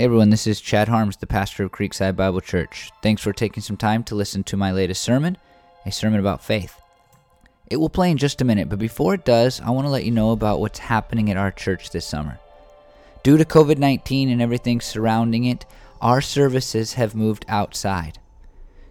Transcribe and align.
Hey 0.00 0.06
everyone, 0.06 0.30
this 0.30 0.46
is 0.46 0.62
Chad 0.62 0.88
Harms, 0.88 1.18
the 1.18 1.26
pastor 1.26 1.62
of 1.62 1.72
Creekside 1.72 2.16
Bible 2.16 2.40
Church. 2.40 2.90
Thanks 3.02 3.20
for 3.20 3.34
taking 3.34 3.62
some 3.62 3.76
time 3.76 4.02
to 4.04 4.14
listen 4.14 4.42
to 4.44 4.56
my 4.56 4.72
latest 4.72 5.02
sermon, 5.02 5.36
a 5.84 5.92
sermon 5.92 6.20
about 6.20 6.42
faith. 6.42 6.80
It 7.68 7.76
will 7.76 7.90
play 7.90 8.10
in 8.10 8.16
just 8.16 8.40
a 8.40 8.46
minute, 8.46 8.70
but 8.70 8.78
before 8.78 9.12
it 9.12 9.26
does, 9.26 9.60
I 9.60 9.68
want 9.68 9.84
to 9.84 9.90
let 9.90 10.06
you 10.06 10.10
know 10.10 10.30
about 10.30 10.58
what's 10.58 10.78
happening 10.78 11.30
at 11.30 11.36
our 11.36 11.50
church 11.50 11.90
this 11.90 12.06
summer. 12.06 12.38
Due 13.22 13.36
to 13.36 13.44
COVID 13.44 13.76
19 13.76 14.30
and 14.30 14.40
everything 14.40 14.80
surrounding 14.80 15.44
it, 15.44 15.66
our 16.00 16.22
services 16.22 16.94
have 16.94 17.14
moved 17.14 17.44
outside. 17.46 18.18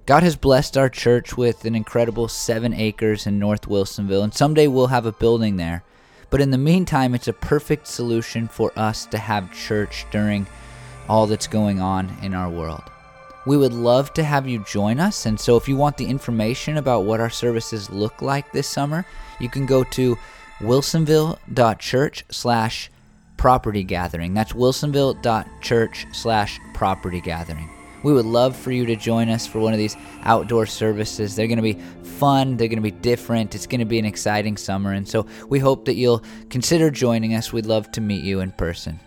God 0.05 0.21
has 0.21 0.35
blessed 0.35 0.77
our 0.77 0.89
church 0.89 1.35
with 1.35 1.65
an 1.65 1.73
incredible 1.73 2.27
seven 2.27 2.71
acres 2.71 3.25
in 3.25 3.39
North 3.39 3.67
Wilsonville, 3.67 4.23
and 4.23 4.33
someday 4.35 4.67
we'll 4.67 4.85
have 4.85 5.07
a 5.07 5.11
building 5.11 5.57
there. 5.57 5.83
But 6.29 6.41
in 6.41 6.51
the 6.51 6.59
meantime, 6.59 7.15
it's 7.15 7.27
a 7.27 7.33
perfect 7.33 7.87
solution 7.87 8.47
for 8.47 8.71
us 8.75 9.07
to 9.07 9.17
have 9.17 9.51
church 9.51 10.05
during 10.11 10.45
all 11.09 11.27
that's 11.27 11.47
going 11.47 11.81
on 11.81 12.15
in 12.21 12.33
our 12.33 12.49
world. 12.49 12.83
We 13.45 13.57
would 13.57 13.73
love 13.73 14.13
to 14.13 14.23
have 14.23 14.47
you 14.47 14.63
join 14.65 14.99
us, 14.99 15.25
and 15.25 15.39
so 15.39 15.57
if 15.57 15.67
you 15.67 15.75
want 15.75 15.97
the 15.97 16.05
information 16.05 16.77
about 16.77 17.05
what 17.05 17.19
our 17.19 17.31
services 17.31 17.89
look 17.89 18.21
like 18.21 18.51
this 18.51 18.67
summer, 18.67 19.05
you 19.39 19.49
can 19.49 19.65
go 19.65 19.83
to 19.85 20.17
wilsonville.church 20.59 22.25
slash 22.29 22.91
property 23.37 23.83
gathering. 23.83 24.33
That's 24.33 24.53
wilsonville.church 24.53 26.07
slash 26.11 26.59
property 26.73 27.21
gathering. 27.21 27.69
We 28.03 28.13
would 28.13 28.25
love 28.25 28.55
for 28.55 28.71
you 28.71 28.85
to 28.85 28.95
join 28.95 29.29
us 29.29 29.47
for 29.47 29.59
one 29.59 29.73
of 29.73 29.79
these 29.79 29.97
outdoor 30.23 30.65
services. 30.65 31.35
They're 31.35 31.47
going 31.47 31.57
to 31.57 31.63
be 31.63 31.79
fun, 32.03 32.55
they're 32.55 32.67
going 32.67 32.77
to 32.77 32.83
be 32.83 32.91
different, 32.91 33.55
it's 33.55 33.67
going 33.67 33.79
to 33.79 33.85
be 33.85 33.99
an 33.99 34.05
exciting 34.05 34.57
summer, 34.57 34.93
and 34.93 35.07
so 35.07 35.25
we 35.47 35.59
hope 35.59 35.85
that 35.85 35.95
you'll 35.95 36.23
consider 36.49 36.91
joining 36.91 37.33
us. 37.33 37.51
We'd 37.51 37.65
love 37.65 37.91
to 37.93 38.01
meet 38.01 38.23
you 38.23 38.41
in 38.41 38.51
person. 38.51 38.99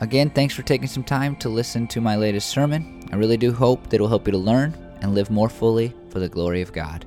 Again, 0.00 0.30
thanks 0.30 0.54
for 0.54 0.62
taking 0.62 0.86
some 0.86 1.02
time 1.02 1.34
to 1.36 1.48
listen 1.48 1.88
to 1.88 2.00
my 2.00 2.14
latest 2.14 2.50
sermon. 2.50 3.02
I 3.10 3.16
really 3.16 3.36
do 3.36 3.52
hope 3.52 3.88
that 3.88 3.96
it 3.96 4.00
will 4.00 4.08
help 4.08 4.28
you 4.28 4.32
to 4.32 4.38
learn 4.38 4.72
and 5.00 5.12
live 5.12 5.28
more 5.28 5.48
fully 5.48 5.92
for 6.10 6.20
the 6.20 6.28
glory 6.28 6.62
of 6.62 6.72
God. 6.72 7.04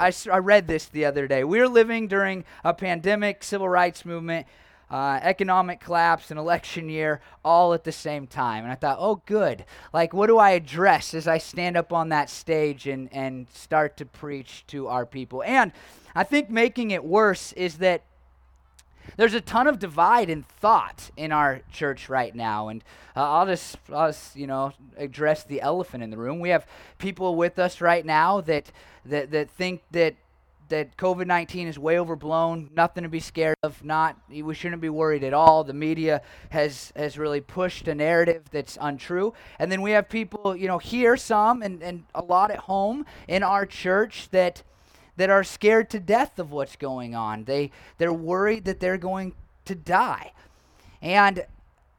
I, 0.00 0.12
I 0.32 0.38
read 0.38 0.66
this 0.66 0.86
the 0.86 1.04
other 1.04 1.28
day. 1.28 1.44
We're 1.44 1.68
living 1.68 2.08
during 2.08 2.44
a 2.64 2.74
pandemic, 2.74 3.44
civil 3.44 3.68
rights 3.68 4.04
movement, 4.04 4.48
uh, 4.90 5.20
economic 5.22 5.78
collapse, 5.78 6.32
and 6.32 6.40
election 6.40 6.88
year 6.88 7.20
all 7.44 7.74
at 7.74 7.84
the 7.84 7.92
same 7.92 8.26
time. 8.26 8.64
And 8.64 8.72
I 8.72 8.74
thought, 8.74 8.96
oh, 8.98 9.22
good. 9.24 9.64
Like, 9.92 10.12
what 10.12 10.26
do 10.26 10.36
I 10.36 10.50
address 10.50 11.14
as 11.14 11.28
I 11.28 11.38
stand 11.38 11.76
up 11.76 11.92
on 11.92 12.08
that 12.08 12.28
stage 12.28 12.88
and, 12.88 13.08
and 13.12 13.46
start 13.52 13.96
to 13.98 14.04
preach 14.04 14.64
to 14.66 14.88
our 14.88 15.06
people? 15.06 15.44
And 15.44 15.70
I 16.12 16.24
think 16.24 16.50
making 16.50 16.90
it 16.90 17.04
worse 17.04 17.52
is 17.52 17.78
that 17.78 18.02
there's 19.16 19.34
a 19.34 19.40
ton 19.40 19.66
of 19.66 19.78
divide 19.78 20.30
in 20.30 20.42
thought 20.42 21.10
in 21.16 21.32
our 21.32 21.60
church 21.72 22.08
right 22.08 22.34
now, 22.34 22.68
and 22.68 22.82
uh, 23.16 23.22
I'll 23.22 23.46
just, 23.46 23.76
I'll 23.92 24.08
just, 24.08 24.36
you 24.36 24.46
know, 24.46 24.72
address 24.96 25.44
the 25.44 25.60
elephant 25.60 26.02
in 26.02 26.10
the 26.10 26.16
room. 26.16 26.40
We 26.40 26.50
have 26.50 26.66
people 26.98 27.36
with 27.36 27.58
us 27.58 27.80
right 27.80 28.04
now 28.04 28.40
that 28.42 28.70
that 29.06 29.30
that 29.30 29.50
think 29.50 29.82
that 29.90 30.16
that 30.68 30.96
COVID 30.96 31.26
19 31.26 31.68
is 31.68 31.78
way 31.78 31.98
overblown, 31.98 32.70
nothing 32.74 33.02
to 33.02 33.08
be 33.08 33.20
scared 33.20 33.56
of, 33.62 33.84
not 33.84 34.16
we 34.30 34.54
shouldn't 34.54 34.80
be 34.80 34.88
worried 34.88 35.24
at 35.24 35.34
all. 35.34 35.64
The 35.64 35.74
media 35.74 36.22
has 36.50 36.92
has 36.96 37.18
really 37.18 37.40
pushed 37.40 37.88
a 37.88 37.94
narrative 37.94 38.44
that's 38.50 38.78
untrue. 38.80 39.34
And 39.58 39.70
then 39.70 39.82
we 39.82 39.92
have 39.92 40.08
people, 40.08 40.56
you 40.56 40.68
know, 40.68 40.78
here 40.78 41.16
some 41.16 41.62
and, 41.62 41.82
and 41.82 42.04
a 42.14 42.22
lot 42.22 42.50
at 42.50 42.58
home 42.58 43.04
in 43.28 43.42
our 43.42 43.66
church 43.66 44.28
that 44.30 44.62
that 45.16 45.30
are 45.30 45.44
scared 45.44 45.90
to 45.90 46.00
death 46.00 46.38
of 46.38 46.50
what's 46.50 46.76
going 46.76 47.14
on. 47.14 47.44
They 47.44 47.70
they're 47.98 48.12
worried 48.12 48.64
that 48.64 48.80
they're 48.80 48.98
going 48.98 49.34
to 49.64 49.74
die. 49.74 50.32
And 51.00 51.44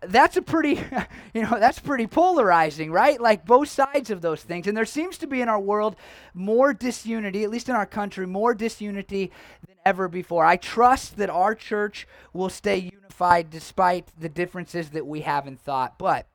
that's 0.02 0.38
a 0.38 0.42
pretty 0.42 0.80
you 1.34 1.42
know 1.42 1.58
that's 1.60 1.80
pretty 1.80 2.08
polarizing 2.08 2.92
right 2.92 3.20
like 3.20 3.46
both 3.46 3.70
sides 3.70 4.10
of 4.10 4.22
those 4.22 4.44
things 4.44 4.68
and 4.68 4.78
there 4.78 4.86
seems 4.86 5.18
to 5.18 5.28
be 5.28 5.42
in 5.42 5.50
our 5.50 5.60
world 5.60 5.96
more 6.34 6.74
disunity 6.74 7.44
at 7.44 7.50
least 7.50 7.70
in 7.70 7.76
our 7.76 7.86
country 7.86 8.28
more 8.28 8.54
disunity 8.54 9.32
than 9.66 9.76
ever 9.86 10.08
before 10.08 10.46
i 10.46 10.56
trust 10.56 11.18
that 11.18 11.30
our 11.30 11.56
church 11.56 12.08
will 12.34 12.50
stay 12.50 12.78
unified 12.78 13.50
despite 13.50 14.08
the 14.20 14.30
differences 14.30 14.90
that 14.90 15.06
we 15.06 15.22
have 15.22 15.48
in 15.48 15.56
thought 15.58 15.98
but 15.98 16.28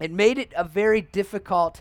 it 0.00 0.10
made 0.10 0.38
it 0.38 0.52
a 0.56 0.64
very 0.64 1.00
difficult 1.00 1.80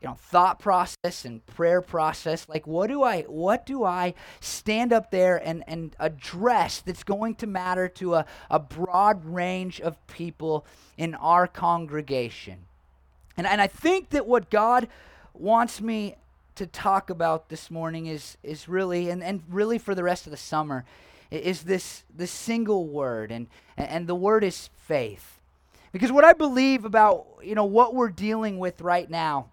you 0.00 0.08
know 0.08 0.14
thought 0.14 0.58
process 0.58 1.24
and 1.24 1.44
prayer 1.46 1.82
process. 1.82 2.48
Like 2.48 2.66
what 2.66 2.88
do 2.88 3.02
i 3.02 3.22
what 3.22 3.66
do 3.66 3.84
i 3.84 4.14
stand 4.40 4.92
up 4.92 5.10
there 5.10 5.36
and 5.36 5.64
and 5.66 5.94
address 5.98 6.80
that's 6.80 7.04
going 7.04 7.34
to 7.36 7.46
matter 7.46 7.88
to 7.88 8.14
a, 8.14 8.26
a 8.50 8.58
broad 8.58 9.24
range 9.24 9.80
of 9.80 10.04
people 10.06 10.66
in 10.96 11.14
our 11.14 11.46
congregation? 11.46 12.58
And 13.36 13.46
and 13.46 13.60
i 13.60 13.66
think 13.66 14.10
that 14.10 14.26
what 14.26 14.50
god 14.50 14.88
wants 15.34 15.80
me 15.80 16.16
to 16.54 16.66
talk 16.66 17.10
about 17.10 17.48
this 17.48 17.70
morning 17.70 18.06
is 18.06 18.36
is 18.42 18.68
really 18.68 19.10
and, 19.10 19.22
and 19.22 19.42
really 19.48 19.78
for 19.78 19.94
the 19.94 20.02
rest 20.02 20.26
of 20.26 20.30
the 20.32 20.36
summer 20.36 20.84
is 21.30 21.62
this 21.62 22.04
this 22.14 22.30
single 22.30 22.86
word. 22.86 23.30
And 23.30 23.48
and 23.76 24.06
the 24.06 24.14
word 24.14 24.44
is 24.44 24.70
faith. 24.76 25.40
Because 25.92 26.12
what 26.12 26.24
i 26.24 26.32
believe 26.32 26.84
about 26.84 27.26
you 27.42 27.54
know 27.54 27.64
what 27.64 27.94
we're 27.94 28.10
dealing 28.10 28.58
with 28.58 28.80
right 28.80 29.08
now 29.08 29.46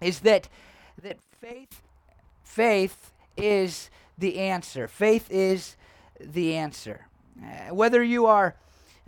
is 0.00 0.20
that 0.20 0.48
that 1.02 1.18
faith 1.40 1.82
faith 2.44 3.12
is 3.36 3.90
the 4.18 4.38
answer. 4.38 4.88
Faith 4.88 5.26
is 5.30 5.76
the 6.20 6.54
answer. 6.54 7.06
Uh, 7.42 7.74
whether 7.74 8.02
you 8.02 8.26
are 8.26 8.54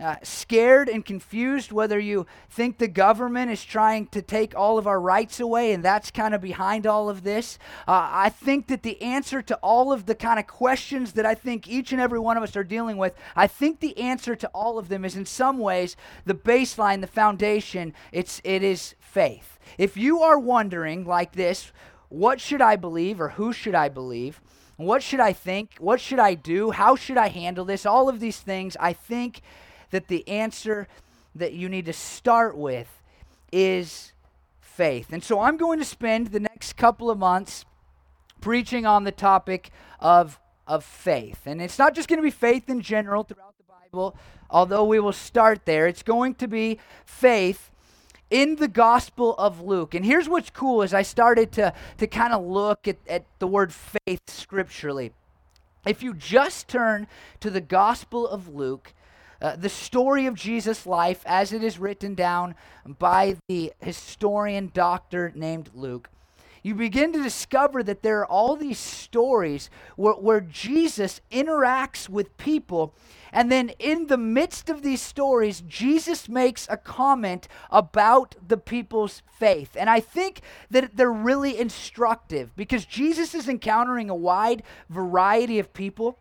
uh, 0.03 0.17
scared 0.21 0.89
and 0.89 1.05
confused, 1.05 1.71
whether 1.71 1.97
you 1.97 2.27
think 2.49 2.77
the 2.77 2.89
government 2.89 3.49
is 3.49 3.63
trying 3.63 4.05
to 4.07 4.21
take 4.21 4.53
all 4.53 4.77
of 4.77 4.85
our 4.85 4.99
rights 4.99 5.39
away 5.39 5.71
and 5.71 5.83
that's 5.83 6.11
kind 6.11 6.35
of 6.35 6.41
behind 6.41 6.85
all 6.85 7.09
of 7.09 7.23
this, 7.23 7.57
uh, 7.87 8.09
I 8.11 8.29
think 8.29 8.67
that 8.67 8.83
the 8.83 9.01
answer 9.01 9.41
to 9.43 9.55
all 9.63 9.93
of 9.93 10.05
the 10.05 10.13
kind 10.13 10.39
of 10.39 10.45
questions 10.45 11.13
that 11.13 11.25
I 11.25 11.35
think 11.35 11.69
each 11.69 11.93
and 11.93 12.01
every 12.01 12.19
one 12.19 12.35
of 12.35 12.43
us 12.43 12.57
are 12.57 12.65
dealing 12.65 12.97
with, 12.97 13.15
I 13.33 13.47
think 13.47 13.79
the 13.79 13.97
answer 13.97 14.35
to 14.35 14.47
all 14.49 14.77
of 14.77 14.89
them 14.89 15.05
is 15.05 15.15
in 15.15 15.25
some 15.25 15.57
ways 15.57 15.95
the 16.25 16.35
baseline, 16.35 16.99
the 16.99 17.07
foundation, 17.07 17.93
it's, 18.11 18.41
it 18.43 18.61
is 18.61 18.95
faith. 18.99 19.57
If 19.77 19.95
you 19.95 20.19
are 20.19 20.37
wondering 20.37 21.05
like 21.05 21.31
this, 21.31 21.71
what 22.09 22.41
should 22.41 22.61
I 22.61 22.75
believe 22.75 23.21
or 23.21 23.29
who 23.29 23.53
should 23.53 23.73
I 23.73 23.87
believe? 23.87 24.41
What 24.75 25.01
should 25.01 25.21
I 25.21 25.31
think? 25.31 25.75
What 25.79 26.01
should 26.01 26.19
I 26.19 26.33
do? 26.33 26.71
How 26.71 26.95
should 26.97 27.17
I 27.17 27.29
handle 27.29 27.63
this? 27.63 27.85
All 27.85 28.09
of 28.09 28.19
these 28.19 28.39
things, 28.39 28.75
I 28.79 28.91
think 28.91 29.41
that 29.93 30.09
the 30.09 30.27
answer 30.27 30.87
that 31.33 31.53
you 31.53 31.69
need 31.69 31.85
to 31.85 31.93
start 31.93 32.57
with 32.57 33.01
is 33.51 34.11
faith. 34.59 35.13
And 35.13 35.23
so 35.23 35.39
I'm 35.39 35.57
going 35.57 35.79
to 35.79 35.85
spend 35.85 36.27
the 36.27 36.39
next 36.39 36.73
couple 36.73 37.09
of 37.09 37.17
months 37.17 37.65
preaching 38.41 38.85
on 38.85 39.03
the 39.03 39.11
topic 39.11 39.71
of 39.99 40.39
of 40.67 40.83
faith. 40.83 41.41
And 41.45 41.61
it's 41.61 41.77
not 41.77 41.93
just 41.93 42.07
going 42.07 42.17
to 42.17 42.23
be 42.23 42.31
faith 42.31 42.69
in 42.69 42.81
general 42.81 43.23
throughout 43.23 43.55
the 43.57 43.63
Bible, 43.63 44.15
although 44.49 44.85
we 44.85 44.99
will 44.99 45.13
start 45.13 45.65
there. 45.65 45.87
It's 45.87 46.03
going 46.03 46.35
to 46.35 46.47
be 46.47 46.79
faith 47.05 47.69
in 48.29 48.55
the 48.55 48.67
Gospel 48.67 49.35
of 49.35 49.61
Luke. 49.61 49.93
And 49.93 50.05
here's 50.05 50.29
what's 50.29 50.49
cool 50.49 50.81
as 50.81 50.93
I 50.93 51.01
started 51.01 51.51
to, 51.53 51.73
to 51.97 52.07
kind 52.07 52.33
of 52.33 52.43
look 52.45 52.87
at, 52.87 52.97
at 53.07 53.25
the 53.39 53.47
word 53.47 53.73
faith 53.73 54.21
scripturally. 54.27 55.11
If 55.85 56.01
you 56.01 56.13
just 56.13 56.67
turn 56.69 57.07
to 57.41 57.49
the 57.49 57.61
Gospel 57.61 58.27
of 58.27 58.47
Luke, 58.47 58.93
uh, 59.43 59.57
the 59.57 59.69
story 59.69 60.25
of 60.25 60.35
Jesus' 60.35 60.85
life 60.85 61.21
as 61.25 61.51
it 61.51 61.63
is 61.63 61.77
written 61.77 62.15
down 62.15 62.55
by 62.87 63.35
the 63.49 63.73
historian 63.81 64.71
doctor 64.73 65.33
named 65.35 65.69
Luke, 65.75 66.09
you 66.63 66.73
begin 66.73 67.11
to 67.11 67.21
discover 67.21 67.83
that 67.83 68.03
there 68.03 68.21
are 68.21 68.25
all 68.25 68.55
these 68.55 68.79
stories 68.79 69.69
where, 69.97 70.13
where 70.13 70.39
Jesus 70.39 71.19
interacts 71.29 72.07
with 72.07 72.37
people. 72.37 72.95
And 73.33 73.51
then, 73.51 73.69
in 73.79 74.07
the 74.07 74.17
midst 74.17 74.69
of 74.69 74.81
these 74.81 75.01
stories, 75.01 75.61
Jesus 75.67 76.29
makes 76.29 76.65
a 76.69 76.77
comment 76.77 77.49
about 77.69 78.35
the 78.47 78.55
people's 78.55 79.23
faith. 79.37 79.75
And 79.77 79.89
I 79.89 79.99
think 79.99 80.39
that 80.71 80.95
they're 80.95 81.11
really 81.11 81.59
instructive 81.59 82.55
because 82.55 82.85
Jesus 82.85 83.35
is 83.35 83.49
encountering 83.49 84.09
a 84.09 84.15
wide 84.15 84.63
variety 84.89 85.59
of 85.59 85.73
people. 85.73 86.17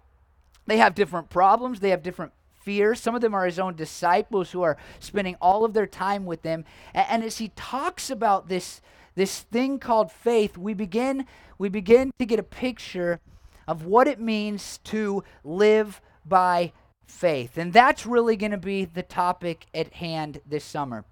They 0.66 0.78
have 0.78 0.96
different 0.96 1.30
problems, 1.30 1.78
they 1.78 1.90
have 1.90 2.02
different 2.02 2.32
fears. 2.62 3.00
Some 3.00 3.14
of 3.14 3.20
them 3.20 3.34
are 3.34 3.44
his 3.44 3.58
own 3.58 3.74
disciples 3.74 4.50
who 4.50 4.62
are 4.62 4.76
spending 5.00 5.36
all 5.40 5.64
of 5.64 5.72
their 5.72 5.86
time 5.86 6.24
with. 6.24 6.44
And, 6.46 6.64
and 6.94 7.22
as 7.22 7.38
he 7.38 7.48
talks 7.56 8.10
about 8.10 8.48
this, 8.48 8.80
this 9.14 9.40
thing 9.40 9.78
called 9.78 10.10
faith, 10.10 10.56
we 10.56 10.74
begin, 10.74 11.26
we 11.58 11.68
begin 11.68 12.12
to 12.18 12.26
get 12.26 12.38
a 12.38 12.44
picture 12.44 13.20
of 13.68 13.84
what 13.84 14.08
it 14.08 14.20
means 14.20 14.78
to 14.84 15.22
live 15.44 16.00
by 16.24 16.72
faith. 17.06 17.58
And 17.58 17.72
that's 17.72 18.06
really 18.06 18.36
going 18.36 18.52
to 18.52 18.58
be 18.58 18.84
the 18.84 19.02
topic 19.02 19.66
at 19.74 19.94
hand 19.94 20.40
this 20.46 20.64
summer. 20.64 21.04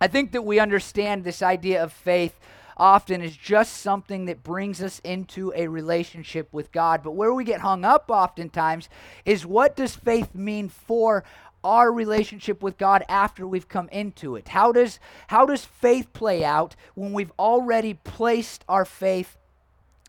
I 0.00 0.06
think 0.06 0.32
that 0.32 0.42
we 0.42 0.58
understand 0.58 1.24
this 1.24 1.42
idea 1.42 1.82
of 1.82 1.92
faith 1.92 2.34
often 2.76 3.22
is 3.22 3.36
just 3.36 3.78
something 3.78 4.26
that 4.26 4.42
brings 4.42 4.82
us 4.82 5.00
into 5.04 5.52
a 5.54 5.68
relationship 5.68 6.52
with 6.52 6.72
God. 6.72 7.02
But 7.02 7.12
where 7.12 7.32
we 7.32 7.44
get 7.44 7.60
hung 7.60 7.84
up 7.84 8.06
oftentimes 8.08 8.88
is 9.24 9.46
what 9.46 9.76
does 9.76 9.96
faith 9.96 10.34
mean 10.34 10.68
for 10.68 11.24
our 11.62 11.92
relationship 11.92 12.62
with 12.62 12.78
God 12.78 13.04
after 13.08 13.46
we've 13.46 13.68
come 13.68 13.88
into 13.90 14.36
it? 14.36 14.48
How 14.48 14.72
does, 14.72 14.98
how 15.28 15.46
does 15.46 15.64
faith 15.64 16.12
play 16.12 16.44
out 16.44 16.76
when 16.94 17.12
we've 17.12 17.32
already 17.38 17.94
placed 17.94 18.64
our 18.68 18.84
faith 18.84 19.36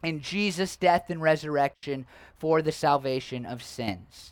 in 0.03 0.21
Jesus' 0.21 0.75
death 0.75 1.09
and 1.09 1.21
resurrection 1.21 2.05
for 2.37 2.61
the 2.61 2.71
salvation 2.71 3.45
of 3.45 3.61
sins? 3.61 4.31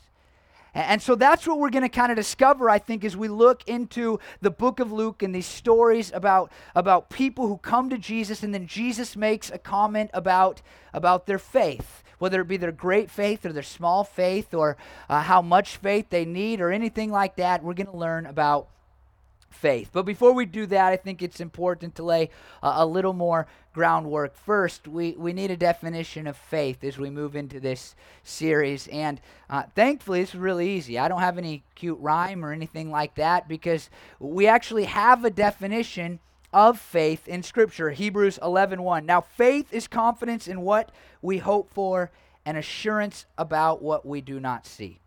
And 0.74 1.02
so 1.02 1.14
that's 1.14 1.46
what 1.46 1.58
we're 1.58 1.70
going 1.70 1.82
to 1.82 1.88
kind 1.88 2.12
of 2.12 2.16
discover, 2.16 2.70
I 2.70 2.78
think, 2.78 3.04
as 3.04 3.16
we 3.16 3.28
look 3.28 3.68
into 3.68 4.20
the 4.40 4.50
book 4.50 4.80
of 4.80 4.92
Luke 4.92 5.22
and 5.22 5.34
these 5.34 5.46
stories 5.46 6.12
about, 6.14 6.52
about 6.74 7.10
people 7.10 7.48
who 7.48 7.56
come 7.58 7.90
to 7.90 7.98
Jesus 7.98 8.42
and 8.42 8.54
then 8.54 8.66
Jesus 8.66 9.16
makes 9.16 9.50
a 9.50 9.58
comment 9.58 10.10
about, 10.14 10.62
about 10.92 11.26
their 11.26 11.38
faith 11.38 12.02
whether 12.18 12.42
it 12.42 12.48
be 12.48 12.58
their 12.58 12.70
great 12.70 13.10
faith 13.10 13.46
or 13.46 13.52
their 13.52 13.62
small 13.62 14.04
faith 14.04 14.52
or 14.52 14.76
uh, 15.08 15.22
how 15.22 15.40
much 15.40 15.78
faith 15.78 16.10
they 16.10 16.26
need 16.26 16.60
or 16.60 16.70
anything 16.70 17.10
like 17.10 17.36
that. 17.36 17.64
We're 17.64 17.72
going 17.72 17.86
to 17.86 17.96
learn 17.96 18.26
about 18.26 18.68
faith. 19.50 19.90
But 19.92 20.04
before 20.04 20.32
we 20.32 20.46
do 20.46 20.66
that, 20.66 20.92
I 20.92 20.96
think 20.96 21.22
it's 21.22 21.40
important 21.40 21.96
to 21.96 22.02
lay 22.02 22.30
uh, 22.62 22.74
a 22.76 22.86
little 22.86 23.12
more 23.12 23.46
groundwork. 23.72 24.34
First, 24.34 24.88
we, 24.88 25.12
we 25.12 25.32
need 25.32 25.50
a 25.50 25.56
definition 25.56 26.26
of 26.26 26.36
faith 26.36 26.82
as 26.82 26.98
we 26.98 27.10
move 27.10 27.36
into 27.36 27.60
this 27.60 27.94
series. 28.22 28.88
And 28.88 29.20
uh, 29.48 29.64
thankfully, 29.74 30.20
it's 30.20 30.34
really 30.34 30.70
easy. 30.70 30.98
I 30.98 31.08
don't 31.08 31.20
have 31.20 31.38
any 31.38 31.62
cute 31.74 31.98
rhyme 32.00 32.44
or 32.44 32.52
anything 32.52 32.90
like 32.90 33.16
that 33.16 33.48
because 33.48 33.90
we 34.18 34.46
actually 34.46 34.84
have 34.84 35.24
a 35.24 35.30
definition 35.30 36.20
of 36.52 36.80
faith 36.80 37.28
in 37.28 37.42
Scripture. 37.42 37.90
Hebrews 37.90 38.38
11 38.42 38.82
1. 38.82 39.06
Now, 39.06 39.20
faith 39.20 39.72
is 39.72 39.86
confidence 39.86 40.48
in 40.48 40.62
what 40.62 40.90
we 41.22 41.38
hope 41.38 41.70
for 41.72 42.10
and 42.44 42.56
assurance 42.56 43.26
about 43.36 43.82
what 43.82 44.04
we 44.06 44.20
do 44.20 44.40
not 44.40 44.66
see. 44.66 44.98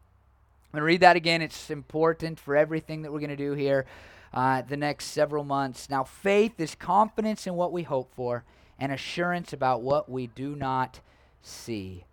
I'm 0.72 0.80
going 0.80 0.81
to 0.81 0.86
read 0.86 1.01
that 1.01 1.16
again. 1.16 1.42
It's 1.42 1.69
important 1.69 2.40
for 2.40 2.56
everything 2.56 3.01
that 3.01 3.12
we're 3.12 3.19
going 3.19 3.30
to 3.30 3.36
do 3.36 3.54
here 3.54 3.86
uh, 4.33 4.62
the 4.62 4.77
next 4.77 5.06
several 5.06 5.44
months. 5.44 5.89
Now, 5.89 6.03
faith 6.03 6.59
is 6.59 6.75
confidence 6.75 7.45
in 7.47 7.56
what 7.56 7.71
we 7.71 7.83
hope 7.83 8.13
for 8.15 8.44
and 8.80 8.91
assurance 8.91 9.53
about 9.53 9.81
what 9.81 10.09
we 10.09 10.27
do 10.27 10.56
not 10.56 11.00
see. 11.41 12.06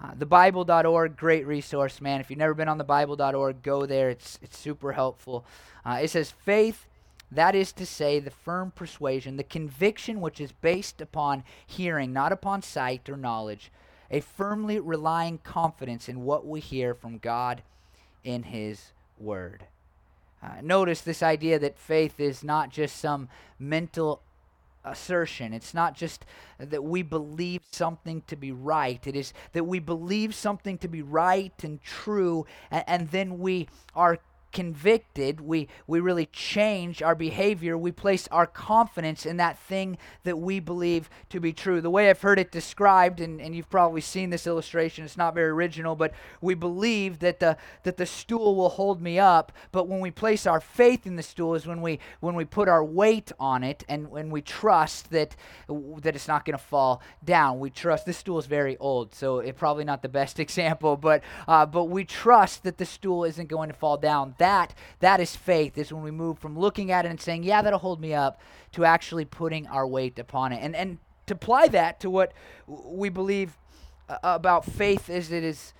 Uh, 0.00 0.12
thebible.org, 0.14 1.16
great 1.16 1.46
resource, 1.46 2.00
man. 2.00 2.20
If 2.20 2.30
you've 2.30 2.38
never 2.38 2.54
been 2.54 2.68
on 2.68 2.78
thebible.org, 2.78 3.62
go 3.62 3.84
there. 3.84 4.10
It's, 4.10 4.38
it's 4.40 4.56
super 4.56 4.92
helpful. 4.92 5.44
Uh, 5.84 5.98
it 6.02 6.10
says, 6.10 6.30
faith 6.44 6.86
that 7.30 7.54
is 7.54 7.72
to 7.72 7.84
say, 7.84 8.20
the 8.20 8.30
firm 8.30 8.70
persuasion, 8.70 9.36
the 9.36 9.44
conviction 9.44 10.20
which 10.20 10.40
is 10.40 10.52
based 10.52 11.00
upon 11.00 11.44
hearing, 11.66 12.12
not 12.12 12.32
upon 12.32 12.62
sight 12.62 13.08
or 13.08 13.16
knowledge, 13.16 13.70
a 14.10 14.20
firmly 14.20 14.78
relying 14.80 15.38
confidence 15.38 16.08
in 16.08 16.24
what 16.24 16.46
we 16.46 16.60
hear 16.60 16.94
from 16.94 17.18
God 17.18 17.62
in 18.24 18.44
His 18.44 18.92
Word. 19.18 19.64
Uh, 20.42 20.60
notice 20.62 21.00
this 21.00 21.22
idea 21.22 21.58
that 21.58 21.78
faith 21.78 22.20
is 22.20 22.44
not 22.44 22.70
just 22.70 22.96
some 22.96 23.28
mental 23.58 24.20
assertion. 24.84 25.52
It's 25.52 25.74
not 25.74 25.94
just 25.94 26.24
that 26.58 26.84
we 26.84 27.02
believe 27.02 27.62
something 27.72 28.22
to 28.26 28.36
be 28.36 28.52
right. 28.52 29.04
It 29.06 29.16
is 29.16 29.32
that 29.52 29.64
we 29.64 29.78
believe 29.78 30.34
something 30.34 30.78
to 30.78 30.88
be 30.88 31.02
right 31.02 31.52
and 31.62 31.82
true, 31.82 32.46
and, 32.70 32.84
and 32.86 33.10
then 33.10 33.38
we 33.38 33.68
are 33.94 34.18
convicted, 34.52 35.40
we, 35.40 35.68
we 35.86 36.00
really 36.00 36.26
change 36.26 37.02
our 37.02 37.14
behavior. 37.14 37.76
We 37.76 37.92
place 37.92 38.28
our 38.28 38.46
confidence 38.46 39.26
in 39.26 39.36
that 39.38 39.58
thing 39.58 39.98
that 40.24 40.38
we 40.38 40.60
believe 40.60 41.10
to 41.30 41.40
be 41.40 41.52
true. 41.52 41.80
The 41.80 41.90
way 41.90 42.08
I've 42.08 42.20
heard 42.20 42.38
it 42.38 42.50
described, 42.50 43.20
and, 43.20 43.40
and 43.40 43.54
you've 43.54 43.70
probably 43.70 44.00
seen 44.00 44.30
this 44.30 44.46
illustration, 44.46 45.04
it's 45.04 45.16
not 45.16 45.34
very 45.34 45.50
original, 45.50 45.96
but 45.96 46.12
we 46.40 46.54
believe 46.54 47.18
that 47.20 47.40
the, 47.40 47.56
that 47.82 47.96
the 47.96 48.06
stool 48.06 48.56
will 48.56 48.70
hold 48.70 49.02
me 49.02 49.18
up. 49.18 49.52
But 49.72 49.88
when 49.88 50.00
we 50.00 50.10
place 50.10 50.46
our 50.46 50.60
faith 50.60 51.06
in 51.06 51.16
the 51.16 51.22
stool 51.22 51.54
is 51.54 51.66
when 51.66 51.82
we, 51.82 51.98
when 52.20 52.34
we 52.34 52.44
put 52.44 52.68
our 52.68 52.84
weight 52.84 53.32
on 53.38 53.62
it 53.62 53.84
and 53.88 54.10
when 54.10 54.30
we 54.30 54.40
trust 54.42 55.10
that, 55.10 55.36
that 55.68 56.14
it's 56.14 56.28
not 56.28 56.44
going 56.44 56.56
to 56.58 56.64
fall 56.64 57.02
down. 57.24 57.60
We 57.60 57.70
trust, 57.70 58.06
this 58.06 58.18
stool 58.18 58.38
is 58.38 58.46
very 58.46 58.76
old, 58.78 59.14
so 59.14 59.40
it's 59.40 59.58
probably 59.58 59.84
not 59.84 60.02
the 60.02 60.08
best 60.08 60.40
example, 60.40 60.96
but, 60.96 61.22
uh, 61.46 61.66
but 61.66 61.84
we 61.84 62.04
trust 62.04 62.62
that 62.64 62.78
the 62.78 62.86
stool 62.86 63.24
isn't 63.24 63.48
going 63.48 63.68
to 63.68 63.74
fall 63.74 63.96
down 63.96 64.34
that 64.38 64.74
that 65.00 65.20
is 65.20 65.36
faith 65.36 65.76
is 65.76 65.92
when 65.92 66.02
we 66.02 66.10
move 66.10 66.38
from 66.38 66.58
looking 66.58 66.90
at 66.90 67.04
it 67.04 67.08
and 67.08 67.20
saying 67.20 67.42
yeah 67.42 67.62
that'll 67.62 67.78
hold 67.78 68.00
me 68.00 68.14
up 68.14 68.40
to 68.72 68.84
actually 68.84 69.24
putting 69.24 69.66
our 69.66 69.86
weight 69.86 70.18
upon 70.18 70.52
it. 70.52 70.60
And 70.62 70.74
and 70.74 70.98
to 71.26 71.34
apply 71.34 71.68
that 71.68 72.00
to 72.00 72.10
what 72.10 72.32
we 72.66 73.08
believe 73.08 73.56
uh, 74.08 74.16
about 74.22 74.64
faith 74.64 75.10
as 75.10 75.30
it 75.30 75.44
is 75.44 75.74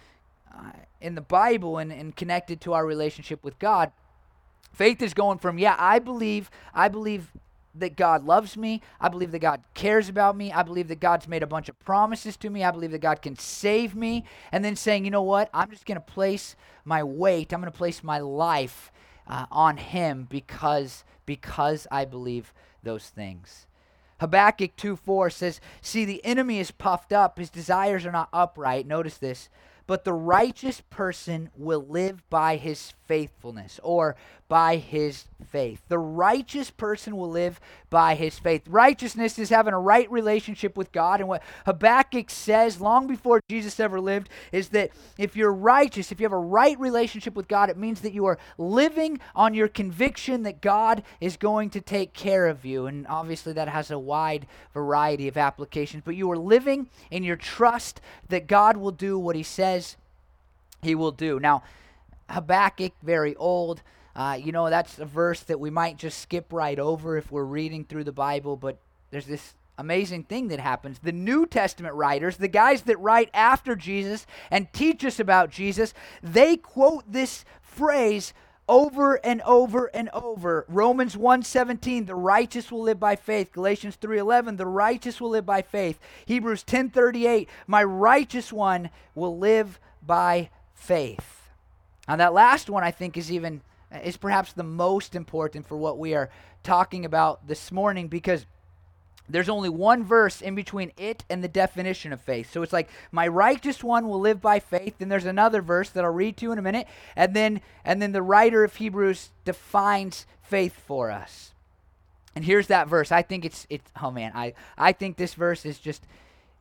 uh, 0.54 0.72
in 1.00 1.14
the 1.14 1.20
bible 1.20 1.78
and, 1.78 1.92
and 1.92 2.14
connected 2.16 2.60
to 2.60 2.72
our 2.74 2.84
relationship 2.84 3.42
with 3.42 3.58
god 3.58 3.90
faith 4.72 5.00
is 5.00 5.14
going 5.14 5.38
from 5.38 5.58
yeah 5.58 5.74
i 5.78 5.98
believe 5.98 6.50
i 6.74 6.88
believe 6.88 7.32
that 7.78 7.96
God 7.96 8.24
loves 8.24 8.56
me. 8.56 8.82
I 9.00 9.08
believe 9.08 9.32
that 9.32 9.40
God 9.40 9.62
cares 9.74 10.08
about 10.08 10.36
me. 10.36 10.52
I 10.52 10.62
believe 10.62 10.88
that 10.88 11.00
God's 11.00 11.28
made 11.28 11.42
a 11.42 11.46
bunch 11.46 11.68
of 11.68 11.78
promises 11.80 12.36
to 12.38 12.50
me. 12.50 12.64
I 12.64 12.70
believe 12.70 12.92
that 12.92 13.00
God 13.00 13.22
can 13.22 13.36
save 13.36 13.94
me. 13.94 14.24
And 14.52 14.64
then 14.64 14.76
saying, 14.76 15.04
you 15.04 15.10
know 15.10 15.22
what? 15.22 15.50
I'm 15.52 15.70
just 15.70 15.86
going 15.86 15.96
to 15.96 16.00
place 16.00 16.56
my 16.84 17.02
weight, 17.02 17.52
I'm 17.52 17.60
going 17.60 17.72
to 17.72 17.76
place 17.76 18.02
my 18.02 18.18
life 18.18 18.90
uh, 19.26 19.46
on 19.50 19.76
Him 19.76 20.26
because, 20.28 21.04
because 21.26 21.86
I 21.90 22.04
believe 22.04 22.52
those 22.82 23.08
things. 23.08 23.66
Habakkuk 24.20 24.74
2 24.76 24.96
4 24.96 25.30
says, 25.30 25.60
See, 25.80 26.04
the 26.04 26.24
enemy 26.24 26.58
is 26.58 26.70
puffed 26.70 27.12
up, 27.12 27.38
his 27.38 27.50
desires 27.50 28.04
are 28.04 28.12
not 28.12 28.28
upright. 28.32 28.86
Notice 28.86 29.18
this. 29.18 29.48
But 29.88 30.04
the 30.04 30.12
righteous 30.12 30.82
person 30.90 31.48
will 31.56 31.84
live 31.84 32.22
by 32.28 32.56
his 32.56 32.92
faithfulness 33.06 33.80
or 33.82 34.16
by 34.48 34.76
his 34.76 35.24
faith. 35.50 35.80
The 35.88 35.98
righteous 35.98 36.70
person 36.70 37.16
will 37.16 37.30
live 37.30 37.58
by 37.90 38.14
his 38.14 38.38
faith. 38.38 38.62
Righteousness 38.68 39.38
is 39.38 39.48
having 39.48 39.72
a 39.72 39.80
right 39.80 40.10
relationship 40.10 40.76
with 40.76 40.92
God. 40.92 41.20
And 41.20 41.28
what 41.28 41.42
Habakkuk 41.64 42.28
says 42.28 42.80
long 42.80 43.06
before 43.06 43.40
Jesus 43.48 43.80
ever 43.80 44.00
lived 44.00 44.28
is 44.52 44.70
that 44.70 44.90
if 45.16 45.36
you're 45.36 45.52
righteous, 45.52 46.12
if 46.12 46.20
you 46.20 46.24
have 46.24 46.32
a 46.32 46.38
right 46.38 46.78
relationship 46.78 47.34
with 47.34 47.48
God, 47.48 47.70
it 47.70 47.76
means 47.76 48.00
that 48.00 48.12
you 48.12 48.26
are 48.26 48.38
living 48.58 49.20
on 49.34 49.54
your 49.54 49.68
conviction 49.68 50.42
that 50.42 50.60
God 50.60 51.02
is 51.20 51.36
going 51.36 51.70
to 51.70 51.80
take 51.80 52.12
care 52.12 52.46
of 52.46 52.64
you. 52.64 52.86
And 52.86 53.06
obviously, 53.06 53.54
that 53.54 53.68
has 53.68 53.90
a 53.90 53.98
wide 53.98 54.46
variety 54.74 55.28
of 55.28 55.38
applications. 55.38 56.02
But 56.04 56.16
you 56.16 56.30
are 56.30 56.38
living 56.38 56.88
in 57.10 57.22
your 57.22 57.36
trust 57.36 58.00
that 58.28 58.46
God 58.46 58.76
will 58.76 58.92
do 58.92 59.18
what 59.18 59.36
he 59.36 59.42
says 59.42 59.77
he 60.82 60.94
will 60.94 61.12
do. 61.12 61.40
Now, 61.40 61.62
Habakkuk, 62.30 62.92
very 63.02 63.34
old. 63.36 63.82
Uh, 64.14 64.38
you 64.40 64.52
know, 64.52 64.68
that's 64.68 64.98
a 64.98 65.04
verse 65.04 65.40
that 65.42 65.60
we 65.60 65.70
might 65.70 65.96
just 65.96 66.20
skip 66.20 66.52
right 66.52 66.78
over 66.78 67.16
if 67.16 67.30
we're 67.30 67.44
reading 67.44 67.84
through 67.84 68.04
the 68.04 68.12
Bible, 68.12 68.56
but 68.56 68.78
there's 69.10 69.26
this 69.26 69.54
amazing 69.78 70.24
thing 70.24 70.48
that 70.48 70.60
happens. 70.60 70.98
The 70.98 71.12
New 71.12 71.46
Testament 71.46 71.94
writers, 71.94 72.36
the 72.36 72.48
guys 72.48 72.82
that 72.82 72.98
write 72.98 73.30
after 73.32 73.76
Jesus 73.76 74.26
and 74.50 74.72
teach 74.72 75.04
us 75.04 75.20
about 75.20 75.50
Jesus, 75.50 75.94
they 76.22 76.56
quote 76.56 77.04
this 77.10 77.44
phrase 77.62 78.34
over 78.68 79.14
and 79.24 79.40
over 79.42 79.86
and 79.94 80.10
over. 80.10 80.66
Romans 80.68 81.16
1:17, 81.16 82.06
the 82.06 82.14
righteous 82.14 82.70
will 82.70 82.82
live 82.82 83.00
by 83.00 83.16
faith. 83.16 83.52
Galatians 83.52 83.96
3:11, 83.96 84.56
the 84.56 84.66
righteous 84.66 85.20
will 85.20 85.30
live 85.30 85.46
by 85.46 85.62
faith. 85.62 85.98
Hebrews 86.26 86.64
10:38, 86.64 87.48
my 87.66 87.82
righteous 87.82 88.52
one 88.52 88.90
will 89.14 89.38
live 89.38 89.80
by 90.02 90.50
faith. 90.78 91.48
And 92.06 92.20
that 92.20 92.32
last 92.32 92.70
one 92.70 92.84
I 92.84 92.90
think 92.90 93.16
is 93.16 93.30
even 93.30 93.60
is 94.02 94.16
perhaps 94.16 94.52
the 94.52 94.62
most 94.62 95.14
important 95.14 95.66
for 95.66 95.76
what 95.76 95.98
we 95.98 96.14
are 96.14 96.30
talking 96.62 97.04
about 97.04 97.46
this 97.46 97.72
morning 97.72 98.08
because 98.08 98.46
there's 99.28 99.48
only 99.48 99.68
one 99.68 100.04
verse 100.04 100.40
in 100.40 100.54
between 100.54 100.92
it 100.96 101.24
and 101.28 101.44
the 101.44 101.48
definition 101.48 102.12
of 102.12 102.20
faith. 102.20 102.50
So 102.50 102.62
it's 102.62 102.72
like 102.72 102.88
my 103.12 103.28
righteous 103.28 103.84
one 103.84 104.08
will 104.08 104.20
live 104.20 104.40
by 104.40 104.58
faith. 104.58 104.94
Then 104.98 105.08
there's 105.08 105.26
another 105.26 105.60
verse 105.60 105.90
that 105.90 106.04
I'll 106.04 106.10
read 106.10 106.38
to 106.38 106.46
you 106.46 106.52
in 106.52 106.58
a 106.58 106.62
minute, 106.62 106.86
and 107.14 107.34
then 107.34 107.60
and 107.84 108.00
then 108.00 108.12
the 108.12 108.22
writer 108.22 108.64
of 108.64 108.76
Hebrews 108.76 109.30
defines 109.44 110.26
faith 110.42 110.74
for 110.86 111.10
us. 111.10 111.52
And 112.34 112.44
here's 112.44 112.68
that 112.68 112.88
verse. 112.88 113.12
I 113.12 113.22
think 113.22 113.44
it's 113.44 113.66
it's 113.68 113.90
oh 114.02 114.10
man, 114.10 114.32
I 114.34 114.54
I 114.78 114.92
think 114.92 115.16
this 115.16 115.34
verse 115.34 115.66
is 115.66 115.78
just 115.78 116.06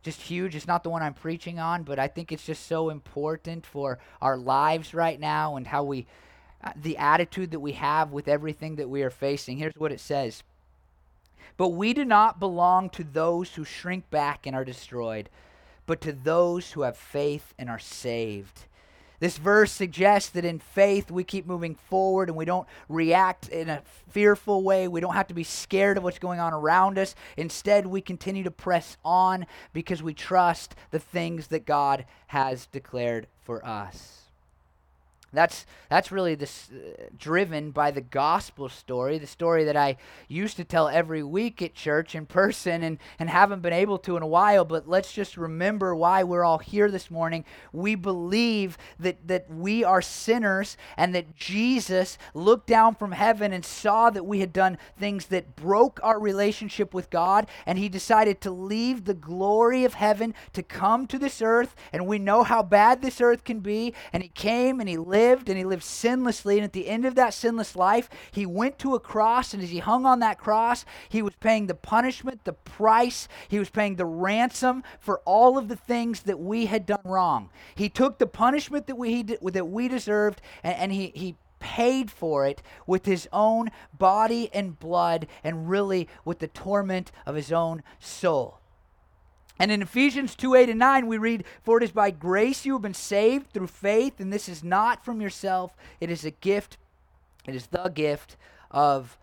just 0.03 0.21
huge. 0.21 0.55
It's 0.55 0.67
not 0.67 0.83
the 0.83 0.89
one 0.89 1.01
I'm 1.01 1.13
preaching 1.13 1.59
on, 1.59 1.83
but 1.83 1.99
I 1.99 2.07
think 2.07 2.31
it's 2.31 2.45
just 2.45 2.67
so 2.67 2.89
important 2.89 3.65
for 3.65 3.99
our 4.21 4.37
lives 4.37 4.93
right 4.93 5.19
now 5.19 5.55
and 5.55 5.67
how 5.67 5.83
we, 5.83 6.05
uh, 6.63 6.71
the 6.75 6.97
attitude 6.97 7.51
that 7.51 7.59
we 7.59 7.73
have 7.73 8.11
with 8.11 8.27
everything 8.27 8.75
that 8.75 8.89
we 8.89 9.03
are 9.03 9.09
facing. 9.09 9.57
Here's 9.57 9.75
what 9.77 9.91
it 9.91 9.99
says 9.99 10.43
But 11.57 11.69
we 11.69 11.93
do 11.93 12.05
not 12.05 12.39
belong 12.39 12.89
to 12.91 13.03
those 13.03 13.55
who 13.55 13.65
shrink 13.65 14.09
back 14.09 14.45
and 14.45 14.55
are 14.55 14.65
destroyed, 14.65 15.29
but 15.85 16.01
to 16.01 16.13
those 16.13 16.71
who 16.71 16.81
have 16.81 16.97
faith 16.97 17.53
and 17.57 17.69
are 17.69 17.79
saved. 17.79 18.65
This 19.19 19.37
verse 19.37 19.71
suggests 19.71 20.29
that 20.31 20.45
in 20.45 20.59
faith 20.59 21.09
we 21.09 21.23
keep 21.23 21.47
moving 21.47 21.75
forward 21.75 22.29
and 22.29 22.37
we 22.37 22.45
don't 22.45 22.67
react 22.87 23.49
in 23.49 23.69
a 23.69 23.81
fearful 24.09 24.63
way. 24.63 24.87
We 24.87 25.01
don't 25.01 25.15
have 25.15 25.27
to 25.27 25.33
be 25.33 25.43
scared 25.43 25.97
of 25.97 26.03
what's 26.03 26.19
going 26.19 26.39
on 26.39 26.53
around 26.53 26.99
us. 26.99 27.15
Instead, 27.35 27.87
we 27.87 28.01
continue 28.01 28.43
to 28.43 28.51
press 28.51 28.97
on 29.03 29.47
because 29.73 30.03
we 30.03 30.13
trust 30.13 30.75
the 30.91 30.99
things 30.99 31.47
that 31.47 31.65
God 31.65 32.05
has 32.27 32.67
declared 32.67 33.27
for 33.43 33.65
us. 33.65 34.26
That's 35.33 35.65
that's 35.89 36.09
really 36.09 36.35
this 36.35 36.69
uh, 36.71 37.03
driven 37.17 37.71
by 37.71 37.91
the 37.91 37.99
gospel 38.01 38.69
story, 38.69 39.17
the 39.17 39.27
story 39.27 39.65
that 39.65 39.75
I 39.75 39.97
used 40.29 40.55
to 40.55 40.63
tell 40.63 40.87
every 40.87 41.21
week 41.21 41.61
at 41.61 41.73
church 41.73 42.15
in 42.15 42.25
person 42.25 42.81
and 42.81 42.97
and 43.19 43.29
haven't 43.29 43.61
been 43.61 43.73
able 43.73 43.97
to 43.99 44.15
in 44.15 44.23
a 44.23 44.27
while, 44.27 44.63
but 44.63 44.87
let's 44.87 45.11
just 45.11 45.35
remember 45.35 45.93
why 45.93 46.23
we're 46.23 46.45
all 46.45 46.59
here 46.59 46.89
this 46.89 47.11
morning. 47.11 47.43
We 47.73 47.95
believe 47.95 48.77
that 48.99 49.27
that 49.27 49.49
we 49.49 49.83
are 49.83 50.01
sinners 50.01 50.77
and 50.95 51.13
that 51.13 51.35
Jesus 51.35 52.17
looked 52.33 52.67
down 52.67 52.95
from 52.95 53.11
heaven 53.11 53.51
and 53.51 53.65
saw 53.65 54.09
that 54.09 54.25
we 54.25 54.39
had 54.39 54.53
done 54.53 54.77
things 54.97 55.25
that 55.25 55.57
broke 55.57 55.99
our 56.03 56.21
relationship 56.21 56.93
with 56.93 57.09
God 57.09 57.47
and 57.65 57.77
he 57.77 57.89
decided 57.89 58.39
to 58.41 58.51
leave 58.51 59.03
the 59.03 59.13
glory 59.13 59.83
of 59.83 59.95
heaven 59.95 60.33
to 60.53 60.63
come 60.63 61.05
to 61.07 61.19
this 61.19 61.41
earth 61.41 61.75
and 61.91 62.07
we 62.07 62.17
know 62.17 62.43
how 62.43 62.63
bad 62.63 63.01
this 63.01 63.19
earth 63.19 63.43
can 63.43 63.59
be 63.59 63.93
and 64.13 64.23
he 64.23 64.29
came 64.29 64.79
and 64.79 64.87
he 64.87 64.95
lived 64.95 65.16
lived 65.17 65.49
and 65.49 65.57
he 65.57 65.63
lived 65.63 65.83
sinlessly. 65.83 66.55
And 66.55 66.63
at 66.63 66.73
the 66.73 66.87
end 66.87 67.05
of 67.05 67.15
that 67.15 67.33
sinless 67.33 67.75
life, 67.75 68.09
he 68.31 68.45
went 68.45 68.77
to 68.79 68.95
a 68.95 68.99
cross. 68.99 69.53
And 69.53 69.63
as 69.63 69.69
he 69.69 69.79
hung 69.79 70.05
on 70.05 70.19
that 70.19 70.37
cross, 70.37 70.85
he 71.09 71.21
was 71.21 71.35
paying 71.39 71.67
the 71.67 71.75
punishment, 71.75 72.43
the 72.43 72.53
price, 72.53 73.27
he 73.47 73.59
was 73.59 73.69
paying 73.69 73.95
the 73.95 74.05
ransom 74.05 74.83
for 74.99 75.19
all 75.25 75.57
of 75.57 75.67
the 75.67 75.75
things 75.75 76.21
that 76.21 76.39
we 76.39 76.67
had 76.67 76.85
done 76.85 77.01
wrong. 77.03 77.49
He 77.75 77.89
took 77.89 78.17
the 78.17 78.27
punishment 78.27 78.87
that 78.87 78.97
we, 78.97 79.23
that 79.23 79.67
we 79.67 79.87
deserved 79.87 80.41
and, 80.63 80.75
and 80.75 80.91
he, 80.91 81.11
he 81.15 81.35
paid 81.59 82.11
for 82.11 82.45
it 82.45 82.61
with 82.85 83.05
his 83.05 83.27
own 83.33 83.69
body 83.97 84.49
and 84.53 84.79
blood 84.79 85.27
and 85.43 85.69
really 85.69 86.07
with 86.23 86.39
the 86.39 86.47
torment 86.47 87.11
of 87.25 87.35
his 87.35 87.51
own 87.51 87.81
soul. 87.99 88.59
And 89.59 89.71
in 89.71 89.81
Ephesians 89.81 90.35
2 90.35 90.55
8 90.55 90.69
and 90.69 90.79
9, 90.79 91.07
we 91.07 91.17
read, 91.17 91.43
For 91.63 91.77
it 91.77 91.83
is 91.83 91.91
by 91.91 92.11
grace 92.11 92.65
you 92.65 92.73
have 92.73 92.81
been 92.81 92.93
saved 92.93 93.51
through 93.51 93.67
faith, 93.67 94.19
and 94.19 94.31
this 94.31 94.47
is 94.47 94.63
not 94.63 95.03
from 95.03 95.21
yourself. 95.21 95.75
It 95.99 96.09
is 96.09 96.25
a 96.25 96.31
gift. 96.31 96.77
It 97.47 97.55
is 97.55 97.67
the 97.67 97.89
gift 97.89 98.35
of 98.69 99.17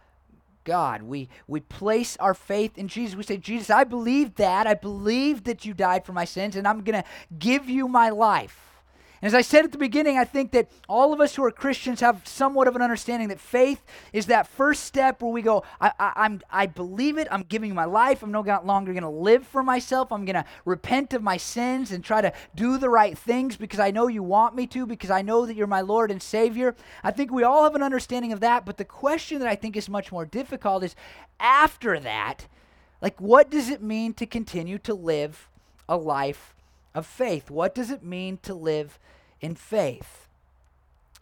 God. 0.64 1.02
We, 1.02 1.28
we 1.46 1.60
place 1.60 2.16
our 2.16 2.34
faith 2.34 2.76
in 2.78 2.88
Jesus. 2.88 3.16
We 3.16 3.22
say, 3.22 3.36
Jesus, 3.36 3.70
I 3.70 3.84
believe 3.84 4.34
that. 4.36 4.66
I 4.66 4.74
believe 4.74 5.44
that 5.44 5.64
you 5.64 5.74
died 5.74 6.04
for 6.04 6.12
my 6.12 6.24
sins, 6.24 6.56
and 6.56 6.66
I'm 6.66 6.82
going 6.82 7.02
to 7.02 7.08
give 7.38 7.68
you 7.68 7.86
my 7.86 8.10
life. 8.10 8.73
As 9.24 9.32
I 9.32 9.40
said 9.40 9.64
at 9.64 9.72
the 9.72 9.78
beginning, 9.78 10.18
I 10.18 10.26
think 10.26 10.50
that 10.50 10.68
all 10.86 11.14
of 11.14 11.20
us 11.20 11.34
who 11.34 11.42
are 11.44 11.50
Christians 11.50 12.00
have 12.00 12.28
somewhat 12.28 12.68
of 12.68 12.76
an 12.76 12.82
understanding 12.82 13.28
that 13.28 13.40
faith 13.40 13.82
is 14.12 14.26
that 14.26 14.46
first 14.46 14.84
step 14.84 15.22
where 15.22 15.32
we 15.32 15.40
go, 15.40 15.64
I, 15.80 15.92
I, 15.98 16.12
I'm, 16.16 16.42
I 16.50 16.66
believe 16.66 17.16
it, 17.16 17.26
I'm 17.30 17.42
giving 17.42 17.74
my 17.74 17.86
life, 17.86 18.22
I'm 18.22 18.30
no 18.30 18.42
longer 18.42 18.92
going 18.92 19.02
to 19.02 19.08
live 19.08 19.46
for 19.46 19.62
myself, 19.62 20.12
I'm 20.12 20.26
going 20.26 20.34
to 20.34 20.44
repent 20.66 21.14
of 21.14 21.22
my 21.22 21.38
sins 21.38 21.90
and 21.90 22.04
try 22.04 22.20
to 22.20 22.34
do 22.54 22.76
the 22.76 22.90
right 22.90 23.16
things 23.16 23.56
because 23.56 23.80
I 23.80 23.90
know 23.90 24.08
you 24.08 24.22
want 24.22 24.54
me 24.54 24.66
to, 24.66 24.84
because 24.84 25.10
I 25.10 25.22
know 25.22 25.46
that 25.46 25.56
you're 25.56 25.66
my 25.66 25.80
Lord 25.80 26.10
and 26.10 26.22
Savior. 26.22 26.76
I 27.02 27.10
think 27.10 27.32
we 27.32 27.44
all 27.44 27.64
have 27.64 27.74
an 27.74 27.82
understanding 27.82 28.30
of 28.30 28.40
that, 28.40 28.66
but 28.66 28.76
the 28.76 28.84
question 28.84 29.38
that 29.38 29.48
I 29.48 29.54
think 29.54 29.74
is 29.74 29.88
much 29.88 30.12
more 30.12 30.26
difficult 30.26 30.84
is 30.84 30.94
after 31.40 31.98
that, 31.98 32.46
like, 33.00 33.18
what 33.22 33.50
does 33.50 33.70
it 33.70 33.82
mean 33.82 34.12
to 34.14 34.26
continue 34.26 34.76
to 34.80 34.92
live 34.92 35.48
a 35.88 35.96
life 35.96 36.54
of 36.94 37.06
faith? 37.06 37.50
What 37.50 37.74
does 37.74 37.90
it 37.90 38.04
mean 38.04 38.38
to 38.42 38.52
live 38.52 38.98
in 39.44 39.54
faith. 39.54 40.26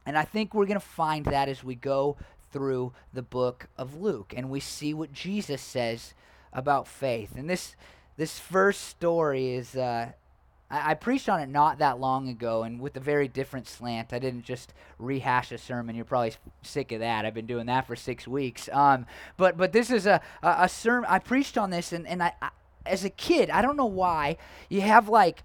And 0.06 0.16
I 0.16 0.22
think 0.22 0.54
we're 0.54 0.66
going 0.66 0.78
to 0.78 0.86
find 0.86 1.26
that 1.26 1.48
as 1.48 1.64
we 1.64 1.74
go 1.74 2.16
through 2.52 2.92
the 3.12 3.22
book 3.22 3.66
of 3.76 4.00
Luke 4.00 4.32
and 4.36 4.48
we 4.48 4.60
see 4.60 4.94
what 4.94 5.12
Jesus 5.12 5.60
says 5.60 6.14
about 6.52 6.86
faith. 6.86 7.36
And 7.36 7.50
this 7.50 7.74
this 8.16 8.38
first 8.38 8.82
story 8.82 9.54
is 9.54 9.74
uh, 9.74 10.12
I, 10.70 10.90
I, 10.90 10.94
preached 10.94 11.28
on 11.28 11.40
it 11.40 11.48
not 11.48 11.78
that 11.78 11.98
long 11.98 12.28
ago 12.28 12.62
and 12.62 12.78
with 12.78 12.94
a 12.96 13.00
very 13.00 13.26
different 13.26 13.66
slant. 13.66 14.12
I 14.12 14.18
didn't 14.18 14.44
just 14.44 14.74
rehash 14.98 15.50
a 15.50 15.58
sermon. 15.58 15.96
You're 15.96 16.04
probably 16.04 16.34
sick 16.60 16.92
of 16.92 17.00
that. 17.00 17.24
I've 17.24 17.34
been 17.34 17.46
doing 17.46 17.66
that 17.66 17.86
for 17.86 17.96
six 17.96 18.28
weeks. 18.28 18.68
Um, 18.72 19.06
but 19.36 19.56
but 19.56 19.72
this 19.72 19.90
is 19.90 20.06
a 20.06 20.20
a, 20.42 20.56
a 20.60 20.68
sermon. 20.68 21.08
I 21.10 21.18
preached 21.18 21.58
on 21.58 21.70
this 21.70 21.92
and 21.92 22.06
and 22.06 22.22
I, 22.22 22.34
I 22.40 22.50
as 22.86 23.04
a 23.04 23.10
kid 23.10 23.50
I 23.50 23.62
don't 23.62 23.76
know 23.76 23.86
why 23.86 24.36
you 24.68 24.82
have 24.82 25.08
like 25.08 25.42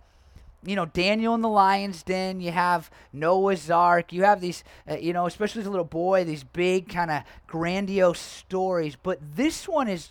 you 0.65 0.75
know 0.75 0.85
Daniel 0.85 1.35
in 1.35 1.41
the 1.41 1.49
lion's 1.49 2.03
den. 2.03 2.39
You 2.39 2.51
have 2.51 2.89
Noah's 3.13 3.69
Ark. 3.69 4.11
You 4.11 4.23
have 4.23 4.41
these, 4.41 4.63
uh, 4.89 4.97
you 4.97 5.13
know, 5.13 5.25
especially 5.25 5.61
as 5.61 5.67
a 5.67 5.71
little 5.71 5.85
boy, 5.85 6.23
these 6.23 6.43
big 6.43 6.89
kind 6.89 7.11
of 7.11 7.23
grandiose 7.45 8.19
stories. 8.19 8.95
But 9.01 9.19
this 9.35 9.67
one 9.67 9.87
is 9.87 10.09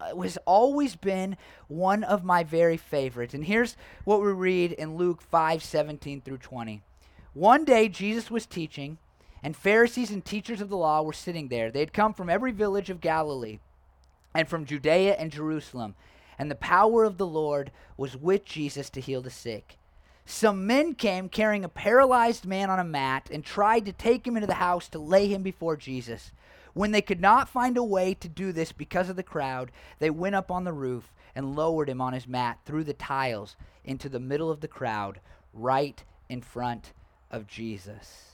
uh, 0.00 0.16
has 0.20 0.38
always 0.46 0.96
been 0.96 1.36
one 1.68 2.04
of 2.04 2.24
my 2.24 2.44
very 2.44 2.76
favorites. 2.76 3.34
And 3.34 3.44
here's 3.44 3.76
what 4.04 4.20
we 4.20 4.32
read 4.32 4.72
in 4.72 4.96
Luke 4.96 5.20
5 5.20 5.62
17 5.62 6.20
through 6.20 6.38
20. 6.38 6.82
One 7.34 7.64
day 7.64 7.88
Jesus 7.88 8.30
was 8.30 8.46
teaching, 8.46 8.98
and 9.42 9.56
Pharisees 9.56 10.10
and 10.10 10.24
teachers 10.24 10.60
of 10.60 10.68
the 10.68 10.76
law 10.76 11.02
were 11.02 11.12
sitting 11.12 11.48
there. 11.48 11.70
They 11.70 11.80
had 11.80 11.92
come 11.92 12.14
from 12.14 12.30
every 12.30 12.52
village 12.52 12.90
of 12.90 13.00
Galilee 13.00 13.58
and 14.34 14.48
from 14.48 14.64
Judea 14.64 15.14
and 15.14 15.30
Jerusalem 15.30 15.94
and 16.38 16.50
the 16.50 16.56
power 16.56 17.04
of 17.04 17.18
the 17.18 17.26
Lord 17.26 17.70
was 17.96 18.16
with 18.16 18.44
Jesus 18.44 18.90
to 18.90 19.00
heal 19.00 19.22
the 19.22 19.30
sick. 19.30 19.78
Some 20.26 20.66
men 20.66 20.94
came 20.94 21.28
carrying 21.28 21.64
a 21.64 21.68
paralyzed 21.68 22.46
man 22.46 22.70
on 22.70 22.78
a 22.78 22.84
mat 22.84 23.28
and 23.30 23.44
tried 23.44 23.84
to 23.86 23.92
take 23.92 24.26
him 24.26 24.36
into 24.36 24.46
the 24.46 24.54
house 24.54 24.88
to 24.88 24.98
lay 24.98 25.28
him 25.28 25.42
before 25.42 25.76
Jesus. 25.76 26.32
When 26.72 26.92
they 26.92 27.02
could 27.02 27.20
not 27.20 27.48
find 27.48 27.76
a 27.76 27.84
way 27.84 28.14
to 28.14 28.28
do 28.28 28.50
this 28.50 28.72
because 28.72 29.08
of 29.08 29.16
the 29.16 29.22
crowd, 29.22 29.70
they 29.98 30.10
went 30.10 30.34
up 30.34 30.50
on 30.50 30.64
the 30.64 30.72
roof 30.72 31.12
and 31.34 31.54
lowered 31.54 31.88
him 31.88 32.00
on 32.00 32.12
his 32.12 32.26
mat 32.26 32.58
through 32.64 32.84
the 32.84 32.94
tiles 32.94 33.56
into 33.84 34.08
the 34.08 34.20
middle 34.20 34.50
of 34.50 34.60
the 34.60 34.68
crowd, 34.68 35.20
right 35.52 36.02
in 36.28 36.40
front 36.40 36.92
of 37.30 37.46
Jesus. 37.46 38.33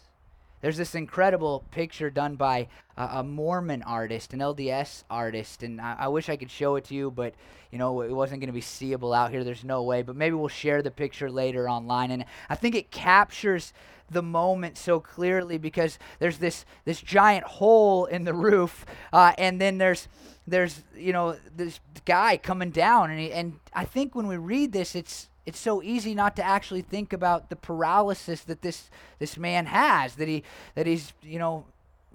There's 0.60 0.76
this 0.76 0.94
incredible 0.94 1.64
picture 1.70 2.10
done 2.10 2.36
by 2.36 2.68
a, 2.96 3.22
Mormon 3.22 3.82
artist, 3.82 4.34
an 4.34 4.40
LDS 4.40 5.04
artist, 5.08 5.62
and 5.62 5.80
I, 5.80 5.96
I, 6.00 6.08
wish 6.08 6.28
I 6.28 6.36
could 6.36 6.50
show 6.50 6.76
it 6.76 6.84
to 6.86 6.94
you, 6.94 7.10
but 7.10 7.34
you 7.70 7.78
know 7.78 8.02
it 8.02 8.12
wasn't 8.12 8.40
going 8.40 8.48
to 8.48 8.54
be 8.54 8.60
seeable 8.60 9.14
out 9.14 9.30
here. 9.30 9.42
There's 9.42 9.64
no 9.64 9.82
way, 9.82 10.02
but 10.02 10.16
maybe 10.16 10.34
we'll 10.34 10.48
share 10.48 10.82
the 10.82 10.90
picture 10.90 11.30
later 11.30 11.68
online. 11.68 12.10
And 12.10 12.26
I 12.50 12.56
think 12.56 12.74
it 12.74 12.90
captures 12.90 13.72
the 14.10 14.22
moment 14.22 14.76
so 14.76 15.00
clearly 15.00 15.56
because 15.56 15.98
there's 16.18 16.38
this 16.38 16.66
this 16.84 17.00
giant 17.00 17.44
hole 17.44 18.04
in 18.04 18.24
the 18.24 18.34
roof, 18.34 18.84
uh, 19.14 19.32
and 19.38 19.58
then 19.58 19.78
there's 19.78 20.08
there's 20.46 20.82
you 20.94 21.14
know 21.14 21.36
this 21.56 21.80
guy 22.04 22.36
coming 22.36 22.70
down, 22.70 23.10
and 23.10 23.18
he, 23.18 23.32
and 23.32 23.58
I 23.72 23.86
think 23.86 24.14
when 24.14 24.26
we 24.26 24.36
read 24.36 24.72
this, 24.72 24.94
it's 24.94 25.29
it's 25.46 25.58
so 25.58 25.82
easy 25.82 26.14
not 26.14 26.36
to 26.36 26.42
actually 26.42 26.82
think 26.82 27.12
about 27.12 27.50
the 27.50 27.56
paralysis 27.56 28.42
that 28.42 28.62
this 28.62 28.90
this 29.18 29.36
man 29.36 29.66
has 29.66 30.16
that 30.16 30.28
he 30.28 30.42
that 30.74 30.86
he's 30.86 31.12
you 31.22 31.38
know 31.38 31.64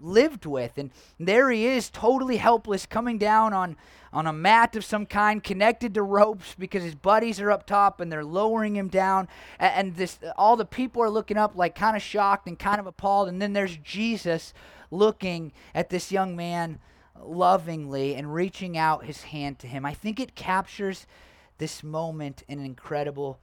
lived 0.01 0.45
with. 0.45 0.77
And 0.77 0.91
there 1.19 1.49
he 1.49 1.65
is 1.65 1.89
totally 1.89 2.37
helpless 2.37 2.85
coming 2.85 3.17
down 3.17 3.53
on 3.53 3.75
on 4.13 4.27
a 4.27 4.33
mat 4.33 4.75
of 4.77 4.85
some 4.85 5.05
kind 5.05 5.43
connected 5.43 5.93
to 5.93 6.01
ropes 6.01 6.55
because 6.57 6.83
his 6.83 6.95
buddies 6.95 7.41
are 7.41 7.51
up 7.51 7.67
top 7.67 7.99
and 7.99 8.09
they're 8.09 8.23
lowering 8.23 8.75
him 8.75 8.87
down. 8.87 9.27
And, 9.59 9.95
this 9.95 10.19
all 10.37 10.55
the 10.55 10.65
people 10.65 11.01
are 11.01 11.09
looking 11.09 11.37
up 11.37 11.55
like 11.55 11.75
kind 11.75 11.97
of 11.97 12.01
shocked 12.01 12.47
and 12.47 12.57
kind 12.57 12.79
of 12.79 12.87
appalled. 12.87 13.27
And 13.27 13.41
then 13.41 13.53
there's 13.53 13.75
Jesus 13.77 14.53
looking 14.89 15.51
at 15.73 15.89
this 15.89 16.11
young 16.11 16.35
man 16.35 16.79
lovingly 17.21 18.15
and 18.15 18.33
reaching 18.33 18.77
out 18.77 19.05
his 19.05 19.23
hand 19.23 19.59
to 19.59 19.67
him. 19.67 19.85
I 19.85 19.93
think 19.93 20.19
it 20.19 20.35
captures 20.35 21.07
this 21.57 21.83
moment 21.83 22.43
in 22.47 22.59
an 22.59 22.65
incredible 22.65 23.39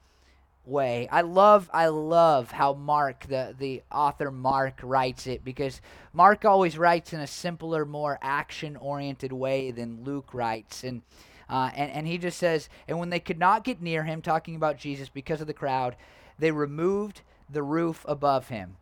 way. 0.64 1.08
I 1.10 1.22
love 1.22 1.68
I 1.72 1.88
love 1.88 2.52
how 2.52 2.74
Mark 2.74 3.26
the 3.28 3.54
the 3.58 3.82
author 3.90 4.30
Mark 4.30 4.80
writes 4.82 5.26
it 5.26 5.44
because 5.44 5.80
Mark 6.12 6.44
always 6.44 6.78
writes 6.78 7.12
in 7.12 7.20
a 7.20 7.26
simpler, 7.26 7.84
more 7.84 8.18
action-oriented 8.22 9.32
way 9.32 9.70
than 9.70 10.04
Luke 10.04 10.32
writes 10.32 10.84
and 10.84 11.02
uh, 11.48 11.70
and, 11.76 11.90
and 11.90 12.06
he 12.06 12.16
just 12.16 12.38
says, 12.38 12.70
and 12.88 12.98
when 12.98 13.10
they 13.10 13.20
could 13.20 13.38
not 13.38 13.64
get 13.64 13.82
near 13.82 14.04
him, 14.04 14.22
talking 14.22 14.56
about 14.56 14.78
Jesus 14.78 15.10
because 15.10 15.42
of 15.42 15.46
the 15.46 15.52
crowd, 15.52 15.96
they 16.38 16.50
removed 16.50 17.20
the 17.50 17.62
roof 17.62 18.06
above 18.08 18.48
him. 18.48 18.76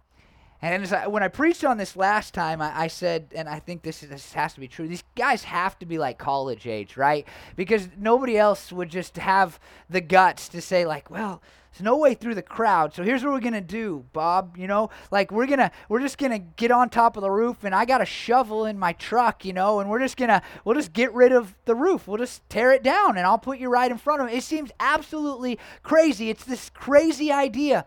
And 0.62 0.87
I, 0.87 1.05
uh, 1.05 1.11
when 1.11 1.23
I 1.23 1.29
preached 1.29 1.64
on 1.64 1.79
this 1.79 1.97
last 1.97 2.35
time, 2.35 2.61
I, 2.61 2.83
I 2.83 2.87
said, 2.88 3.33
and 3.35 3.49
I 3.49 3.59
think 3.59 3.83
this, 3.83 4.02
is, 4.02 4.11
this 4.11 4.33
has 4.35 4.55
to 4.55 4.61
be 4.61 4.69
true, 4.69 4.87
these 4.87 5.05
guys 5.17 5.45
have 5.45 5.79
to 5.79 5.87
be 5.87 5.99
like 5.99 6.19
college 6.19 6.67
age, 6.67 6.97
right? 6.97 7.26
Because 7.57 7.88
nobody 7.99 8.37
else 8.37 8.71
would 8.73 8.90
just 8.90 9.17
have 9.17 9.59
the 9.88 10.00
guts 10.00 10.49
to 10.50 10.61
say, 10.61 10.85
like, 10.85 11.11
well, 11.11 11.43
there's 11.73 11.85
no 11.85 11.97
way 11.97 12.14
through 12.14 12.35
the 12.35 12.43
crowd. 12.43 12.95
So 12.95 13.05
here's 13.05 13.23
what 13.23 13.33
we're 13.33 13.40
gonna 13.40 13.61
do, 13.61 14.05
Bob. 14.12 14.57
You 14.57 14.67
know, 14.67 14.90
like 15.12 15.31
we're 15.31 15.47
gonna 15.47 15.71
we're 15.88 16.00
just 16.00 16.19
gonna 16.19 16.40
get 16.40 16.73
on 16.73 16.90
top 16.90 17.17
of 17.17 17.23
the 17.23 17.31
roof, 17.31 17.62
and 17.62 17.75
I 17.75 17.85
got 17.85 18.00
a 18.00 18.05
shovel 18.07 18.67
in 18.67 18.76
my 18.76 18.93
truck, 18.95 19.45
you 19.45 19.52
know, 19.52 19.79
and 19.79 19.88
we're 19.88 20.00
just 20.00 20.17
gonna 20.17 20.43
we'll 20.64 20.75
just 20.75 20.93
get 20.93 21.14
rid 21.14 21.31
of 21.33 21.55
the 21.67 21.76
roof. 21.76 22.09
We'll 22.09 22.19
just 22.19 22.49
tear 22.49 22.73
it 22.73 22.83
down, 22.83 23.17
and 23.17 23.25
I'll 23.25 23.38
put 23.38 23.59
you 23.59 23.69
right 23.69 23.90
in 23.90 23.99
front 23.99 24.21
of 24.21 24.29
it. 24.29 24.35
It 24.35 24.43
seems 24.43 24.73
absolutely 24.81 25.61
crazy. 25.85 26.29
It's 26.29 26.45
this 26.45 26.71
crazy 26.71 27.31
idea, 27.31 27.87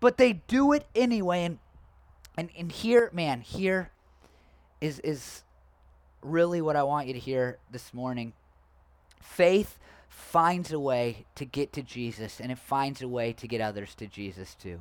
but 0.00 0.16
they 0.16 0.32
do 0.32 0.72
it 0.72 0.86
anyway, 0.94 1.44
and 1.44 1.58
and 2.38 2.50
and 2.56 2.70
here, 2.70 3.10
man, 3.12 3.40
here 3.40 3.90
is 4.80 5.00
is 5.00 5.42
really 6.22 6.62
what 6.62 6.76
I 6.76 6.84
want 6.84 7.08
you 7.08 7.12
to 7.12 7.18
hear 7.18 7.58
this 7.72 7.92
morning. 7.92 8.32
Faith 9.20 9.78
finds 10.08 10.72
a 10.72 10.78
way 10.78 11.26
to 11.34 11.44
get 11.44 11.72
to 11.72 11.82
Jesus, 11.82 12.40
and 12.40 12.52
it 12.52 12.58
finds 12.58 13.02
a 13.02 13.08
way 13.08 13.32
to 13.32 13.48
get 13.48 13.60
others 13.60 13.94
to 13.96 14.06
Jesus 14.06 14.54
too. 14.54 14.80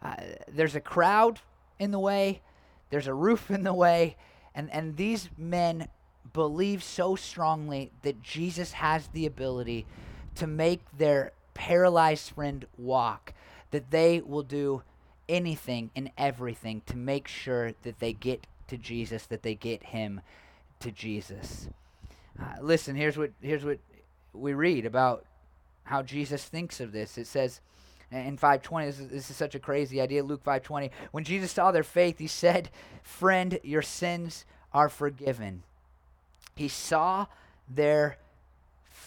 Uh, 0.00 0.14
there's 0.46 0.76
a 0.76 0.80
crowd 0.80 1.40
in 1.80 1.90
the 1.90 1.98
way, 1.98 2.42
there's 2.90 3.08
a 3.08 3.14
roof 3.14 3.50
in 3.50 3.64
the 3.64 3.74
way, 3.74 4.16
and, 4.54 4.70
and 4.72 4.96
these 4.96 5.28
men 5.36 5.88
believe 6.32 6.84
so 6.84 7.16
strongly 7.16 7.90
that 8.02 8.22
Jesus 8.22 8.72
has 8.72 9.08
the 9.08 9.26
ability 9.26 9.84
to 10.36 10.46
make 10.46 10.80
their 10.96 11.32
paralyzed 11.54 12.30
friend 12.30 12.66
walk 12.76 13.34
that 13.72 13.90
they 13.90 14.20
will 14.20 14.44
do 14.44 14.82
anything 15.28 15.90
and 15.94 16.10
everything 16.16 16.82
to 16.86 16.96
make 16.96 17.28
sure 17.28 17.72
that 17.82 17.98
they 17.98 18.12
get 18.12 18.46
to 18.68 18.76
Jesus, 18.76 19.26
that 19.26 19.42
they 19.42 19.54
get 19.54 19.82
him 19.82 20.20
to 20.80 20.90
Jesus. 20.90 21.68
Uh, 22.40 22.54
listen, 22.60 22.94
here's 22.94 23.16
what 23.16 23.30
here's 23.40 23.64
what 23.64 23.78
we 24.32 24.54
read 24.54 24.86
about 24.86 25.24
how 25.84 26.02
Jesus 26.02 26.44
thinks 26.44 26.80
of 26.80 26.92
this. 26.92 27.18
It 27.18 27.26
says 27.26 27.60
in 28.10 28.36
520 28.36 28.86
this 28.86 28.98
is, 28.98 29.08
this 29.08 29.30
is 29.30 29.36
such 29.36 29.54
a 29.54 29.58
crazy 29.58 30.00
idea 30.00 30.24
luke 30.24 30.42
520 30.42 30.90
when 31.10 31.24
jesus 31.24 31.52
saw 31.52 31.70
their 31.70 31.82
faith 31.82 32.18
he 32.18 32.26
said 32.26 32.70
friend 33.02 33.60
your 33.62 33.82
sins 33.82 34.46
are 34.72 34.88
forgiven 34.88 35.62
he 36.54 36.68
saw 36.68 37.26
their 37.68 38.16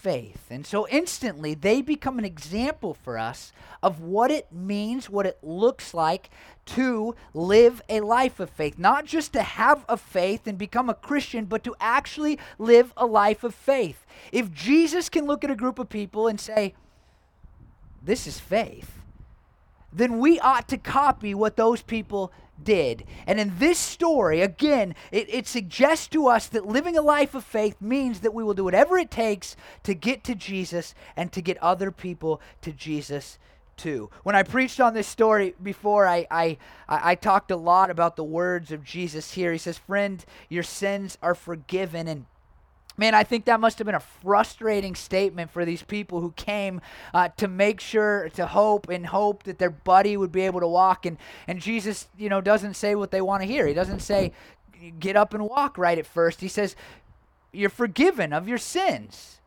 faith. 0.01 0.47
And 0.49 0.65
so 0.65 0.87
instantly 0.87 1.53
they 1.53 1.81
become 1.81 2.17
an 2.17 2.25
example 2.25 2.93
for 2.93 3.17
us 3.17 3.53
of 3.83 4.01
what 4.01 4.31
it 4.31 4.51
means, 4.51 5.09
what 5.09 5.25
it 5.25 5.37
looks 5.43 5.93
like 5.93 6.29
to 6.65 7.15
live 7.33 7.81
a 7.87 8.01
life 8.01 8.39
of 8.39 8.49
faith. 8.49 8.79
Not 8.79 9.05
just 9.05 9.31
to 9.33 9.43
have 9.43 9.85
a 9.87 9.97
faith 9.97 10.47
and 10.47 10.57
become 10.57 10.89
a 10.89 10.95
Christian, 10.95 11.45
but 11.45 11.63
to 11.63 11.75
actually 11.79 12.39
live 12.57 12.93
a 12.97 13.05
life 13.05 13.43
of 13.43 13.53
faith. 13.53 14.05
If 14.31 14.51
Jesus 14.51 15.07
can 15.07 15.25
look 15.25 15.43
at 15.43 15.51
a 15.51 15.55
group 15.55 15.77
of 15.77 15.89
people 15.89 16.27
and 16.27 16.39
say, 16.39 16.73
This 18.01 18.25
is 18.25 18.39
faith, 18.39 18.97
then 19.93 20.19
we 20.19 20.39
ought 20.39 20.67
to 20.69 20.77
copy 20.77 21.35
what 21.35 21.57
those 21.57 21.81
people 21.81 22.31
did. 22.63 23.05
And 23.27 23.39
in 23.39 23.57
this 23.57 23.77
story, 23.77 24.41
again, 24.41 24.95
it, 25.11 25.33
it, 25.33 25.47
suggests 25.47 26.07
to 26.09 26.27
us 26.27 26.47
that 26.47 26.65
living 26.65 26.97
a 26.97 27.01
life 27.01 27.35
of 27.35 27.43
faith 27.43 27.75
means 27.81 28.21
that 28.21 28.33
we 28.33 28.43
will 28.43 28.53
do 28.53 28.63
whatever 28.63 28.97
it 28.97 29.11
takes 29.11 29.55
to 29.83 29.93
get 29.93 30.23
to 30.25 30.35
Jesus 30.35 30.93
and 31.15 31.31
to 31.31 31.41
get 31.41 31.57
other 31.57 31.91
people 31.91 32.41
to 32.61 32.71
Jesus 32.71 33.37
too. 33.77 34.09
When 34.23 34.35
I 34.35 34.43
preached 34.43 34.79
on 34.79 34.93
this 34.93 35.07
story 35.07 35.55
before, 35.61 36.07
I, 36.07 36.27
I, 36.29 36.57
I, 36.87 37.15
talked 37.15 37.49
a 37.51 37.55
lot 37.55 37.89
about 37.89 38.15
the 38.15 38.23
words 38.23 38.71
of 38.71 38.83
Jesus 38.83 39.33
here. 39.33 39.51
He 39.51 39.57
says, 39.57 39.77
Friend, 39.77 40.23
your 40.49 40.63
sins 40.63 41.17
are 41.21 41.33
forgiven. 41.33 42.07
And 42.07 42.25
Man, 42.97 43.15
I 43.15 43.23
think 43.23 43.45
that 43.45 43.59
must 43.59 43.77
have 43.79 43.85
been 43.85 43.95
a 43.95 43.99
frustrating 43.99 44.95
statement 44.95 45.49
for 45.49 45.65
these 45.65 45.81
people 45.81 46.19
who 46.19 46.31
came 46.31 46.81
uh, 47.13 47.29
to 47.37 47.47
make 47.47 47.79
sure, 47.79 48.29
to 48.35 48.45
hope 48.45 48.89
and 48.89 49.05
hope 49.05 49.43
that 49.43 49.59
their 49.59 49.69
buddy 49.69 50.17
would 50.17 50.31
be 50.31 50.41
able 50.41 50.59
to 50.59 50.67
walk. 50.67 51.05
And, 51.05 51.17
and 51.47 51.61
Jesus, 51.61 52.07
you 52.17 52.29
know, 52.29 52.41
doesn't 52.41 52.75
say 52.75 52.95
what 52.95 53.11
they 53.11 53.21
want 53.21 53.43
to 53.43 53.47
hear. 53.47 53.65
He 53.65 53.73
doesn't 53.73 54.01
say, 54.01 54.33
get 54.99 55.15
up 55.15 55.33
and 55.33 55.47
walk 55.47 55.77
right 55.77 55.97
at 55.97 56.05
first. 56.05 56.41
He 56.41 56.47
says, 56.47 56.75
you're 57.53 57.69
forgiven 57.69 58.33
of 58.33 58.47
your 58.47 58.57
sins. 58.57 59.39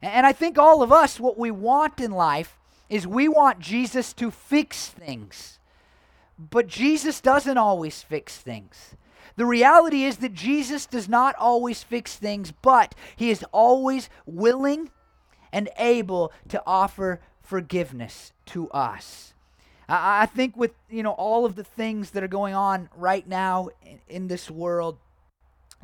And 0.00 0.26
I 0.26 0.32
think 0.32 0.58
all 0.58 0.82
of 0.82 0.92
us, 0.92 1.20
what 1.20 1.38
we 1.38 1.50
want 1.50 2.00
in 2.00 2.10
life 2.10 2.56
is 2.88 3.06
we 3.06 3.28
want 3.28 3.58
Jesus 3.58 4.12
to 4.14 4.30
fix 4.30 4.88
things. 4.88 5.58
But 6.38 6.68
Jesus 6.68 7.20
doesn't 7.20 7.58
always 7.58 8.02
fix 8.02 8.38
things. 8.38 8.94
The 9.38 9.46
reality 9.46 10.02
is 10.02 10.16
that 10.16 10.34
Jesus 10.34 10.84
does 10.84 11.08
not 11.08 11.36
always 11.36 11.84
fix 11.84 12.16
things, 12.16 12.50
but 12.50 12.96
he 13.14 13.30
is 13.30 13.44
always 13.52 14.10
willing 14.26 14.90
and 15.52 15.68
able 15.78 16.32
to 16.48 16.60
offer 16.66 17.20
forgiveness 17.40 18.32
to 18.46 18.68
us. 18.70 19.34
I, 19.88 20.26
think 20.26 20.56
with 20.56 20.72
you 20.90 21.04
know 21.04 21.12
all 21.12 21.46
of 21.46 21.54
the 21.54 21.62
things 21.62 22.10
that 22.10 22.24
are 22.24 22.28
going 22.28 22.54
on 22.54 22.90
right 22.96 23.26
now 23.28 23.68
in, 23.86 24.00
in 24.08 24.26
this 24.26 24.50
world, 24.50 24.98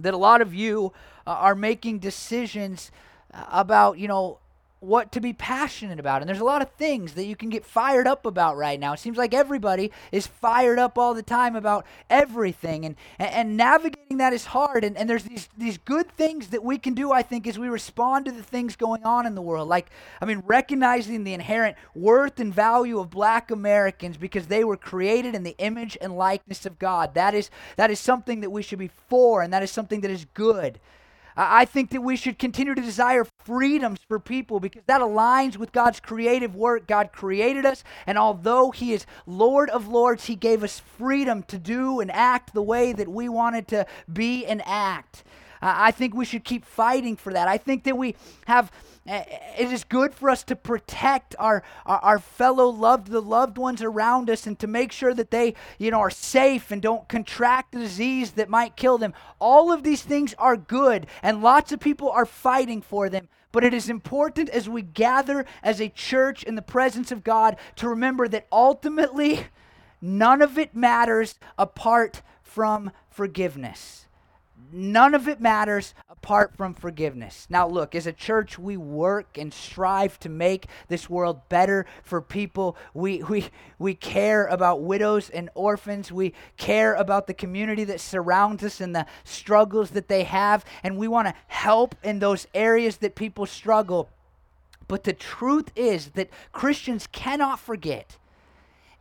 that 0.01 0.15
a 0.15 0.19
lot 0.19 0.43
of 0.43 0.53
you 0.53 0.93
uh, 1.25 1.31
are 1.31 1.55
making 1.55 2.01
decisions 2.01 2.91
uh, 3.33 3.45
about 3.53 3.99
you 3.99 4.09
know 4.09 4.41
what 4.85 5.13
to 5.13 5.21
be 5.21 5.33
passionate 5.33 5.99
about. 5.99 6.21
And 6.21 6.29
there's 6.29 6.41
a 6.41 6.45
lot 6.45 6.63
of 6.63 6.71
things 6.73 7.15
that 7.15 7.25
you 7.25 7.37
can 7.37 7.49
get 7.49 7.65
fired 7.65 8.07
up 8.07 8.27
about 8.27 8.57
right 8.57 8.79
now. 8.79 8.93
It 8.93 9.01
seems 9.01 9.17
like 9.17 9.35
everybody 9.35 9.91
is 10.13 10.27
fired 10.27 10.79
up 10.79 10.99
all 10.99 11.15
the 11.15 11.23
time 11.23 11.57
about 11.57 11.87
everything. 12.11 12.85
And, 12.85 12.97
and, 13.19 13.31
and, 13.31 13.57
navigating 13.57 14.19
that 14.19 14.33
is 14.33 14.47
hard. 14.47 14.85
And, 14.85 14.97
and 14.97 15.09
there's 15.09 15.25
these, 15.25 15.49
these 15.57 15.79
good 15.79 16.11
things 16.13 16.49
that 16.49 16.63
we 16.63 16.79
can 16.79 16.95
do, 16.95 17.13
I 17.13 17.23
think, 17.23 17.47
as 17.47 17.59
we 17.59 17.69
respond 17.69 18.27
to 18.27 18.33
the 18.33 18.43
things 18.43 18.77
going 18.77 19.05
on 19.05 19.27
in 19.27 19.35
the 19.35 19.43
world. 19.43 19.69
Like, 19.69 19.91
I 20.21 20.25
mean, 20.25 20.43
recognizing 20.47 21.25
the 21.25 21.35
inherent 21.35 21.77
worth 21.95 22.39
and 22.41 22.53
value 22.53 22.99
of 22.99 23.11
black 23.11 23.51
Americans 23.51 24.17
because 24.17 24.47
they 24.47 24.65
were 24.65 24.77
created 24.77 25.35
in 25.35 25.43
the 25.43 25.55
image 25.59 25.97
and 26.01 26.17
likeness 26.17 26.67
of 26.67 26.79
God. 26.79 27.15
That 27.15 27.35
is, 27.35 27.51
that 27.77 27.91
is 27.91 28.01
something 28.01 28.41
that 28.41 28.51
we 28.51 28.63
should 28.63 28.79
be 28.79 28.91
for, 29.09 29.43
and 29.43 29.53
that 29.53 29.63
is 29.63 29.71
something 29.71 30.01
that 30.03 30.11
is 30.11 30.27
good. 30.35 30.79
I 31.37 31.65
think 31.65 31.91
that 31.91 32.01
we 32.01 32.17
should 32.17 32.39
continue 32.39 32.75
to 32.75 32.83
desire 32.83 33.27
freedoms 33.45 34.01
for 34.07 34.19
people 34.19 34.61
because 34.61 34.83
that 34.87 35.01
aligns 35.01 35.57
with 35.57 35.73
God's 35.73 36.01
creative 36.01 36.55
work. 36.55 36.87
God 36.87 37.13
created 37.13 37.65
us, 37.65 37.85
and 38.07 38.19
although 38.19 38.71
He 38.71 38.93
is 38.93 39.07
Lord 39.27 39.71
of 39.71 39.89
Lords, 39.89 40.25
He 40.27 40.37
gave 40.37 40.63
us 40.63 40.81
freedom 40.81 41.43
to 41.45 41.59
do 41.59 42.01
and 42.01 42.11
act 42.11 42.55
the 42.55 42.63
way 42.63 42.93
that 42.93 43.09
we 43.09 43.29
wanted 43.29 43.69
to 43.69 43.87
be 44.13 44.45
and 44.47 44.63
act. 44.67 45.25
I 45.65 45.93
think 45.93 46.15
we 46.15 46.27
should 46.27 46.45
keep 46.45 46.65
fighting 46.65 47.17
for 47.17 47.33
that. 47.33 47.49
I 47.49 47.57
think 47.57 47.85
that 47.85 47.97
we 47.97 48.17
have 48.47 48.71
eh, 49.07 49.25
eh, 49.27 49.39
it 49.59 49.73
is 49.73 49.83
good 49.83 50.15
for 50.15 50.29
us 50.29 50.43
to 50.45 50.57
protect 50.57 51.35
our, 51.39 51.63
our, 51.87 51.99
our, 52.01 52.19
fellow 52.19 52.69
loved 52.69 53.09
the 53.09 53.23
loved 53.23 53.57
ones 53.57 53.83
around 53.83 54.29
us 54.29 54.47
and 54.47 54.59
to 54.59 54.67
make 54.67 54.93
sure 54.93 55.15
that 55.15 55.31
they 55.31 55.55
you 55.79 55.91
know 55.91 56.01
are 56.01 56.11
safe 56.11 56.71
and 56.71 56.83
don't 56.83 57.09
contract 57.09 57.73
the 57.73 57.79
disease 57.79 58.33
that 58.33 58.51
might 58.51 58.77
kill 58.77 58.99
them 58.99 59.15
all 59.39 59.73
of 59.73 59.83
these 59.83 60.03
things 60.03 60.35
are 60.39 60.57
good 60.57 61.07
and 61.23 61.43
lots 61.43 61.73
of 61.73 61.81
people 61.81 62.11
are 62.11 62.27
fighting 62.27 62.83
for 62.83 63.09
them 63.09 63.29
but 63.55 63.63
it 63.63 63.73
is 63.73 63.89
important 63.89 64.49
as 64.49 64.69
we 64.69 64.83
gather 64.83 65.47
as 65.63 65.81
a 65.81 65.89
church 65.89 66.43
in 66.43 66.57
the 66.57 66.61
presence 66.63 67.13
of 67.13 67.23
god 67.23 67.57
to 67.77 67.89
remember 67.89 68.27
that 68.27 68.49
ultimately 68.51 69.47
none 70.03 70.43
of 70.43 70.59
it 70.59 70.75
matters 70.75 71.37
apart 71.57 72.21
from 72.43 72.91
forgiveness 73.09 74.07
None 74.73 75.15
of 75.15 75.29
it 75.29 75.41
matters 75.41 75.95
apart 76.09 76.57
from 76.57 76.75
forgiveness. 76.75 77.47
Now, 77.51 77.69
look, 77.69 77.95
as 77.95 78.07
a 78.07 78.13
church, 78.13 78.59
we 78.59 78.77
work 78.77 79.39
and 79.39 79.53
strive 79.53 80.19
to 80.21 80.29
make 80.29 80.67
this 80.89 81.09
world 81.09 81.49
better 81.49 81.87
for 82.03 82.21
people. 82.21 82.77
We, 82.93 83.23
we, 83.23 83.49
we 83.79 83.95
care 83.95 84.47
about 84.47 84.83
widows 84.83 85.31
and 85.31 85.51
orphans. 85.55 86.11
We 86.11 86.35
care 86.57 86.95
about 86.95 87.27
the 87.27 87.35
community 87.35 87.85
that 87.85 88.01
surrounds 88.01 88.63
us 88.65 88.81
and 88.81 88.95
the 88.95 89.07
struggles 89.25 89.91
that 89.91 90.09
they 90.09 90.25
have. 90.25 90.65
And 90.83 90.99
we 90.99 91.09
want 91.09 91.29
to 91.29 91.35
help 91.47 91.95
in 92.03 92.19
those 92.19 92.47
areas 92.55 92.99
that 92.99 93.15
people 93.15 93.47
struggle. 93.47 94.09
But 94.89 95.05
the 95.05 95.13
truth 95.13 95.71
is 95.77 96.11
that 96.11 96.31
Christians 96.53 97.07
cannot 97.07 97.59
forget 97.59 98.19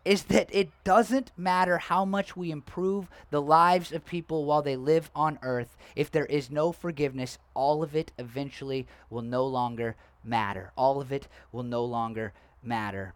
is 0.05 0.23
that 0.23 0.49
it 0.51 0.69
doesn't 0.83 1.31
matter 1.37 1.77
how 1.77 2.03
much 2.03 2.35
we 2.35 2.51
improve 2.51 3.07
the 3.29 3.41
lives 3.41 3.91
of 3.91 4.05
people 4.05 4.43
while 4.45 4.61
they 4.61 4.75
live 4.75 5.09
on 5.15 5.39
earth. 5.41 5.77
If 5.95 6.11
there 6.11 6.25
is 6.25 6.51
no 6.51 6.71
forgiveness, 6.71 7.37
all 7.53 7.83
of 7.83 7.95
it 7.95 8.11
eventually 8.17 8.85
will 9.09 9.21
no 9.21 9.45
longer 9.45 9.95
matter. 10.23 10.71
All 10.75 10.99
of 10.99 11.11
it 11.11 11.27
will 11.51 11.63
no 11.63 11.85
longer 11.85 12.33
matter. 12.61 13.13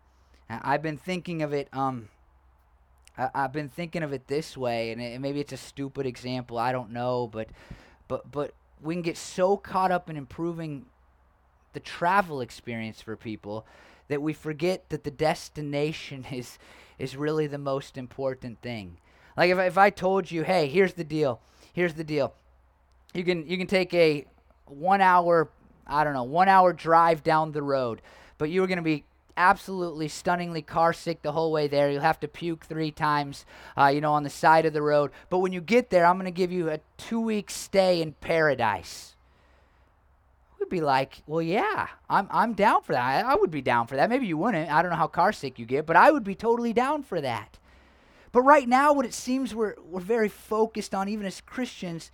I've 0.49 0.81
been 0.81 0.97
thinking 0.97 1.41
of 1.41 1.53
it. 1.53 1.67
Um, 1.73 2.07
I, 3.17 3.29
have 3.33 3.51
been 3.51 3.69
thinking 3.69 4.03
of 4.03 4.13
it 4.13 4.27
this 4.27 4.55
way, 4.55 4.91
and 4.91 5.01
it, 5.01 5.19
maybe 5.19 5.41
it's 5.41 5.51
a 5.51 5.57
stupid 5.57 6.05
example. 6.05 6.57
I 6.57 6.71
don't 6.71 6.91
know, 6.91 7.27
but, 7.27 7.49
but, 8.07 8.31
but 8.31 8.53
we 8.81 8.95
can 8.95 9.01
get 9.01 9.17
so 9.17 9.57
caught 9.57 9.91
up 9.91 10.09
in 10.09 10.15
improving 10.15 10.85
the 11.73 11.79
travel 11.81 12.39
experience 12.39 13.01
for 13.01 13.17
people 13.17 13.65
that 14.07 14.21
we 14.21 14.33
forget 14.33 14.89
that 14.89 15.03
the 15.03 15.11
destination 15.11 16.25
is 16.31 16.57
is 16.97 17.15
really 17.15 17.45
the 17.45 17.57
most 17.59 17.95
important 17.97 18.59
thing. 18.61 18.97
Like 19.35 19.51
if, 19.51 19.59
if 19.59 19.77
I 19.77 19.91
told 19.91 20.31
you, 20.31 20.43
hey, 20.43 20.67
here's 20.67 20.93
the 20.93 21.03
deal, 21.03 21.39
here's 21.73 21.93
the 21.93 22.03
deal. 22.03 22.33
You 23.13 23.23
can 23.23 23.47
you 23.47 23.57
can 23.57 23.67
take 23.67 23.93
a 23.93 24.25
one 24.65 25.01
hour, 25.01 25.49
I 25.85 26.03
don't 26.03 26.13
know, 26.13 26.23
one 26.23 26.49
hour 26.49 26.73
drive 26.73 27.23
down 27.23 27.51
the 27.51 27.63
road, 27.63 28.01
but 28.37 28.49
you 28.49 28.63
are 28.63 28.67
going 28.67 28.77
to 28.77 28.83
be 28.83 29.05
absolutely 29.37 30.07
stunningly 30.07 30.63
car 30.63 30.91
sick 30.91 31.21
the 31.21 31.31
whole 31.31 31.51
way 31.51 31.67
there. 31.67 31.91
You'll 31.91 32.01
have 32.01 32.19
to 32.21 32.27
puke 32.27 32.65
three 32.65 32.91
times, 32.91 33.45
uh, 33.77 33.87
you 33.87 34.01
know, 34.01 34.13
on 34.13 34.23
the 34.23 34.29
side 34.31 34.65
of 34.65 34.73
the 34.73 34.81
road. 34.81 35.11
But 35.29 35.39
when 35.39 35.53
you 35.53 35.61
get 35.61 35.91
there, 35.91 36.05
I'm 36.05 36.15
going 36.15 36.25
to 36.25 36.31
give 36.31 36.51
you 36.51 36.69
a 36.69 36.79
two 36.97 37.21
week 37.21 37.51
stay 37.51 38.01
in 38.01 38.13
paradise 38.13 39.15
would 40.59 40.69
be 40.69 40.81
like, 40.81 41.21
well, 41.27 41.41
yeah, 41.41 41.87
I'm, 42.09 42.27
I'm 42.31 42.53
down 42.53 42.81
for 42.81 42.93
that. 42.93 43.25
I, 43.25 43.31
I 43.31 43.35
would 43.35 43.51
be 43.51 43.61
down 43.61 43.87
for 43.87 43.95
that. 43.95 44.09
Maybe 44.09 44.27
you 44.27 44.37
wouldn't. 44.37 44.71
I 44.71 44.81
don't 44.81 44.91
know 44.91 44.97
how 44.97 45.07
car 45.07 45.31
sick 45.31 45.59
you 45.59 45.65
get, 45.65 45.85
but 45.85 45.95
I 45.95 46.11
would 46.11 46.23
be 46.23 46.35
totally 46.35 46.73
down 46.73 47.03
for 47.03 47.21
that. 47.21 47.57
But 48.31 48.41
right 48.41 48.67
now, 48.67 48.93
what 48.93 49.05
it 49.05 49.13
seems 49.13 49.55
we're, 49.55 49.75
we're 49.83 50.01
very 50.01 50.29
focused 50.29 50.93
on, 50.93 51.09
even 51.09 51.25
as 51.25 51.41
Christians, 51.41 52.11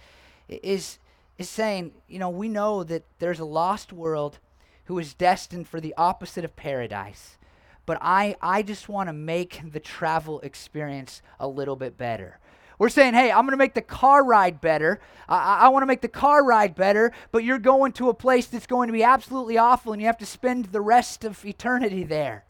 is, 0.48 1.00
is 1.38 1.50
saying, 1.50 1.94
you 2.08 2.20
know, 2.20 2.30
we 2.30 2.48
know 2.48 2.84
that 2.84 3.04
there's 3.20 3.40
a 3.40 3.46
lost 3.46 3.92
world 3.92 4.40
who 4.86 5.00
is 5.00 5.14
destined 5.14 5.68
for 5.68 5.80
the 5.80 5.94
opposite 5.98 6.46
of 6.46 6.56
paradise. 6.56 7.38
But 7.86 7.98
I, 8.02 8.36
I 8.42 8.62
just 8.62 8.88
want 8.88 9.10
to 9.10 9.14
make 9.14 9.62
the 9.72 9.80
travel 9.80 10.40
experience 10.42 11.22
a 11.40 11.48
little 11.48 11.76
bit 11.76 11.98
better. 11.98 12.40
We're 12.80 12.90
saying, 12.90 13.14
hey, 13.14 13.32
I'm 13.32 13.42
going 13.42 13.52
to 13.52 13.58
make 13.58 13.74
the 13.74 13.82
car 13.82 14.24
ride 14.24 14.62
better. 14.62 15.00
I, 15.30 15.60
I 15.62 15.68
want 15.70 15.84
to 15.84 15.88
make 15.88 16.02
the 16.02 16.08
car 16.08 16.44
ride 16.44 16.76
better, 16.76 17.12
but 17.32 17.44
you're 17.44 17.60
going 17.60 17.92
to 17.94 18.10
a 18.10 18.14
place 18.14 18.48
that's 18.48 18.68
going 18.68 18.88
to 18.88 18.94
be 18.94 19.04
absolutely 19.04 19.58
awful 19.58 19.94
and 19.94 20.02
you 20.02 20.08
have 20.08 20.18
to 20.20 20.26
spend 20.26 20.66
the 20.66 20.82
rest 20.82 21.24
of 21.24 21.46
eternity 21.46 22.04
there. 22.04 22.46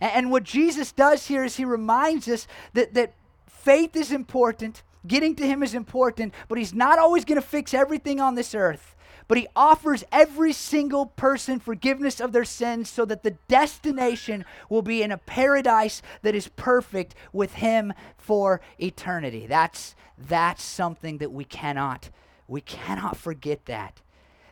And, 0.00 0.12
and 0.12 0.30
what 0.30 0.44
Jesus 0.44 0.92
does 0.92 1.26
here 1.26 1.44
is 1.44 1.56
he 1.56 1.64
reminds 1.64 2.28
us 2.28 2.46
that, 2.72 2.94
that 2.94 3.14
faith 3.46 3.96
is 3.96 4.12
important, 4.12 4.82
getting 5.06 5.34
to 5.36 5.46
him 5.46 5.62
is 5.62 5.74
important, 5.74 6.34
but 6.48 6.58
he's 6.58 6.74
not 6.74 6.98
always 6.98 7.24
going 7.24 7.40
to 7.40 7.46
fix 7.46 7.74
everything 7.74 8.20
on 8.20 8.34
this 8.34 8.54
earth 8.54 8.93
but 9.26 9.38
he 9.38 9.46
offers 9.56 10.04
every 10.12 10.52
single 10.52 11.06
person 11.06 11.58
forgiveness 11.58 12.20
of 12.20 12.32
their 12.32 12.44
sins 12.44 12.90
so 12.90 13.04
that 13.04 13.22
the 13.22 13.36
destination 13.48 14.44
will 14.68 14.82
be 14.82 15.02
in 15.02 15.10
a 15.10 15.18
paradise 15.18 16.02
that 16.22 16.34
is 16.34 16.48
perfect 16.48 17.14
with 17.32 17.54
him 17.54 17.92
for 18.18 18.60
eternity. 18.78 19.46
That's 19.46 19.94
that's 20.16 20.62
something 20.62 21.18
that 21.18 21.32
we 21.32 21.44
cannot 21.44 22.10
we 22.46 22.60
cannot 22.60 23.16
forget 23.16 23.64
that. 23.66 24.00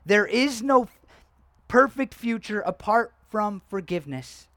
There 0.04 0.26
is 0.26 0.62
no 0.62 0.88
perfect 1.68 2.14
future 2.14 2.61
apart 2.61 3.12
from 3.30 3.62
forgiveness. 3.68 4.48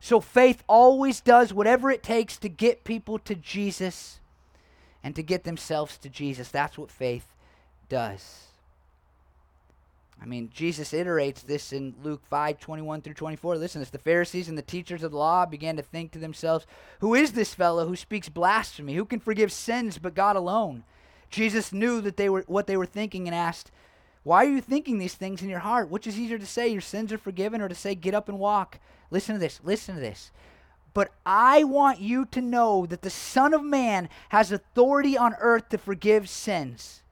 So 0.00 0.20
faith 0.20 0.62
always 0.68 1.20
does 1.20 1.52
whatever 1.52 1.90
it 1.90 2.02
takes 2.02 2.36
to 2.38 2.48
get 2.48 2.84
people 2.84 3.18
to 3.20 3.34
Jesus 3.34 4.20
and 5.02 5.14
to 5.16 5.22
get 5.22 5.44
themselves 5.44 5.98
to 5.98 6.08
Jesus. 6.08 6.50
That's 6.50 6.78
what 6.78 6.90
faith 6.90 7.26
does. 7.88 8.46
I 10.20 10.24
mean, 10.24 10.50
Jesus 10.52 10.92
iterates 10.92 11.42
this 11.42 11.72
in 11.72 11.94
Luke 12.02 12.22
5 12.26 12.58
21 12.58 13.02
through 13.02 13.14
24. 13.14 13.56
Listen, 13.56 13.82
as 13.82 13.90
the 13.90 13.98
Pharisees 13.98 14.48
and 14.48 14.56
the 14.56 14.62
teachers 14.62 15.02
of 15.02 15.12
the 15.12 15.18
law 15.18 15.44
began 15.44 15.76
to 15.76 15.82
think 15.82 16.12
to 16.12 16.18
themselves, 16.18 16.66
Who 17.00 17.14
is 17.14 17.32
this 17.32 17.54
fellow 17.54 17.86
who 17.86 17.96
speaks 17.96 18.28
blasphemy? 18.28 18.94
Who 18.94 19.04
can 19.04 19.20
forgive 19.20 19.52
sins 19.52 19.98
but 19.98 20.14
God 20.14 20.36
alone? 20.36 20.84
Jesus 21.28 21.72
knew 21.72 22.00
that 22.00 22.16
they 22.16 22.28
were 22.28 22.44
what 22.46 22.66
they 22.66 22.76
were 22.76 22.86
thinking 22.86 23.28
and 23.28 23.34
asked, 23.34 23.70
Why 24.22 24.44
are 24.44 24.48
you 24.48 24.60
thinking 24.60 24.98
these 24.98 25.14
things 25.14 25.42
in 25.42 25.48
your 25.48 25.60
heart? 25.60 25.90
Which 25.90 26.06
is 26.06 26.18
easier 26.18 26.38
to 26.38 26.46
say, 26.46 26.68
Your 26.68 26.80
sins 26.80 27.12
are 27.12 27.18
forgiven, 27.18 27.60
or 27.60 27.68
to 27.68 27.74
say, 27.74 27.94
Get 27.94 28.14
up 28.14 28.28
and 28.28 28.38
walk? 28.38 28.78
Listen 29.10 29.34
to 29.34 29.38
this. 29.38 29.60
Listen 29.62 29.96
to 29.96 30.00
this. 30.00 30.30
But 30.94 31.12
I 31.26 31.62
want 31.62 32.00
you 32.00 32.24
to 32.26 32.40
know 32.40 32.86
that 32.86 33.02
the 33.02 33.10
Son 33.10 33.52
of 33.52 33.62
Man 33.62 34.08
has 34.30 34.50
authority 34.50 35.16
on 35.18 35.34
earth 35.40 35.68
to 35.68 35.78
forgive 35.78 36.26
sins. 36.26 37.02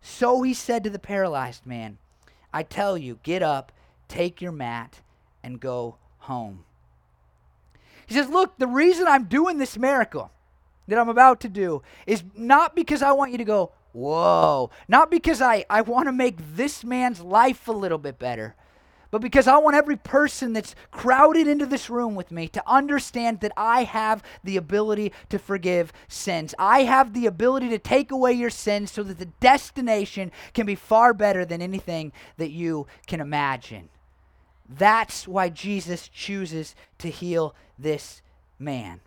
So 0.00 0.42
he 0.42 0.52
said 0.52 0.82
to 0.82 0.90
the 0.90 0.98
paralyzed 0.98 1.64
man, 1.64 1.98
I 2.56 2.62
tell 2.62 2.96
you, 2.96 3.18
get 3.22 3.42
up, 3.42 3.70
take 4.08 4.40
your 4.40 4.50
mat, 4.50 5.02
and 5.42 5.60
go 5.60 5.96
home. 6.20 6.64
He 8.06 8.14
says, 8.14 8.30
Look, 8.30 8.56
the 8.56 8.66
reason 8.66 9.06
I'm 9.06 9.24
doing 9.24 9.58
this 9.58 9.76
miracle 9.76 10.30
that 10.88 10.98
I'm 10.98 11.10
about 11.10 11.38
to 11.40 11.50
do 11.50 11.82
is 12.06 12.24
not 12.34 12.74
because 12.74 13.02
I 13.02 13.12
want 13.12 13.32
you 13.32 13.36
to 13.36 13.44
go, 13.44 13.72
Whoa, 13.92 14.70
not 14.88 15.10
because 15.10 15.42
I, 15.42 15.66
I 15.68 15.82
want 15.82 16.08
to 16.08 16.12
make 16.12 16.38
this 16.56 16.82
man's 16.82 17.20
life 17.20 17.68
a 17.68 17.72
little 17.72 17.98
bit 17.98 18.18
better, 18.18 18.54
but 19.10 19.20
because 19.20 19.46
I 19.46 19.58
want 19.58 19.76
every 19.76 19.96
person 19.96 20.52
that's 20.52 20.74
crowded 20.90 21.46
into 21.46 21.66
this 21.66 21.88
room 21.88 22.14
with 22.14 22.30
me 22.30 22.48
to 22.48 22.62
understand 22.66 23.40
that 23.40 23.52
I 23.56 23.84
have 23.84 24.22
the 24.42 24.56
ability 24.56 25.12
to 25.28 25.38
forgive 25.38 25.92
sins. 26.08 26.54
I 26.58 26.80
have 26.82 27.12
the 27.12 27.26
ability 27.26 27.68
to 27.70 27.78
take 27.78 28.10
away 28.10 28.32
your 28.32 28.50
sins 28.50 28.90
so 28.90 29.02
that 29.04 29.18
the 29.18 29.26
destination 29.40 30.32
can 30.54 30.66
be 30.66 30.74
far 30.74 31.14
better 31.14 31.44
than 31.44 31.62
anything 31.62 32.12
that 32.36 32.50
you 32.50 32.86
can 33.06 33.20
imagine. 33.20 33.88
That's 34.68 35.28
why 35.28 35.48
Jesus 35.48 36.08
chooses 36.08 36.74
to 36.98 37.08
heal 37.08 37.54
this 37.78 38.22
man. 38.58 39.00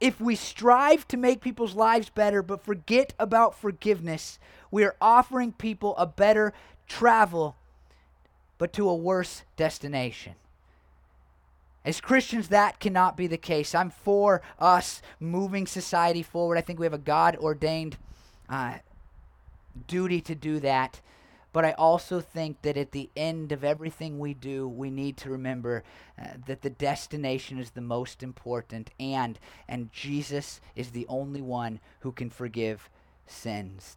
If 0.00 0.20
we 0.20 0.34
strive 0.34 1.06
to 1.08 1.16
make 1.16 1.40
people's 1.40 1.76
lives 1.76 2.08
better 2.08 2.42
but 2.42 2.64
forget 2.64 3.12
about 3.18 3.54
forgiveness, 3.54 4.38
we 4.70 4.84
are 4.84 4.96
offering 5.00 5.52
people 5.52 5.96
a 5.96 6.06
better 6.06 6.52
travel 6.88 7.56
but 8.62 8.72
to 8.72 8.88
a 8.88 8.94
worse 8.94 9.42
destination. 9.56 10.36
As 11.84 12.00
Christians, 12.00 12.46
that 12.50 12.78
cannot 12.78 13.16
be 13.16 13.26
the 13.26 13.36
case. 13.36 13.74
I'm 13.74 13.90
for 13.90 14.40
us 14.56 15.02
moving 15.18 15.66
society 15.66 16.22
forward. 16.22 16.58
I 16.58 16.60
think 16.60 16.78
we 16.78 16.86
have 16.86 16.92
a 16.92 16.98
God 16.98 17.34
ordained 17.38 17.96
uh, 18.48 18.74
duty 19.88 20.20
to 20.20 20.36
do 20.36 20.60
that. 20.60 21.00
But 21.52 21.64
I 21.64 21.72
also 21.72 22.20
think 22.20 22.62
that 22.62 22.76
at 22.76 22.92
the 22.92 23.10
end 23.16 23.50
of 23.50 23.64
everything 23.64 24.20
we 24.20 24.32
do, 24.32 24.68
we 24.68 24.90
need 24.90 25.16
to 25.16 25.30
remember 25.30 25.82
uh, 26.16 26.26
that 26.46 26.62
the 26.62 26.70
destination 26.70 27.58
is 27.58 27.70
the 27.70 27.80
most 27.80 28.22
important, 28.22 28.90
and 29.00 29.40
and 29.66 29.92
Jesus 29.92 30.60
is 30.76 30.92
the 30.92 31.06
only 31.08 31.42
one 31.42 31.80
who 32.02 32.12
can 32.12 32.30
forgive 32.30 32.88
sins 33.26 33.96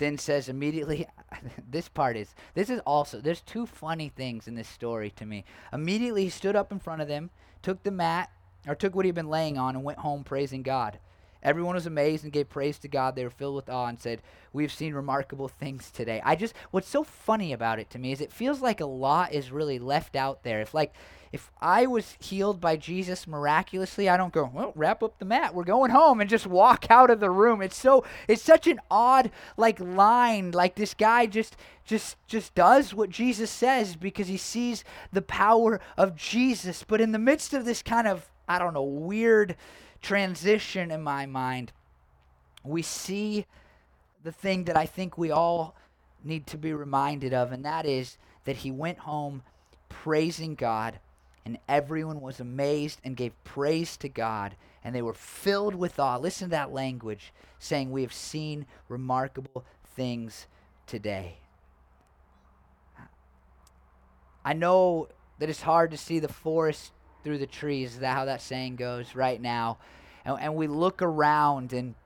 then 0.00 0.18
says 0.18 0.48
immediately 0.48 1.06
this 1.70 1.88
part 1.88 2.16
is 2.16 2.34
this 2.54 2.68
is 2.68 2.80
also 2.80 3.20
there's 3.20 3.42
two 3.42 3.66
funny 3.66 4.08
things 4.08 4.48
in 4.48 4.56
this 4.56 4.68
story 4.68 5.10
to 5.10 5.24
me. 5.24 5.44
Immediately 5.72 6.24
he 6.24 6.30
stood 6.30 6.56
up 6.56 6.72
in 6.72 6.80
front 6.80 7.02
of 7.02 7.08
them 7.08 7.30
took 7.62 7.82
the 7.82 7.90
mat 7.90 8.30
or 8.66 8.74
took 8.74 8.94
what 8.94 9.04
he'd 9.04 9.14
been 9.14 9.28
laying 9.28 9.58
on 9.58 9.74
and 9.76 9.84
went 9.84 9.98
home 9.98 10.24
praising 10.24 10.62
god. 10.62 10.98
Everyone 11.42 11.74
was 11.74 11.86
amazed 11.86 12.24
and 12.24 12.32
gave 12.32 12.50
praise 12.50 12.78
to 12.80 12.88
god. 12.88 13.16
They 13.16 13.24
were 13.24 13.30
filled 13.30 13.56
with 13.56 13.70
awe 13.70 13.86
and 13.86 13.98
said 13.98 14.20
we've 14.52 14.72
seen 14.72 14.92
remarkable 14.94 15.48
things 15.48 15.90
today. 15.90 16.20
I 16.24 16.36
just 16.36 16.54
what's 16.70 16.88
so 16.88 17.02
funny 17.02 17.52
about 17.52 17.78
it 17.78 17.90
to 17.90 17.98
me 17.98 18.12
is 18.12 18.20
it 18.20 18.32
feels 18.32 18.60
like 18.60 18.80
a 18.80 18.86
lot 18.86 19.32
is 19.32 19.50
really 19.50 19.78
left 19.78 20.16
out 20.16 20.42
there. 20.42 20.60
If 20.60 20.74
like 20.74 20.94
if 21.32 21.48
I 21.60 21.86
was 21.86 22.16
healed 22.18 22.60
by 22.60 22.76
Jesus 22.76 23.28
miraculously, 23.28 24.08
I 24.08 24.16
don't 24.16 24.32
go, 24.32 24.50
well, 24.52 24.72
wrap 24.74 25.00
up 25.00 25.18
the 25.18 25.24
mat. 25.24 25.54
We're 25.54 25.62
going 25.62 25.92
home 25.92 26.20
and 26.20 26.28
just 26.28 26.46
walk 26.46 26.90
out 26.90 27.08
of 27.08 27.20
the 27.20 27.30
room. 27.30 27.62
It's 27.62 27.76
so 27.76 28.04
it's 28.26 28.42
such 28.42 28.66
an 28.66 28.80
odd 28.90 29.30
like 29.56 29.78
line. 29.78 30.50
Like 30.50 30.74
this 30.74 30.92
guy 30.92 31.26
just 31.26 31.56
just 31.84 32.16
just 32.26 32.52
does 32.56 32.92
what 32.92 33.10
Jesus 33.10 33.48
says 33.48 33.94
because 33.94 34.26
he 34.26 34.36
sees 34.36 34.82
the 35.12 35.22
power 35.22 35.80
of 35.96 36.16
Jesus. 36.16 36.84
But 36.86 37.00
in 37.00 37.12
the 37.12 37.18
midst 37.18 37.54
of 37.54 37.64
this 37.64 37.82
kind 37.82 38.08
of, 38.08 38.28
I 38.48 38.58
don't 38.58 38.74
know, 38.74 38.82
weird 38.82 39.54
transition 40.02 40.90
in 40.90 41.00
my 41.00 41.26
mind, 41.26 41.70
we 42.64 42.82
see 42.82 43.46
the 44.24 44.32
thing 44.32 44.64
that 44.64 44.76
I 44.76 44.86
think 44.86 45.16
we 45.16 45.30
all 45.30 45.76
need 46.24 46.48
to 46.48 46.58
be 46.58 46.72
reminded 46.72 47.32
of, 47.32 47.52
and 47.52 47.64
that 47.64 47.86
is 47.86 48.18
that 48.46 48.56
he 48.56 48.72
went 48.72 48.98
home 48.98 49.42
praising 49.88 50.56
God 50.56 50.98
and 51.50 51.58
everyone 51.68 52.20
was 52.20 52.38
amazed 52.38 53.00
and 53.02 53.16
gave 53.16 53.32
praise 53.42 53.96
to 53.96 54.08
God, 54.08 54.54
and 54.84 54.94
they 54.94 55.02
were 55.02 55.12
filled 55.12 55.74
with 55.74 55.98
awe. 55.98 56.16
Listen 56.16 56.46
to 56.46 56.50
that 56.52 56.72
language, 56.72 57.32
saying, 57.58 57.90
We 57.90 58.02
have 58.02 58.12
seen 58.12 58.66
remarkable 58.88 59.64
things 59.96 60.46
today. 60.86 61.38
I 64.44 64.52
know 64.52 65.08
that 65.40 65.50
it's 65.50 65.62
hard 65.62 65.90
to 65.90 65.96
see 65.96 66.20
the 66.20 66.28
forest 66.28 66.92
through 67.24 67.38
the 67.38 67.48
trees. 67.48 67.94
Is 67.94 67.98
that 67.98 68.14
how 68.14 68.26
that 68.26 68.40
saying 68.40 68.76
goes 68.76 69.16
right 69.16 69.40
now? 69.40 69.78
And, 70.24 70.38
and 70.40 70.54
we 70.54 70.68
look 70.68 71.02
around 71.02 71.72
and 71.72 71.96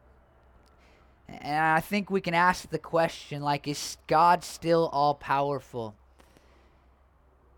and 1.29 1.57
I 1.57 1.81
think 1.81 2.11
we 2.11 2.23
can 2.23 2.35
ask 2.35 2.71
the 2.71 2.79
question 2.79 3.43
like, 3.43 3.69
is 3.69 3.99
God 4.07 4.43
still 4.43 4.89
all 4.91 5.15
powerful? 5.15 5.95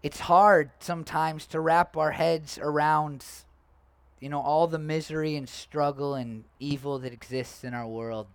It's 0.06 0.20
hard 0.20 0.70
sometimes 0.78 1.46
to 1.46 1.58
wrap 1.58 1.96
our 1.96 2.12
heads 2.12 2.60
around 2.62 3.24
you 4.20 4.28
know 4.28 4.40
all 4.40 4.68
the 4.68 4.78
misery 4.78 5.34
and 5.34 5.48
struggle 5.48 6.14
and 6.14 6.44
evil 6.60 7.00
that 7.00 7.12
exists 7.12 7.64
in 7.64 7.74
our 7.74 7.88
world. 7.88 8.28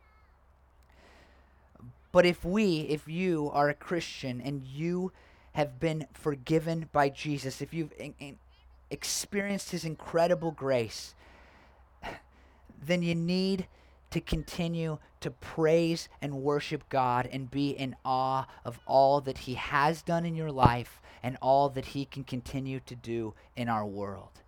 But 2.11 2.25
if 2.25 2.43
we 2.43 2.81
if 2.81 3.07
you 3.07 3.49
are 3.53 3.69
a 3.69 3.73
christian 3.73 4.41
and 4.41 4.65
you 4.65 5.13
have 5.53 5.79
been 5.79 6.07
forgiven 6.11 6.89
by 6.91 7.07
jesus 7.07 7.61
if 7.61 7.73
you've 7.73 7.93
in, 7.97 8.15
in 8.19 8.37
experienced 8.89 9.71
his 9.71 9.85
incredible 9.85 10.51
grace 10.51 11.15
then 12.85 13.01
you 13.01 13.15
need 13.15 13.65
to 14.11 14.21
continue 14.21 14.99
to 15.21 15.31
praise 15.31 16.09
and 16.21 16.41
worship 16.41 16.87
God 16.89 17.27
and 17.31 17.49
be 17.49 17.71
in 17.71 17.95
awe 18.05 18.45
of 18.63 18.79
all 18.85 19.21
that 19.21 19.39
He 19.39 19.55
has 19.55 20.01
done 20.01 20.25
in 20.25 20.35
your 20.35 20.51
life 20.51 21.01
and 21.23 21.37
all 21.41 21.69
that 21.69 21.85
He 21.87 22.05
can 22.05 22.23
continue 22.23 22.79
to 22.85 22.95
do 22.95 23.33
in 23.55 23.69
our 23.69 23.85
world. 23.85 24.41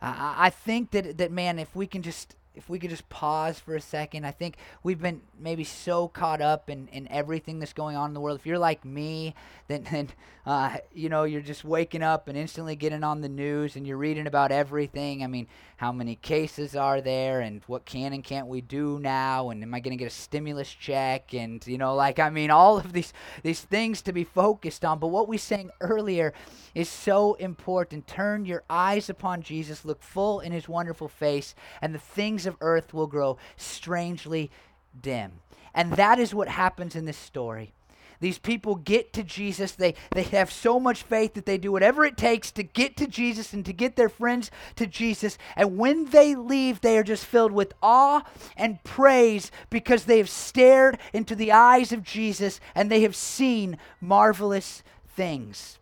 I 0.00 0.50
think 0.50 0.92
that, 0.92 1.18
that, 1.18 1.32
man, 1.32 1.58
if 1.58 1.74
we 1.74 1.88
can 1.88 2.02
just 2.02 2.36
if 2.58 2.68
we 2.68 2.78
could 2.78 2.90
just 2.90 3.08
pause 3.08 3.58
for 3.58 3.76
a 3.76 3.80
second. 3.80 4.26
I 4.26 4.32
think 4.32 4.56
we've 4.82 5.00
been 5.00 5.22
maybe 5.38 5.64
so 5.64 6.08
caught 6.08 6.42
up 6.42 6.68
in, 6.68 6.88
in 6.88 7.08
everything 7.08 7.60
that's 7.60 7.72
going 7.72 7.96
on 7.96 8.10
in 8.10 8.14
the 8.14 8.20
world. 8.20 8.38
If 8.38 8.46
you're 8.46 8.58
like 8.58 8.84
me, 8.84 9.34
then, 9.68 9.86
then 9.90 10.08
uh, 10.44 10.78
you 10.92 11.08
know, 11.08 11.24
you're 11.24 11.40
just 11.40 11.64
waking 11.64 12.02
up 12.02 12.26
and 12.26 12.36
instantly 12.36 12.74
getting 12.74 13.04
on 13.04 13.20
the 13.20 13.28
news 13.28 13.76
and 13.76 13.86
you're 13.86 13.96
reading 13.96 14.26
about 14.26 14.50
everything. 14.50 15.22
I 15.22 15.26
mean, 15.26 15.46
how 15.76 15.92
many 15.92 16.16
cases 16.16 16.74
are 16.74 17.00
there 17.00 17.40
and 17.40 17.62
what 17.68 17.84
can 17.84 18.12
and 18.12 18.24
can't 18.24 18.48
we 18.48 18.60
do 18.60 18.98
now? 18.98 19.50
And 19.50 19.62
am 19.62 19.72
I 19.72 19.80
going 19.80 19.96
to 19.96 20.02
get 20.02 20.10
a 20.10 20.14
stimulus 20.14 20.72
check? 20.72 21.34
And, 21.34 21.64
you 21.66 21.78
know, 21.78 21.94
like, 21.94 22.18
I 22.18 22.30
mean, 22.30 22.50
all 22.50 22.78
of 22.78 22.92
these, 22.92 23.12
these 23.44 23.60
things 23.60 24.02
to 24.02 24.12
be 24.12 24.24
focused 24.24 24.84
on. 24.84 24.98
But 24.98 25.08
what 25.08 25.28
we 25.28 25.38
sang 25.38 25.70
earlier 25.80 26.34
is 26.74 26.88
so 26.88 27.34
important. 27.34 28.08
Turn 28.08 28.44
your 28.44 28.64
eyes 28.68 29.08
upon 29.08 29.42
Jesus, 29.42 29.84
look 29.84 30.02
full 30.02 30.40
in 30.40 30.50
his 30.50 30.68
wonderful 30.68 31.08
face, 31.08 31.54
and 31.80 31.94
the 31.94 31.98
things 31.98 32.46
of 32.48 32.56
earth 32.60 32.92
will 32.92 33.06
grow 33.06 33.38
strangely 33.56 34.50
dim. 35.00 35.32
And 35.74 35.92
that 35.92 36.18
is 36.18 36.34
what 36.34 36.48
happens 36.48 36.96
in 36.96 37.04
this 37.04 37.16
story. 37.16 37.72
These 38.20 38.38
people 38.38 38.74
get 38.74 39.12
to 39.12 39.22
Jesus. 39.22 39.72
They, 39.72 39.94
they 40.10 40.24
have 40.24 40.50
so 40.50 40.80
much 40.80 41.04
faith 41.04 41.34
that 41.34 41.46
they 41.46 41.56
do 41.56 41.70
whatever 41.70 42.04
it 42.04 42.16
takes 42.16 42.50
to 42.52 42.64
get 42.64 42.96
to 42.96 43.06
Jesus 43.06 43.52
and 43.52 43.64
to 43.64 43.72
get 43.72 43.94
their 43.94 44.08
friends 44.08 44.50
to 44.76 44.86
Jesus. 44.86 45.38
And 45.54 45.78
when 45.78 46.06
they 46.06 46.34
leave, 46.34 46.80
they 46.80 46.98
are 46.98 47.04
just 47.04 47.24
filled 47.24 47.52
with 47.52 47.74
awe 47.80 48.24
and 48.56 48.82
praise 48.82 49.52
because 49.70 50.04
they 50.04 50.18
have 50.18 50.28
stared 50.28 50.98
into 51.12 51.36
the 51.36 51.52
eyes 51.52 51.92
of 51.92 52.02
Jesus 52.02 52.58
and 52.74 52.90
they 52.90 53.02
have 53.02 53.14
seen 53.14 53.78
marvelous 54.00 54.82
things. 55.06 55.78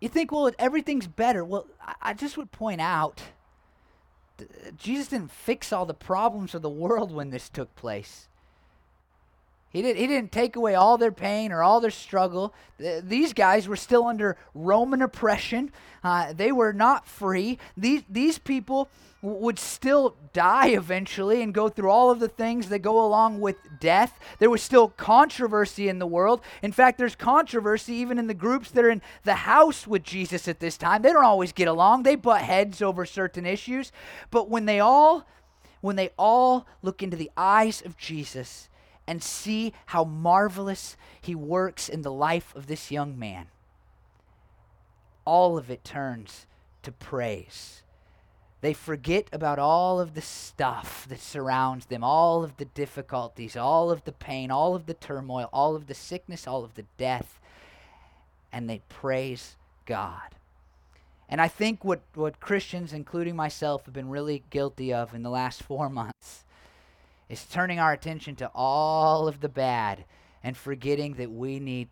You 0.00 0.08
think, 0.08 0.32
well, 0.32 0.50
everything's 0.58 1.06
better. 1.06 1.44
Well, 1.44 1.66
I 2.02 2.12
just 2.12 2.36
would 2.36 2.52
point 2.52 2.80
out 2.80 3.22
Jesus 4.76 5.08
didn't 5.08 5.30
fix 5.30 5.72
all 5.72 5.86
the 5.86 5.94
problems 5.94 6.54
of 6.54 6.62
the 6.62 6.70
world 6.70 7.12
when 7.12 7.30
this 7.30 7.48
took 7.48 7.74
place. 7.74 8.28
He, 9.72 9.80
did, 9.80 9.96
he 9.96 10.06
didn't 10.06 10.32
take 10.32 10.56
away 10.56 10.74
all 10.74 10.98
their 10.98 11.12
pain 11.12 11.50
or 11.50 11.62
all 11.62 11.80
their 11.80 11.90
struggle. 11.90 12.54
Th- 12.78 13.02
these 13.02 13.32
guys 13.32 13.66
were 13.66 13.76
still 13.76 14.04
under 14.04 14.36
Roman 14.54 15.00
oppression. 15.00 15.72
Uh, 16.04 16.32
they 16.32 16.52
were 16.52 16.72
not 16.72 17.06
free. 17.06 17.58
These, 17.76 18.02
these 18.08 18.38
people 18.38 18.90
would 19.22 19.58
still 19.58 20.16
die 20.32 20.68
eventually 20.68 21.42
and 21.42 21.54
go 21.54 21.68
through 21.68 21.88
all 21.88 22.10
of 22.10 22.18
the 22.18 22.28
things 22.28 22.68
that 22.68 22.80
go 22.80 23.04
along 23.04 23.40
with 23.40 23.56
death. 23.78 24.18
There 24.40 24.50
was 24.50 24.62
still 24.62 24.88
controversy 24.88 25.88
in 25.88 26.00
the 26.00 26.06
world. 26.06 26.42
In 26.60 26.72
fact, 26.72 26.98
there's 26.98 27.14
controversy 27.14 27.94
even 27.94 28.18
in 28.18 28.26
the 28.26 28.34
groups 28.34 28.72
that 28.72 28.84
are 28.84 28.90
in 28.90 29.00
the 29.22 29.34
house 29.36 29.86
with 29.86 30.02
Jesus 30.02 30.48
at 30.48 30.58
this 30.58 30.76
time. 30.76 31.02
They 31.02 31.12
don't 31.12 31.24
always 31.24 31.52
get 31.52 31.68
along, 31.68 32.02
they 32.02 32.16
butt 32.16 32.42
heads 32.42 32.82
over 32.82 33.06
certain 33.06 33.46
issues. 33.46 33.92
But 34.30 34.50
when 34.50 34.66
they 34.66 34.80
all 34.80 35.26
when 35.80 35.96
they 35.96 36.10
all 36.16 36.66
look 36.80 37.02
into 37.02 37.16
the 37.16 37.30
eyes 37.36 37.82
of 37.84 37.96
Jesus, 37.96 38.68
and 39.06 39.22
see 39.22 39.72
how 39.86 40.04
marvelous 40.04 40.96
he 41.20 41.34
works 41.34 41.88
in 41.88 42.02
the 42.02 42.12
life 42.12 42.54
of 42.54 42.66
this 42.66 42.90
young 42.90 43.18
man, 43.18 43.46
all 45.24 45.58
of 45.58 45.70
it 45.70 45.84
turns 45.84 46.46
to 46.82 46.92
praise. 46.92 47.82
They 48.60 48.72
forget 48.72 49.26
about 49.32 49.58
all 49.58 49.98
of 49.98 50.14
the 50.14 50.22
stuff 50.22 51.06
that 51.08 51.20
surrounds 51.20 51.86
them, 51.86 52.04
all 52.04 52.44
of 52.44 52.56
the 52.58 52.64
difficulties, 52.64 53.56
all 53.56 53.90
of 53.90 54.04
the 54.04 54.12
pain, 54.12 54.52
all 54.52 54.76
of 54.76 54.86
the 54.86 54.94
turmoil, 54.94 55.48
all 55.52 55.74
of 55.74 55.88
the 55.88 55.94
sickness, 55.94 56.46
all 56.46 56.62
of 56.62 56.74
the 56.74 56.84
death, 56.96 57.40
and 58.52 58.70
they 58.70 58.82
praise 58.88 59.56
God. 59.84 60.36
And 61.28 61.40
I 61.40 61.48
think 61.48 61.84
what, 61.84 62.02
what 62.14 62.38
Christians, 62.38 62.92
including 62.92 63.34
myself, 63.34 63.84
have 63.86 63.94
been 63.94 64.10
really 64.10 64.44
guilty 64.50 64.92
of 64.92 65.12
in 65.12 65.24
the 65.24 65.30
last 65.30 65.62
four 65.62 65.88
months 65.88 66.44
is 67.32 67.46
turning 67.46 67.80
our 67.80 67.94
attention 67.94 68.36
to 68.36 68.50
all 68.54 69.26
of 69.26 69.40
the 69.40 69.48
bad 69.48 70.04
and 70.44 70.54
forgetting 70.54 71.14
that 71.14 71.32
we 71.32 71.58
need, 71.58 71.88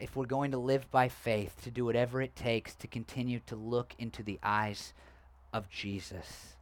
if 0.00 0.16
we're 0.16 0.24
going 0.24 0.50
to 0.50 0.56
live 0.56 0.90
by 0.90 1.08
faith, 1.10 1.60
to 1.62 1.70
do 1.70 1.84
whatever 1.84 2.22
it 2.22 2.34
takes 2.34 2.74
to 2.74 2.86
continue 2.86 3.38
to 3.46 3.54
look 3.54 3.94
into 3.98 4.22
the 4.22 4.38
eyes 4.42 4.94
of 5.52 5.68
Jesus. 5.68 6.54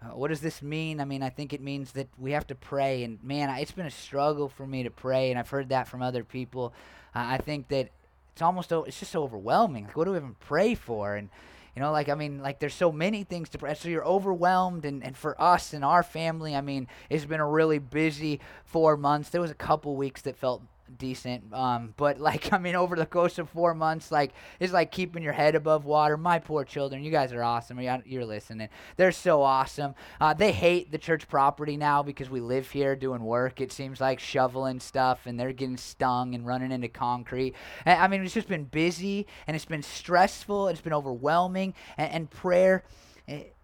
Uh, 0.00 0.10
what 0.14 0.28
does 0.28 0.42
this 0.42 0.62
mean? 0.62 1.00
I 1.00 1.04
mean, 1.04 1.24
I 1.24 1.28
think 1.28 1.52
it 1.52 1.60
means 1.60 1.90
that 1.92 2.06
we 2.16 2.30
have 2.30 2.46
to 2.46 2.54
pray. 2.54 3.02
And 3.02 3.18
man, 3.24 3.50
it's 3.58 3.72
been 3.72 3.86
a 3.86 3.90
struggle 3.90 4.48
for 4.48 4.64
me 4.64 4.84
to 4.84 4.90
pray, 4.90 5.30
and 5.30 5.40
I've 5.40 5.50
heard 5.50 5.70
that 5.70 5.88
from 5.88 6.02
other 6.02 6.22
people. 6.22 6.72
Uh, 7.16 7.24
I 7.30 7.38
think 7.38 7.66
that 7.68 7.88
it's 8.32 8.42
almost, 8.42 8.70
it's 8.70 9.00
just 9.00 9.10
so 9.10 9.24
overwhelming. 9.24 9.86
Like, 9.86 9.96
what 9.96 10.04
do 10.04 10.12
we 10.12 10.18
even 10.18 10.36
pray 10.38 10.76
for? 10.76 11.16
And 11.16 11.30
you 11.78 11.84
know, 11.84 11.92
like, 11.92 12.08
I 12.08 12.16
mean, 12.16 12.40
like, 12.40 12.58
there's 12.58 12.74
so 12.74 12.90
many 12.90 13.22
things 13.22 13.48
to. 13.50 13.76
So 13.76 13.88
you're 13.88 14.04
overwhelmed. 14.04 14.84
And, 14.84 15.04
and 15.04 15.16
for 15.16 15.40
us 15.40 15.72
and 15.72 15.84
our 15.84 16.02
family, 16.02 16.56
I 16.56 16.60
mean, 16.60 16.88
it's 17.08 17.24
been 17.24 17.38
a 17.38 17.48
really 17.48 17.78
busy 17.78 18.40
four 18.64 18.96
months. 18.96 19.30
There 19.30 19.40
was 19.40 19.52
a 19.52 19.54
couple 19.54 19.94
weeks 19.94 20.22
that 20.22 20.36
felt 20.36 20.60
decent. 20.96 21.52
Um, 21.52 21.94
but 21.96 22.20
like 22.28 22.52
I 22.52 22.58
mean, 22.58 22.74
over 22.74 22.96
the 22.96 23.06
course 23.06 23.38
of 23.38 23.48
four 23.50 23.74
months, 23.74 24.10
like 24.10 24.32
it's 24.60 24.72
like 24.72 24.90
keeping 24.90 25.22
your 25.22 25.32
head 25.32 25.54
above 25.54 25.84
water. 25.84 26.16
My 26.16 26.38
poor 26.38 26.64
children, 26.64 27.02
you 27.02 27.10
guys 27.10 27.32
are 27.32 27.42
awesome. 27.42 27.80
You're 27.80 28.24
listening. 28.24 28.68
They're 28.96 29.12
so 29.12 29.42
awesome. 29.42 29.94
Uh, 30.20 30.34
they 30.34 30.52
hate 30.52 30.90
the 30.90 30.98
church 30.98 31.28
property 31.28 31.76
now 31.76 32.02
because 32.02 32.30
we 32.30 32.40
live 32.40 32.70
here 32.70 32.96
doing 32.96 33.22
work. 33.22 33.60
It 33.60 33.72
seems 33.72 34.00
like 34.00 34.20
shoveling 34.20 34.80
stuff, 34.80 35.26
and 35.26 35.38
they're 35.38 35.52
getting 35.52 35.76
stung 35.76 36.34
and 36.34 36.46
running 36.46 36.72
into 36.72 36.88
concrete. 36.88 37.54
And, 37.84 38.00
I 38.00 38.08
mean, 38.08 38.22
it's 38.22 38.34
just 38.34 38.48
been 38.48 38.64
busy 38.64 39.26
and 39.46 39.54
it's 39.54 39.64
been 39.64 39.82
stressful. 39.82 40.68
It's 40.68 40.80
been 40.80 40.92
overwhelming, 40.92 41.74
and, 41.96 42.12
and 42.12 42.30
prayer 42.30 42.84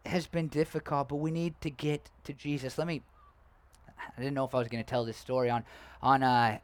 has 0.06 0.26
been 0.26 0.48
difficult. 0.48 1.08
But 1.08 1.16
we 1.16 1.30
need 1.30 1.60
to 1.62 1.70
get 1.70 2.10
to 2.24 2.32
Jesus. 2.32 2.78
Let 2.78 2.86
me. 2.86 3.02
I 4.16 4.20
didn't 4.20 4.34
know 4.34 4.44
if 4.44 4.54
I 4.54 4.58
was 4.58 4.68
going 4.68 4.84
to 4.84 4.88
tell 4.88 5.04
this 5.04 5.16
story 5.16 5.50
on 5.50 5.64
on 6.02 6.22
uh, 6.22 6.58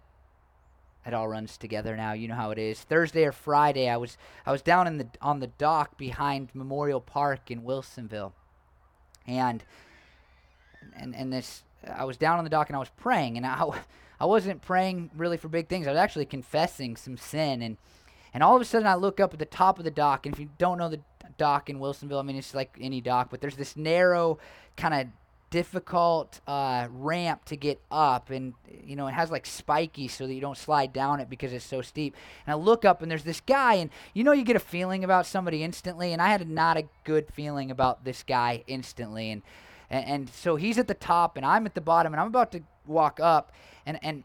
it 1.06 1.14
all 1.14 1.28
runs 1.28 1.56
together 1.56 1.96
now. 1.96 2.12
You 2.12 2.28
know 2.28 2.34
how 2.34 2.50
it 2.50 2.58
is. 2.58 2.80
Thursday 2.80 3.24
or 3.24 3.32
Friday, 3.32 3.88
I 3.88 3.96
was 3.96 4.18
I 4.44 4.52
was 4.52 4.62
down 4.62 4.86
in 4.86 4.98
the 4.98 5.08
on 5.22 5.40
the 5.40 5.46
dock 5.46 5.96
behind 5.96 6.50
Memorial 6.54 7.00
Park 7.00 7.50
in 7.50 7.62
Wilsonville, 7.62 8.32
and 9.26 9.64
and 10.94 11.14
and 11.14 11.32
this 11.32 11.62
I 11.88 12.04
was 12.04 12.16
down 12.16 12.38
on 12.38 12.44
the 12.44 12.50
dock 12.50 12.68
and 12.68 12.76
I 12.76 12.80
was 12.80 12.90
praying, 12.90 13.36
and 13.36 13.46
I 13.46 13.64
I 14.20 14.26
wasn't 14.26 14.60
praying 14.60 15.10
really 15.16 15.38
for 15.38 15.48
big 15.48 15.68
things. 15.68 15.86
I 15.86 15.90
was 15.90 15.98
actually 15.98 16.26
confessing 16.26 16.96
some 16.96 17.16
sin, 17.16 17.62
and 17.62 17.76
and 18.34 18.42
all 18.42 18.54
of 18.54 18.62
a 18.62 18.66
sudden 18.66 18.86
I 18.86 18.94
look 18.94 19.20
up 19.20 19.32
at 19.32 19.38
the 19.38 19.46
top 19.46 19.78
of 19.78 19.84
the 19.84 19.90
dock, 19.90 20.26
and 20.26 20.34
if 20.34 20.40
you 20.40 20.50
don't 20.58 20.78
know 20.78 20.90
the 20.90 21.00
dock 21.38 21.70
in 21.70 21.78
Wilsonville, 21.78 22.20
I 22.20 22.22
mean 22.22 22.36
it's 22.36 22.54
like 22.54 22.76
any 22.78 23.00
dock, 23.00 23.28
but 23.30 23.40
there's 23.40 23.56
this 23.56 23.76
narrow 23.76 24.38
kind 24.76 24.94
of 24.94 25.06
difficult 25.50 26.40
uh, 26.46 26.86
ramp 26.90 27.44
to 27.44 27.56
get 27.56 27.80
up 27.90 28.30
and 28.30 28.54
you 28.84 28.94
know 28.94 29.08
it 29.08 29.12
has 29.12 29.30
like 29.30 29.44
spiky 29.44 30.06
so 30.06 30.26
that 30.26 30.32
you 30.32 30.40
don't 30.40 30.56
slide 30.56 30.92
down 30.92 31.20
it 31.20 31.28
because 31.28 31.52
it's 31.52 31.64
so 31.64 31.82
steep. 31.82 32.16
And 32.46 32.52
i 32.52 32.56
look 32.56 32.84
up 32.84 33.02
and 33.02 33.10
there's 33.10 33.24
this 33.24 33.40
guy 33.40 33.74
and 33.74 33.90
you 34.14 34.24
know 34.24 34.32
you 34.32 34.44
get 34.44 34.56
a 34.56 34.60
feeling 34.60 35.04
about 35.04 35.26
somebody 35.26 35.62
instantly? 35.62 36.12
And 36.12 36.22
i 36.22 36.28
had 36.28 36.48
not 36.48 36.76
a 36.76 36.84
good 37.04 37.28
feeling 37.32 37.70
about 37.70 38.04
this 38.04 38.22
guy 38.22 38.64
instantly. 38.66 39.30
And 39.30 39.42
and, 39.90 40.06
and 40.06 40.30
so 40.30 40.56
he's 40.56 40.78
at 40.78 40.86
the 40.86 40.94
top 40.94 41.36
and 41.36 41.44
i'm 41.44 41.66
at 41.66 41.74
the 41.74 41.80
bottom 41.80 42.12
and 42.12 42.20
i'm 42.20 42.28
about 42.28 42.52
to 42.52 42.62
walk 42.86 43.18
up 43.20 43.52
and 43.84 43.98
and 44.02 44.24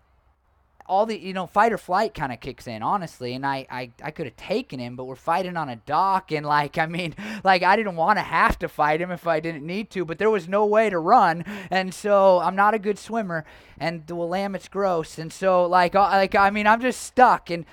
all 0.88 1.06
the 1.06 1.20
you 1.20 1.34
know 1.34 1.48
fight 1.48 1.74
or 1.74 1.78
flight 1.78 2.14
kind 2.14 2.32
of 2.32 2.40
kicks 2.40 2.68
in 2.68 2.84
honestly 2.84 3.34
and 3.34 3.46
i 3.46 3.66
i, 3.70 3.92
I 4.04 4.12
could 4.12 4.26
have 4.28 4.36
taken 4.36 4.80
him 4.80 4.96
but 4.96 5.06
we're 5.06 5.16
fighting 5.16 5.58
on 5.58 5.70
a 5.70 5.76
dock 5.76 6.32
and 6.32 6.46
like 6.46 6.78
i 6.78 6.86
mean 6.86 7.16
like 7.44 7.64
i 7.64 7.76
didn't 7.76 7.96
want 7.96 8.18
to 8.18 8.24
have 8.24 8.60
to 8.60 8.68
fight 8.68 9.02
him 9.02 9.12
if 9.12 9.28
i 9.28 9.40
didn't 9.40 9.66
need 9.66 9.90
to 9.92 10.06
but 10.06 10.20
there 10.20 10.30
was 10.30 10.48
no 10.48 10.66
way 10.66 10.90
to 10.90 11.00
run 11.00 11.44
and 11.72 11.94
so 11.94 12.40
i'm 12.40 12.56
not 12.56 12.74
a 12.74 12.80
good 12.80 13.00
swimmer 13.00 13.46
and 13.78 14.06
the 14.08 14.16
willamette's 14.16 14.68
gross 14.68 15.18
and 15.18 15.34
so 15.34 15.66
like 15.66 15.96
uh, 15.96 16.10
like 16.12 16.36
i 16.36 16.50
mean 16.50 16.68
i'm 16.68 16.82
just 16.82 17.02
stuck 17.02 17.50
and 17.50 17.66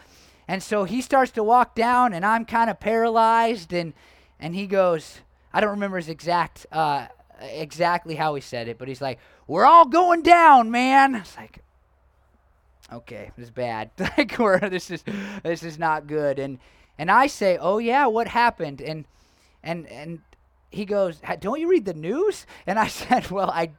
and 0.48 0.62
so 0.62 0.84
he 0.84 1.00
starts 1.00 1.30
to 1.32 1.42
walk 1.42 1.74
down 1.74 2.12
and 2.12 2.24
i'm 2.24 2.44
kind 2.44 2.70
of 2.70 2.80
paralyzed 2.80 3.72
and 3.72 3.92
and 4.40 4.54
he 4.54 4.66
goes 4.66 5.20
i 5.52 5.60
don't 5.60 5.70
remember 5.70 5.98
his 5.98 6.08
exact 6.08 6.66
uh 6.72 7.06
exactly 7.40 8.14
how 8.14 8.34
he 8.34 8.40
said 8.40 8.68
it 8.68 8.78
but 8.78 8.88
he's 8.88 9.00
like 9.00 9.18
we're 9.46 9.66
all 9.66 9.86
going 9.86 10.22
down 10.22 10.70
man. 10.70 11.16
It's 11.16 11.36
like 11.36 11.62
okay, 12.92 13.30
this 13.36 13.44
is 13.44 13.50
bad. 13.50 13.90
like 13.98 14.38
we're, 14.38 14.58
this 14.68 14.90
is 14.90 15.04
this 15.42 15.62
is 15.62 15.78
not 15.78 16.06
good. 16.06 16.38
And 16.38 16.58
and 16.98 17.10
I 17.10 17.26
say, 17.26 17.58
oh 17.60 17.78
yeah, 17.78 18.06
what 18.06 18.28
happened? 18.28 18.80
And 18.80 19.04
and 19.62 19.86
and 19.88 20.20
he 20.70 20.84
goes, 20.84 21.20
don't 21.40 21.60
you 21.60 21.68
read 21.68 21.84
the 21.84 21.94
news? 21.94 22.46
And 22.66 22.78
I 22.78 22.86
said, 22.88 23.30
well, 23.30 23.50
I. 23.50 23.72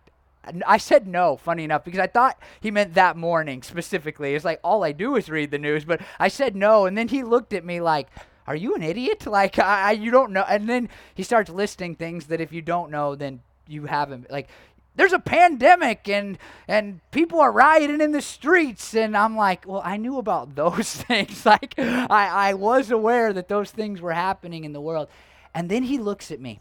I 0.68 0.76
said 0.76 1.08
no, 1.08 1.38
funny 1.38 1.64
enough, 1.64 1.86
because 1.86 2.02
I 2.02 2.08
thought 2.08 2.38
he 2.60 2.70
meant 2.70 2.96
that 2.96 3.16
morning 3.16 3.64
specifically. 3.64 4.36
It's 4.36 4.44
like 4.44 4.60
all 4.62 4.84
I 4.84 4.92
do 4.92 5.16
is 5.16 5.30
read 5.30 5.52
the 5.52 5.58
news, 5.58 5.86
but 5.86 6.02
I 6.20 6.28
said 6.28 6.54
no, 6.54 6.86
and 6.86 6.98
then 6.98 7.08
he 7.08 7.24
looked 7.24 7.54
at 7.54 7.64
me 7.64 7.80
like, 7.80 8.10
"Are 8.46 8.54
you 8.54 8.76
an 8.76 8.84
idiot? 8.84 9.26
Like 9.26 9.58
I, 9.58 9.94
you 9.94 10.12
don't 10.12 10.34
know?" 10.34 10.44
And 10.46 10.68
then 10.68 10.90
he 11.16 11.24
starts 11.24 11.50
listing 11.50 11.96
things 11.96 12.26
that 12.26 12.42
if 12.42 12.52
you 12.52 12.62
don't 12.62 12.92
know, 12.92 13.16
then 13.16 13.40
you 13.70 13.86
haven't. 13.86 14.30
Like 14.30 14.50
there's 14.96 15.14
a 15.14 15.20
pandemic 15.20 16.08
and 16.08 16.38
and 16.68 17.00
people 17.12 17.40
are 17.40 17.52
rioting 17.52 18.02
in 18.02 18.12
the 18.12 18.22
streets 18.22 18.94
and 18.94 19.18
i'm 19.18 19.36
like 19.36 19.68
well 19.68 19.82
i 19.84 19.98
knew 19.98 20.18
about 20.18 20.56
those 20.56 20.94
things 20.94 21.46
like 21.46 21.74
i 21.78 22.50
i 22.50 22.54
was 22.54 22.92
aware 22.92 23.34
that 23.34 23.48
those 23.48 23.72
things 23.72 24.02
were 24.02 24.14
happening 24.14 24.64
in 24.64 24.74
the 24.74 24.82
world 24.82 25.08
and 25.54 25.70
then 25.70 25.84
he 25.84 25.98
looks 25.98 26.32
at 26.32 26.40
me 26.40 26.60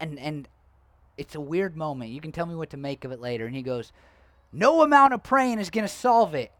and 0.00 0.18
and 0.18 0.48
it's 1.20 1.34
a 1.34 1.40
weird 1.40 1.76
moment. 1.76 2.10
You 2.10 2.20
can 2.20 2.32
tell 2.32 2.46
me 2.46 2.54
what 2.54 2.70
to 2.70 2.78
make 2.78 3.04
of 3.04 3.12
it 3.12 3.20
later. 3.20 3.44
And 3.44 3.54
he 3.54 3.60
goes, 3.60 3.92
"No 4.52 4.82
amount 4.82 5.12
of 5.12 5.22
praying 5.22 5.58
is 5.58 5.68
going 5.68 5.86
to 5.86 5.92
solve 5.92 6.34
it." 6.34 6.50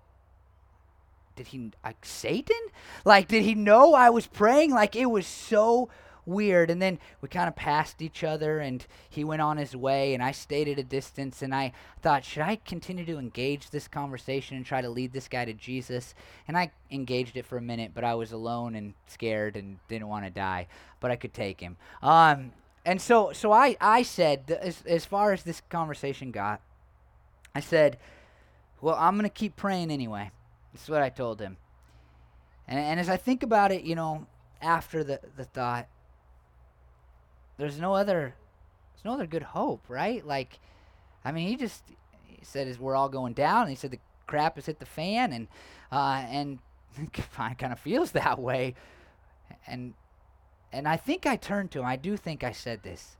Did 1.35 1.49
he 1.49 1.73
like 1.83 2.05
Satan? 2.05 2.61
Like 3.05 3.27
did 3.27 3.43
he 3.43 3.55
know 3.55 3.95
I 3.95 4.11
was 4.11 4.27
praying? 4.27 4.73
Like 4.73 4.95
it 4.95 5.07
was 5.07 5.27
so 5.27 5.89
weird. 6.27 6.71
And 6.71 6.81
then 6.81 6.99
we 7.21 7.29
kind 7.29 7.49
of 7.49 7.57
passed 7.57 8.03
each 8.03 8.25
other, 8.25 8.59
and 8.59 8.87
he 9.09 9.25
went 9.25 9.43
on 9.43 9.57
his 9.57 9.75
way, 9.75 10.15
and 10.15 10.23
I 10.23 10.33
stayed 10.33 10.69
at 10.69 10.79
a 10.79 10.85
distance. 10.85 11.43
And 11.43 11.55
I 11.55 11.73
thought, 12.03 12.25
should 12.25 12.43
I 12.43 12.57
continue 12.57 13.05
to 13.07 13.19
engage 13.19 13.71
this 13.71 13.89
conversation 13.89 14.57
and 14.57 14.67
try 14.67 14.81
to 14.81 14.91
lead 14.91 15.13
this 15.13 15.29
guy 15.29 15.45
to 15.45 15.53
Jesus? 15.53 16.15
And 16.49 16.57
I 16.57 16.71
engaged 16.91 17.37
it 17.37 17.47
for 17.47 17.57
a 17.57 17.63
minute, 17.63 17.93
but 17.95 18.05
I 18.05 18.15
was 18.15 18.33
alone 18.33 18.75
and 18.75 18.95
scared 19.07 19.57
and 19.57 19.79
didn't 19.89 20.09
want 20.09 20.25
to 20.25 20.31
die, 20.31 20.67
but 21.01 21.11
I 21.11 21.17
could 21.17 21.35
take 21.35 21.61
him. 21.61 21.77
Um, 22.03 22.53
and 22.85 23.01
so, 23.01 23.33
so 23.33 23.53
I, 23.53 23.77
I 23.81 24.03
said, 24.03 24.51
as, 24.61 24.83
as 24.87 25.05
far 25.05 25.33
as 25.33 25.43
this 25.43 25.61
conversation 25.69 26.31
got, 26.31 26.61
I 27.55 27.61
said, 27.61 27.99
well, 28.81 28.97
I'm 28.99 29.17
going 29.17 29.25
to 29.25 29.29
keep 29.29 29.57
praying 29.57 29.91
anyway. 29.91 30.31
That's 30.73 30.89
what 30.89 31.03
I 31.03 31.09
told 31.09 31.41
him. 31.41 31.57
And, 32.67 32.79
and 32.79 33.01
as 33.01 33.09
I 33.09 33.17
think 33.17 33.43
about 33.43 33.73
it, 33.73 33.83
you 33.83 33.95
know, 33.95 34.27
after 34.63 35.05
the, 35.05 35.21
the 35.37 35.45
thought, 35.45 35.89
there's 37.61 37.79
no 37.79 37.95
other 37.95 38.35
there's 38.95 39.05
no 39.05 39.13
other 39.13 39.27
good 39.27 39.43
hope, 39.43 39.85
right? 39.89 40.27
Like, 40.27 40.59
I 41.25 41.33
mean, 41.33 41.49
he 41.49 41.57
just 41.57 41.83
he 42.27 42.45
said 42.45 42.67
as 42.69 42.79
we're 42.79 42.97
all 42.97 43.09
going 43.09 43.35
down, 43.35 43.63
and 43.63 43.71
he 43.71 43.77
said 43.77 43.91
the 43.91 43.99
crap 44.27 44.57
has 44.57 44.67
hit 44.67 44.79
the 44.79 44.87
fan, 44.87 45.33
and 45.33 45.49
uh, 45.93 46.25
and 46.29 46.59
kind 47.33 47.73
of 47.73 47.79
feels 47.79 48.13
that 48.13 48.39
way, 48.39 48.75
and 49.67 49.95
and 50.73 50.89
I 50.89 50.97
think 50.97 51.27
I 51.27 51.37
turned 51.37 51.71
to 51.73 51.81
him. 51.81 51.87
I 51.87 51.97
do 51.97 52.17
think 52.17 52.45
I 52.45 52.53
said 52.53 52.83
this. 52.83 53.17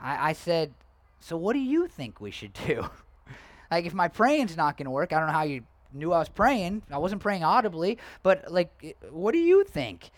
I, 0.00 0.30
I 0.30 0.32
said, 0.32 0.74
so 1.20 1.36
what 1.36 1.54
do 1.54 1.58
you 1.58 1.88
think 1.88 2.20
we 2.20 2.30
should 2.30 2.52
do? 2.52 2.88
like, 3.70 3.86
if 3.86 3.94
my 3.94 4.08
praying's 4.08 4.56
not 4.56 4.76
going 4.76 4.84
to 4.84 4.90
work, 4.90 5.12
I 5.12 5.18
don't 5.18 5.26
know 5.26 5.32
how 5.32 5.42
you 5.42 5.62
knew 5.92 6.12
I 6.12 6.18
was 6.18 6.28
praying. 6.28 6.82
I 6.90 6.98
wasn't 6.98 7.22
praying 7.22 7.42
audibly, 7.42 7.98
but 8.22 8.52
like, 8.52 8.96
what 9.10 9.32
do 9.32 9.38
you 9.38 9.64
think? 9.64 10.10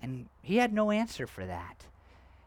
And 0.00 0.28
he 0.42 0.56
had 0.56 0.72
no 0.72 0.90
answer 0.90 1.26
for 1.26 1.44
that. 1.44 1.86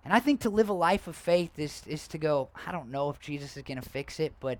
And 0.03 0.13
I 0.13 0.19
think 0.19 0.41
to 0.41 0.49
live 0.49 0.69
a 0.69 0.73
life 0.73 1.07
of 1.07 1.15
faith 1.15 1.57
is 1.59 1.83
is 1.87 2.07
to 2.09 2.17
go, 2.17 2.49
I 2.65 2.71
don't 2.71 2.89
know 2.89 3.09
if 3.09 3.19
Jesus 3.19 3.57
is 3.57 3.63
going 3.63 3.81
to 3.81 3.89
fix 3.89 4.19
it, 4.19 4.33
but 4.39 4.59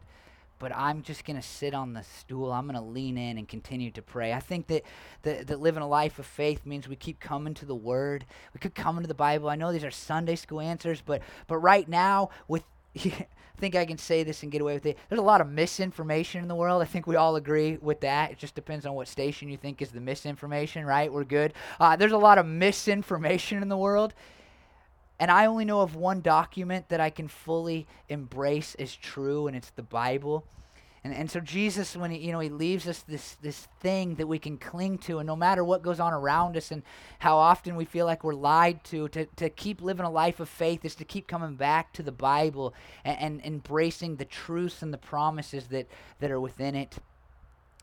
but 0.60 0.76
I'm 0.76 1.02
just 1.02 1.26
going 1.26 1.38
to 1.38 1.42
sit 1.42 1.74
on 1.74 1.94
the 1.94 2.04
stool. 2.04 2.52
I'm 2.52 2.66
going 2.66 2.76
to 2.76 2.82
lean 2.82 3.18
in 3.18 3.38
and 3.38 3.48
continue 3.48 3.92
to 3.92 4.02
pray. 4.02 4.34
I 4.34 4.42
think 4.42 4.68
that, 4.68 4.84
that, 5.22 5.48
that 5.48 5.62
living 5.62 5.82
a 5.82 5.88
life 5.88 6.20
of 6.20 6.26
faith 6.26 6.66
means 6.66 6.86
we 6.86 6.98
keep 6.98 7.22
coming 7.22 7.54
to 7.56 7.66
the 7.66 7.74
Word. 7.74 8.26
We 8.54 8.60
could 8.60 8.76
come 8.76 8.98
into 8.98 9.08
the 9.08 9.14
Bible. 9.14 9.50
I 9.50 9.56
know 9.56 9.72
these 9.72 9.86
are 9.86 9.92
Sunday 9.92 10.36
school 10.36 10.60
answers, 10.60 11.02
but 11.04 11.22
but 11.48 11.58
right 11.58 11.88
now, 11.88 12.30
with 12.48 12.64
I 13.60 13.62
think 13.62 13.76
I 13.76 13.86
can 13.86 13.98
say 13.98 14.24
this 14.24 14.44
and 14.44 14.52
get 14.52 14.62
away 14.62 14.74
with 14.74 14.86
it. 14.86 14.98
There's 15.10 15.20
a 15.20 15.24
lot 15.24 15.42
of 15.42 15.50
misinformation 15.50 16.42
in 16.42 16.48
the 16.48 16.56
world. 16.56 16.82
I 16.82 16.86
think 16.86 17.08
we 17.08 17.18
all 17.18 17.36
agree 17.36 17.78
with 17.82 18.00
that. 18.02 18.32
It 18.32 18.38
just 18.38 18.56
depends 18.56 18.86
on 18.86 18.94
what 18.94 19.10
station 19.10 19.50
you 19.50 19.58
think 19.58 19.82
is 19.82 19.90
the 19.90 20.00
misinformation, 20.00 20.86
right? 20.86 21.12
We're 21.12 21.26
good. 21.26 21.54
Uh, 21.78 21.98
there's 21.98 22.14
a 22.14 22.18
lot 22.18 22.38
of 22.38 22.46
misinformation 22.46 23.62
in 23.62 23.68
the 23.68 23.76
world. 23.76 24.14
And 25.20 25.30
I 25.30 25.46
only 25.46 25.66
know 25.66 25.82
of 25.82 25.96
one 25.96 26.22
document 26.22 26.90
that 26.90 27.02
I 27.02 27.10
can 27.10 27.28
fully 27.28 27.88
embrace 28.08 28.76
as 28.76 28.96
true, 28.96 29.48
and 29.48 29.56
it's 29.56 29.72
the 29.72 29.84
Bible. 29.84 30.46
And, 31.04 31.14
and 31.14 31.32
so 31.32 31.40
Jesus, 31.40 31.96
when 31.96 32.12
he, 32.12 32.20
you 32.20 32.32
know, 32.32 32.40
he 32.40 32.50
leaves 32.50 32.88
us 32.88 33.02
this, 33.02 33.38
this 33.42 33.68
thing 33.80 34.16
that 34.16 34.28
we 34.28 34.40
can 34.40 34.58
cling 34.58 34.98
to, 35.00 35.20
and 35.20 35.28
no 35.28 35.36
matter 35.36 35.64
what 35.64 35.82
goes 35.82 36.00
on 36.00 36.14
around 36.14 36.58
us 36.58 36.72
and 36.72 36.84
how 37.20 37.38
often 37.38 37.76
we 37.76 37.86
feel 37.86 38.06
like 38.06 38.24
we're 38.24 38.34
lied 38.34 38.84
to, 38.86 39.08
to, 39.10 39.26
to 39.38 39.50
keep 39.50 39.82
living 39.82 40.06
a 40.06 40.10
life 40.10 40.40
of 40.40 40.50
faith 40.50 40.84
is 40.84 40.96
to 40.96 41.06
keep 41.06 41.28
coming 41.28 41.56
back 41.56 41.94
to 41.94 42.04
the 42.04 42.12
Bible 42.12 42.74
and, 43.06 43.20
and 43.20 43.42
embracing 43.46 44.16
the 44.16 44.26
truths 44.26 44.82
and 44.82 44.94
the 44.94 44.98
promises 44.98 45.68
that, 45.68 45.88
that 46.20 46.32
are 46.32 46.42
within 46.42 46.76
it. 46.76 46.98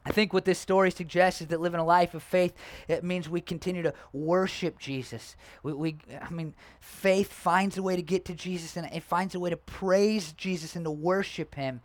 I 0.07 0.13
think 0.13 0.33
what 0.33 0.45
this 0.45 0.61
story 0.61 0.93
suggests 0.93 1.41
is 1.41 1.49
that 1.49 1.61
living 1.61 1.81
a 1.81 1.85
life 1.85 2.15
of 2.15 2.23
faith 2.23 2.55
it 2.87 3.03
means 3.03 3.29
we 3.29 3.41
continue 3.41 3.83
to 3.83 3.93
worship 4.13 4.79
Jesus. 4.79 5.35
We, 5.65 5.73
we, 5.73 5.97
I 6.23 6.31
mean, 6.31 6.55
faith 6.79 7.33
finds 7.33 7.77
a 7.77 7.83
way 7.83 7.97
to 7.97 8.03
get 8.03 8.25
to 8.27 8.35
Jesus 8.35 8.77
and 8.77 8.87
it 8.95 9.03
finds 9.03 9.35
a 9.35 9.41
way 9.41 9.51
to 9.51 9.57
praise 9.57 10.33
Jesus 10.33 10.77
and 10.77 10.85
to 10.85 10.93
worship 10.93 11.57
Him. 11.57 11.81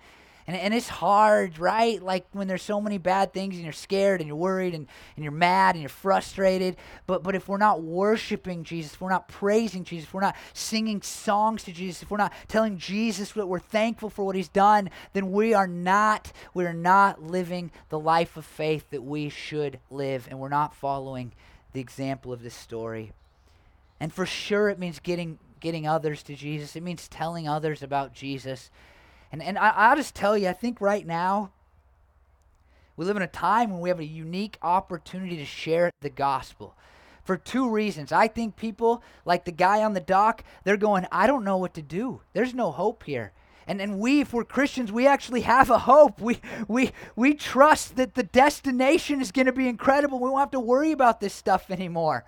And, 0.52 0.60
and 0.60 0.74
it's 0.74 0.90
hard, 0.90 1.60
right? 1.60 2.04
Like 2.04 2.26
when 2.34 2.50
there's 2.50 2.62
so 2.62 2.82
many 2.82 2.98
bad 2.98 3.32
things 3.32 3.56
and 3.56 3.64
you're 3.64 3.72
scared 3.72 4.20
and 4.20 4.28
you're 4.28 4.36
worried 4.36 4.76
and, 4.76 4.86
and 5.16 5.24
you're 5.24 5.32
mad 5.32 5.76
and 5.76 5.82
you're 5.82 5.88
frustrated. 5.88 6.76
But, 7.08 7.24
but 7.24 7.36
if 7.36 7.48
we're 7.48 7.56
not 7.56 7.82
worshiping 7.82 8.66
Jesus, 8.66 8.94
if 8.94 9.00
we're 9.00 9.10
not 9.10 9.30
praising 9.30 9.86
Jesus, 9.86 10.10
if 10.10 10.14
we're 10.14 10.20
not 10.20 10.36
singing 10.54 11.02
songs 11.02 11.64
to 11.64 11.72
Jesus, 11.72 12.04
if 12.04 12.12
we're 12.12 12.18
not 12.18 12.34
telling 12.50 12.78
Jesus 12.78 13.32
that 13.32 13.48
we're 13.48 13.60
thankful 13.60 14.10
for 14.10 14.26
what 14.26 14.36
he's 14.36 14.50
done, 14.50 14.90
then 15.14 15.32
we 15.32 15.54
are 15.54 15.68
not, 15.68 16.34
we 16.54 16.66
are 16.66 16.74
not 16.74 17.24
living 17.24 17.72
the 17.88 18.00
life 18.00 18.36
of 18.36 18.46
faith 18.46 18.90
that 18.90 19.04
we 19.04 19.30
should 19.30 19.80
live. 19.90 20.28
And 20.30 20.38
we're 20.38 20.50
not 20.50 20.76
following 20.76 21.32
the 21.72 21.80
example 21.80 22.34
of 22.34 22.44
this 22.44 22.56
story. 22.56 23.14
And 24.02 24.12
for 24.12 24.26
sure 24.26 24.68
it 24.68 24.78
means 24.78 25.00
getting 25.00 25.40
getting 25.62 25.88
others 25.88 26.24
to 26.24 26.36
Jesus. 26.36 26.76
It 26.76 26.82
means 26.82 27.08
telling 27.08 27.48
others 27.48 27.84
about 27.84 28.14
Jesus. 28.14 28.72
And, 29.32 29.42
and 29.42 29.58
I, 29.58 29.70
I'll 29.70 29.96
just 29.96 30.16
tell 30.16 30.38
you, 30.38 30.48
I 30.48 30.54
think 30.54 30.82
right 30.82 31.06
now, 31.06 31.52
we 32.98 33.06
live 33.06 33.16
in 33.16 33.24
a 33.24 33.28
time 33.28 33.72
when 33.72 33.80
we 33.80 33.90
have 33.90 34.00
a 34.00 34.06
unique 34.06 34.58
opportunity 34.62 35.38
to 35.38 35.46
share 35.46 35.92
the 36.02 36.10
gospel 36.10 36.76
for 37.24 37.38
two 37.38 37.70
reasons. 37.70 38.12
I 38.12 38.28
think 38.28 38.56
people, 38.56 39.04
like 39.26 39.46
the 39.46 39.52
guy 39.52 39.84
on 39.84 39.94
the 39.94 40.00
dock, 40.00 40.44
they're 40.64 40.78
going, 40.78 41.08
I 41.12 41.28
don't 41.28 41.44
know 41.44 41.58
what 41.58 41.74
to 41.76 41.82
do. 41.82 42.22
There's 42.34 42.54
no 42.54 42.72
hope 42.72 43.04
here. 43.04 43.32
And, 43.68 43.80
and 43.80 44.00
we, 44.00 44.22
if 44.22 44.34
we're 44.34 44.44
Christians, 44.44 44.92
we 44.92 45.08
actually 45.08 45.42
have 45.42 45.70
a 45.70 45.80
hope. 45.80 46.20
We, 46.20 46.40
we, 46.68 46.92
we 47.16 47.34
trust 47.34 47.96
that 47.96 48.16
the 48.16 48.24
destination 48.24 49.22
is 49.22 49.32
going 49.32 49.46
to 49.46 49.54
be 49.54 49.68
incredible. 49.68 50.20
We 50.20 50.30
won't 50.30 50.42
have 50.42 50.52
to 50.52 50.60
worry 50.60 50.92
about 50.92 51.22
this 51.22 51.34
stuff 51.34 51.70
anymore. 51.70 52.26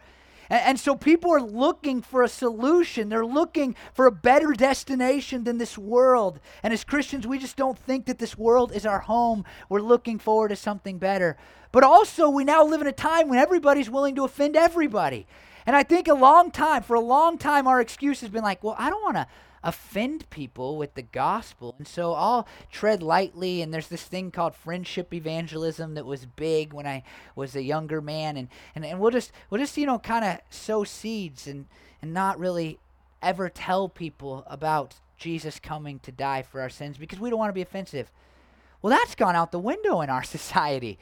And, 0.49 0.61
and, 0.61 0.79
so 0.79 0.95
people 0.95 1.31
are 1.31 1.41
looking 1.41 2.01
for 2.01 2.23
a 2.23 2.27
solution. 2.27 3.09
They're 3.09 3.25
looking 3.25 3.75
for 3.93 4.05
a 4.05 4.11
better 4.11 4.53
destination 4.53 5.43
than 5.43 5.57
this 5.57 5.77
world. 5.77 6.39
And 6.61 6.73
as 6.73 6.83
Christians, 6.83 7.25
we 7.25 7.39
just 7.39 7.55
don't 7.55 7.77
think 7.77 8.05
that 8.05 8.19
this 8.19 8.37
world 8.37 8.71
is 8.73 8.85
our 8.85 8.99
home. 8.99 9.45
We're 9.69 9.81
looking 9.81 10.19
forward 10.19 10.49
to 10.49 10.55
something 10.55 10.97
better. 10.97 11.37
But 11.71 11.83
also, 11.83 12.29
we 12.29 12.43
now 12.43 12.63
live 12.63 12.81
in 12.81 12.87
a 12.87 12.91
time 12.91 13.29
when 13.29 13.39
everybody's 13.39 13.89
willing 13.89 14.15
to 14.15 14.23
offend 14.23 14.55
everybody. 14.55 15.25
And 15.65 15.75
I 15.75 15.83
think 15.83 16.07
a 16.07 16.13
long 16.13 16.51
time, 16.51 16.83
for 16.83 16.95
a 16.95 17.01
long 17.01 17.37
time, 17.37 17.67
our 17.67 17.79
excuse 17.79 18.21
has 18.21 18.29
been 18.29 18.43
like, 18.43 18.63
well, 18.63 18.75
I 18.77 18.89
don't 18.89 19.01
want 19.01 19.15
to 19.15 19.27
offend 19.63 20.29
people 20.29 20.77
with 20.77 20.95
the 20.95 21.01
gospel. 21.01 21.75
And 21.77 21.87
so 21.87 22.13
I'll 22.13 22.47
tread 22.71 23.01
lightly. 23.01 23.61
And 23.61 23.73
there's 23.73 23.87
this 23.87 24.03
thing 24.03 24.31
called 24.31 24.55
friendship 24.55 25.13
evangelism 25.13 25.93
that 25.93 26.05
was 26.05 26.25
big 26.25 26.73
when 26.73 26.85
I 26.85 27.03
was 27.35 27.55
a 27.55 27.63
younger 27.63 28.01
man. 28.01 28.37
And, 28.37 28.49
and, 28.75 28.85
and 28.85 28.99
we'll 28.99 29.11
just, 29.11 29.31
we'll 29.49 29.61
just, 29.61 29.77
you 29.77 29.85
know, 29.85 29.99
kind 29.99 30.25
of 30.25 30.39
sow 30.49 30.83
seeds 30.83 31.47
and, 31.47 31.65
and 32.01 32.13
not 32.13 32.39
really 32.39 32.79
ever 33.21 33.49
tell 33.49 33.87
people 33.87 34.43
about 34.47 34.95
Jesus 35.17 35.59
coming 35.59 35.99
to 35.99 36.11
die 36.11 36.41
for 36.41 36.59
our 36.59 36.69
sins 36.69 36.97
because 36.97 37.19
we 37.19 37.29
don't 37.29 37.39
want 37.39 37.49
to 37.49 37.53
be 37.53 37.61
offensive. 37.61 38.11
Well, 38.81 38.91
that's 38.91 39.15
gone 39.15 39.35
out 39.35 39.51
the 39.51 39.59
window 39.59 40.01
in 40.01 40.09
our 40.09 40.23
society. 40.23 40.99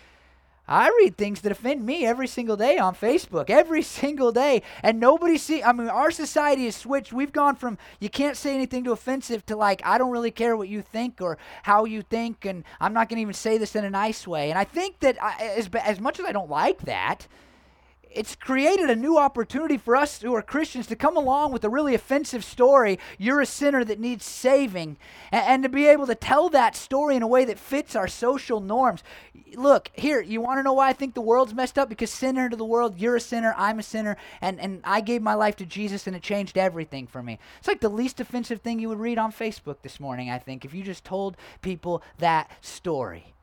I 0.71 0.87
read 0.99 1.17
things 1.17 1.41
that 1.41 1.51
offend 1.51 1.85
me 1.85 2.05
every 2.05 2.27
single 2.27 2.55
day 2.55 2.77
on 2.77 2.95
Facebook, 2.95 3.49
every 3.49 3.81
single 3.99 4.31
day. 4.31 4.61
And 4.83 4.99
nobody 4.99 5.37
see 5.37 5.61
I 5.63 5.73
mean 5.73 5.89
our 5.89 6.11
society 6.11 6.65
has 6.65 6.75
switched. 6.75 7.13
We've 7.13 7.31
gone 7.31 7.55
from 7.55 7.77
you 7.99 8.09
can't 8.09 8.37
say 8.37 8.55
anything 8.55 8.83
to 8.85 8.91
offensive 8.91 9.45
to 9.47 9.55
like 9.55 9.81
I 9.85 9.97
don't 9.97 10.11
really 10.11 10.31
care 10.31 10.55
what 10.55 10.69
you 10.69 10.81
think 10.81 11.21
or 11.21 11.37
how 11.63 11.85
you 11.85 12.01
think 12.01 12.45
and 12.45 12.63
I'm 12.79 12.93
not 12.93 13.09
going 13.09 13.17
to 13.17 13.21
even 13.21 13.33
say 13.33 13.57
this 13.57 13.75
in 13.75 13.85
a 13.85 13.89
nice 13.89 14.27
way. 14.27 14.49
And 14.49 14.57
I 14.57 14.63
think 14.63 14.99
that 15.01 15.21
I, 15.21 15.53
as 15.57 15.69
as 15.83 15.99
much 15.99 16.19
as 16.19 16.25
I 16.25 16.31
don't 16.31 16.49
like 16.49 16.81
that, 16.83 17.27
it's 18.13 18.35
created 18.35 18.89
a 18.89 18.95
new 18.95 19.17
opportunity 19.17 19.77
for 19.77 19.95
us 19.95 20.21
who 20.21 20.33
are 20.35 20.41
Christians 20.41 20.87
to 20.87 20.95
come 20.95 21.15
along 21.15 21.51
with 21.51 21.63
a 21.63 21.69
really 21.69 21.95
offensive 21.95 22.43
story. 22.43 22.99
You're 23.17 23.41
a 23.41 23.45
sinner 23.45 23.83
that 23.85 23.99
needs 23.99 24.25
saving, 24.25 24.97
and, 25.31 25.45
and, 25.45 25.63
to 25.63 25.69
be 25.69 25.87
able 25.87 26.07
to 26.07 26.15
tell 26.15 26.49
that 26.49 26.75
story 26.75 27.15
in 27.15 27.23
a 27.23 27.27
way 27.27 27.45
that 27.45 27.59
fits 27.59 27.95
our 27.95 28.07
social 28.07 28.59
norms. 28.59 29.03
Look, 29.55 29.91
here, 29.93 30.21
you 30.21 30.41
want 30.41 30.59
to 30.59 30.63
know 30.63 30.73
why 30.73 30.89
I 30.89 30.93
think 30.93 31.13
the 31.13 31.21
world's 31.21 31.53
messed 31.53 31.77
up? 31.77 31.89
Because 31.89 32.11
sinner 32.11 32.49
to 32.49 32.55
the 32.55 32.65
world, 32.65 32.99
you're 32.99 33.15
a 33.15 33.21
sinner, 33.21 33.53
I'm 33.57 33.79
a 33.79 33.83
sinner, 33.83 34.17
and, 34.41 34.59
and 34.59 34.81
I 34.83 35.01
gave 35.01 35.21
my 35.21 35.33
life 35.33 35.55
to 35.57 35.65
Jesus, 35.65 36.07
and 36.07 36.15
it 36.15 36.21
changed 36.21 36.57
everything 36.57 37.07
for 37.07 37.23
me. 37.23 37.39
It's 37.59 37.67
like 37.67 37.81
the 37.81 37.89
least 37.89 38.19
offensive 38.19 38.61
thing 38.61 38.79
you 38.79 38.89
would 38.89 38.99
read 38.99 39.17
on 39.17 39.31
Facebook 39.31 39.77
this 39.81 39.99
morning, 39.99 40.29
I 40.29 40.37
think, 40.37 40.65
if 40.65 40.73
you 40.73 40.83
just 40.83 41.03
told 41.03 41.37
people 41.61 42.01
that 42.19 42.51
story 42.61 43.33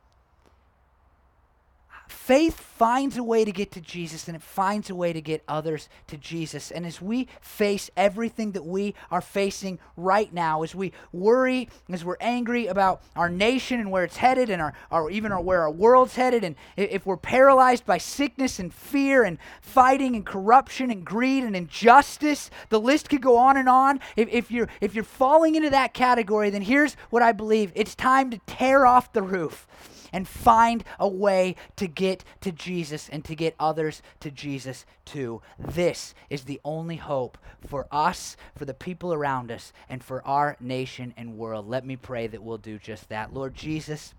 faith 2.10 2.58
finds 2.58 3.16
a 3.16 3.22
way 3.22 3.44
to 3.44 3.52
get 3.52 3.72
to 3.72 3.80
Jesus 3.80 4.28
and 4.28 4.36
it 4.36 4.42
finds 4.42 4.88
a 4.88 4.94
way 4.94 5.12
to 5.12 5.20
get 5.20 5.42
others 5.48 5.88
to 6.06 6.16
Jesus. 6.16 6.70
And 6.70 6.86
as 6.86 7.02
we 7.02 7.28
face 7.40 7.90
everything 7.96 8.52
that 8.52 8.64
we 8.64 8.94
are 9.10 9.20
facing 9.20 9.78
right 9.96 10.32
now, 10.32 10.62
as 10.62 10.74
we 10.74 10.92
worry, 11.12 11.68
as 11.90 12.04
we're 12.04 12.16
angry 12.20 12.66
about 12.66 13.02
our 13.16 13.28
nation 13.28 13.80
and 13.80 13.90
where 13.90 14.04
it's 14.04 14.16
headed 14.16 14.48
and 14.50 14.62
our, 14.62 14.74
our 14.90 15.10
even 15.10 15.32
our, 15.32 15.40
where 15.40 15.62
our 15.62 15.70
world's 15.70 16.14
headed, 16.14 16.44
and 16.44 16.56
if 16.76 17.04
we're 17.04 17.16
paralyzed 17.16 17.84
by 17.84 17.98
sickness 17.98 18.58
and 18.58 18.72
fear 18.72 19.24
and 19.24 19.38
fighting 19.60 20.14
and 20.14 20.24
corruption 20.24 20.90
and 20.90 21.04
greed 21.04 21.44
and 21.44 21.56
injustice, 21.56 22.50
the 22.68 22.80
list 22.80 23.08
could 23.08 23.22
go 23.22 23.36
on 23.36 23.56
and 23.56 23.68
on. 23.68 24.00
If, 24.16 24.28
if 24.30 24.50
you're 24.50 24.68
if 24.80 24.94
you're 24.94 25.04
falling 25.04 25.54
into 25.54 25.70
that 25.70 25.94
category, 25.94 26.50
then 26.50 26.62
here's 26.62 26.94
what 27.10 27.22
I 27.22 27.32
believe. 27.32 27.72
It's 27.74 27.94
time 27.94 28.30
to 28.30 28.38
tear 28.46 28.86
off 28.86 29.12
the 29.12 29.22
roof 29.22 29.66
and 30.12 30.26
find 30.26 30.84
a 30.98 31.08
way 31.08 31.56
to 31.76 31.86
get 31.86 32.24
to 32.40 32.52
Jesus 32.52 33.08
and 33.08 33.24
to 33.24 33.34
get 33.34 33.54
others 33.58 34.02
to 34.20 34.30
Jesus 34.30 34.84
too. 35.04 35.42
This 35.58 36.14
is 36.30 36.44
the 36.44 36.60
only 36.64 36.96
hope 36.96 37.38
for 37.66 37.86
us, 37.90 38.36
for 38.56 38.64
the 38.64 38.74
people 38.74 39.12
around 39.12 39.50
us, 39.50 39.72
and 39.88 40.02
for 40.02 40.26
our 40.26 40.56
nation 40.60 41.14
and 41.16 41.38
world. 41.38 41.68
Let 41.68 41.84
me 41.84 41.96
pray 41.96 42.26
that 42.26 42.42
we'll 42.42 42.58
do 42.58 42.78
just 42.78 43.08
that. 43.08 43.34
Lord 43.34 43.54
Jesus, 43.54 44.14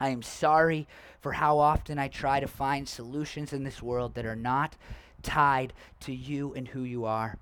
I 0.00 0.10
am 0.10 0.22
sorry 0.22 0.86
for 1.20 1.32
how 1.32 1.58
often 1.58 1.98
I 1.98 2.08
try 2.08 2.40
to 2.40 2.46
find 2.46 2.88
solutions 2.88 3.52
in 3.52 3.64
this 3.64 3.82
world 3.82 4.14
that 4.14 4.26
are 4.26 4.36
not 4.36 4.76
tied 5.22 5.72
to 6.00 6.14
you 6.14 6.54
and 6.54 6.68
who 6.68 6.82
you 6.82 7.04
are. 7.04 7.36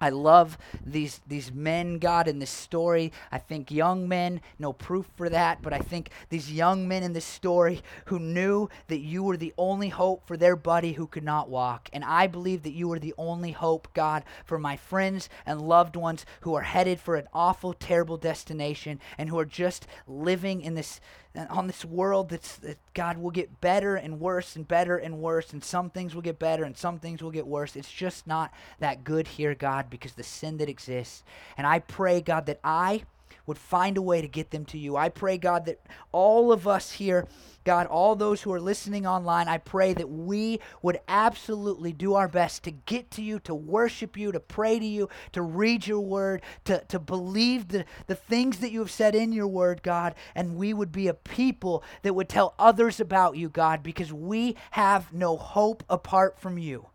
I 0.00 0.10
love 0.10 0.58
these 0.84 1.20
these 1.26 1.52
men, 1.52 1.98
God, 1.98 2.28
in 2.28 2.38
this 2.38 2.50
story. 2.50 3.12
I 3.32 3.38
think 3.38 3.70
young 3.70 4.06
men, 4.06 4.42
no 4.58 4.72
proof 4.72 5.06
for 5.16 5.28
that, 5.30 5.62
but 5.62 5.72
I 5.72 5.78
think 5.78 6.10
these 6.28 6.52
young 6.52 6.86
men 6.86 7.02
in 7.02 7.14
this 7.14 7.24
story 7.24 7.82
who 8.06 8.18
knew 8.18 8.68
that 8.88 9.00
you 9.00 9.22
were 9.22 9.36
the 9.36 9.54
only 9.56 9.88
hope 9.88 10.26
for 10.26 10.36
their 10.36 10.56
buddy 10.56 10.92
who 10.92 11.06
could 11.06 11.24
not 11.24 11.48
walk. 11.48 11.88
And 11.92 12.04
I 12.04 12.26
believe 12.26 12.62
that 12.64 12.74
you 12.74 12.92
are 12.92 12.98
the 12.98 13.14
only 13.16 13.52
hope, 13.52 13.88
God, 13.94 14.24
for 14.44 14.58
my 14.58 14.76
friends 14.76 15.28
and 15.46 15.62
loved 15.62 15.96
ones 15.96 16.26
who 16.40 16.54
are 16.54 16.62
headed 16.62 17.00
for 17.00 17.16
an 17.16 17.28
awful, 17.32 17.72
terrible 17.72 18.18
destination 18.18 19.00
and 19.16 19.28
who 19.30 19.38
are 19.38 19.46
just 19.46 19.86
living 20.06 20.60
in 20.60 20.74
this 20.74 21.00
on 21.36 21.66
this 21.66 21.84
world 21.84 22.30
that's 22.30 22.56
that 22.58 22.78
God 22.94 23.18
will 23.18 23.30
get 23.30 23.60
better 23.60 23.96
and 23.96 24.20
worse 24.20 24.56
and 24.56 24.66
better 24.66 24.96
and 24.96 25.18
worse, 25.18 25.52
and 25.52 25.62
some 25.62 25.90
things 25.90 26.14
will 26.14 26.22
get 26.22 26.38
better 26.38 26.64
and 26.64 26.76
some 26.76 26.98
things 26.98 27.22
will 27.22 27.30
get 27.30 27.46
worse. 27.46 27.76
It's 27.76 27.92
just 27.92 28.26
not 28.26 28.52
that 28.80 29.04
good 29.04 29.26
here, 29.28 29.54
God, 29.54 29.90
because 29.90 30.14
the 30.14 30.22
sin 30.22 30.56
that 30.58 30.68
exists. 30.68 31.24
And 31.56 31.66
I 31.66 31.80
pray, 31.80 32.20
God, 32.20 32.46
that 32.46 32.60
I 32.64 33.02
would 33.46 33.58
find 33.58 33.96
a 33.96 34.02
way 34.02 34.20
to 34.20 34.28
get 34.28 34.50
them 34.50 34.64
to 34.66 34.78
you. 34.78 34.96
I 34.96 35.08
pray, 35.08 35.38
God, 35.38 35.66
that 35.66 35.80
all 36.12 36.52
of 36.52 36.66
us 36.66 36.92
here, 36.92 37.26
God, 37.64 37.86
all 37.86 38.14
those 38.14 38.42
who 38.42 38.52
are 38.52 38.60
listening 38.60 39.06
online, 39.06 39.48
I 39.48 39.58
pray 39.58 39.92
that 39.94 40.08
we 40.08 40.60
would 40.82 41.00
absolutely 41.08 41.92
do 41.92 42.14
our 42.14 42.28
best 42.28 42.64
to 42.64 42.70
get 42.70 43.10
to 43.12 43.22
you, 43.22 43.38
to 43.40 43.54
worship 43.54 44.16
you, 44.16 44.32
to 44.32 44.40
pray 44.40 44.78
to 44.78 44.84
you, 44.84 45.08
to 45.32 45.42
read 45.42 45.86
your 45.86 46.00
word, 46.00 46.42
to, 46.64 46.84
to 46.88 46.98
believe 46.98 47.68
the, 47.68 47.84
the 48.06 48.14
things 48.14 48.58
that 48.58 48.70
you 48.70 48.80
have 48.80 48.90
said 48.90 49.14
in 49.14 49.32
your 49.32 49.48
word, 49.48 49.82
God, 49.82 50.14
and 50.34 50.56
we 50.56 50.72
would 50.74 50.92
be 50.92 51.08
a 51.08 51.14
people 51.14 51.82
that 52.02 52.14
would 52.14 52.28
tell 52.28 52.54
others 52.58 53.00
about 53.00 53.36
you, 53.36 53.48
God, 53.48 53.82
because 53.82 54.12
we 54.12 54.56
have 54.72 55.12
no 55.12 55.36
hope 55.36 55.84
apart 55.88 56.38
from 56.38 56.58
you. 56.58 56.88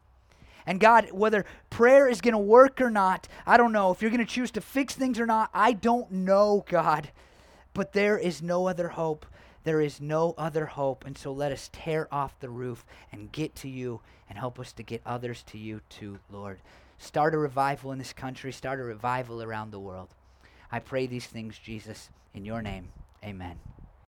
And 0.66 0.80
God, 0.80 1.12
whether 1.12 1.46
prayer 1.70 2.08
is 2.08 2.22
going 2.22 2.34
to 2.34 2.38
work 2.38 2.82
or 2.82 2.90
not, 2.90 3.28
I 3.46 3.58
don't 3.58 3.72
know. 3.72 3.92
If 3.92 4.02
you're 4.02 4.12
going 4.12 4.26
to 4.26 4.32
choose 4.32 4.52
to 4.52 4.62
fix 4.62 4.96
things 4.96 5.20
or 5.20 5.26
not, 5.26 5.50
I 5.54 5.74
don't 5.74 6.12
know, 6.12 6.66
God. 6.68 7.10
But 7.74 7.94
there 7.94 8.18
is 8.18 8.42
no 8.42 8.68
other 8.68 8.90
hope. 8.90 9.26
There 9.64 9.82
is 9.82 10.02
no 10.02 10.34
other 10.38 10.66
hope. 10.66 11.06
And 11.06 11.18
so 11.18 11.32
let 11.32 11.52
us 11.52 11.70
tear 11.72 12.08
off 12.12 12.40
the 12.40 12.50
roof 12.50 12.86
and 13.12 13.32
get 13.32 13.56
to 13.58 13.70
you 13.70 14.02
and 14.30 14.38
help 14.38 14.60
us 14.60 14.72
to 14.74 14.84
get 14.84 15.02
others 15.06 15.44
to 15.48 15.58
you 15.58 15.82
too, 15.90 16.20
Lord. 16.32 16.60
Start 16.98 17.34
a 17.34 17.38
revival 17.38 17.92
in 17.92 17.98
this 17.98 18.14
country, 18.14 18.52
start 18.52 18.80
a 18.80 18.84
revival 18.84 19.42
around 19.42 19.72
the 19.72 19.80
world. 19.80 20.10
I 20.72 20.80
pray 20.80 21.08
these 21.08 21.26
things, 21.26 21.58
Jesus, 21.58 22.10
in 22.34 22.46
your 22.46 22.62
name. 22.62 22.90
Amen. 23.24 23.58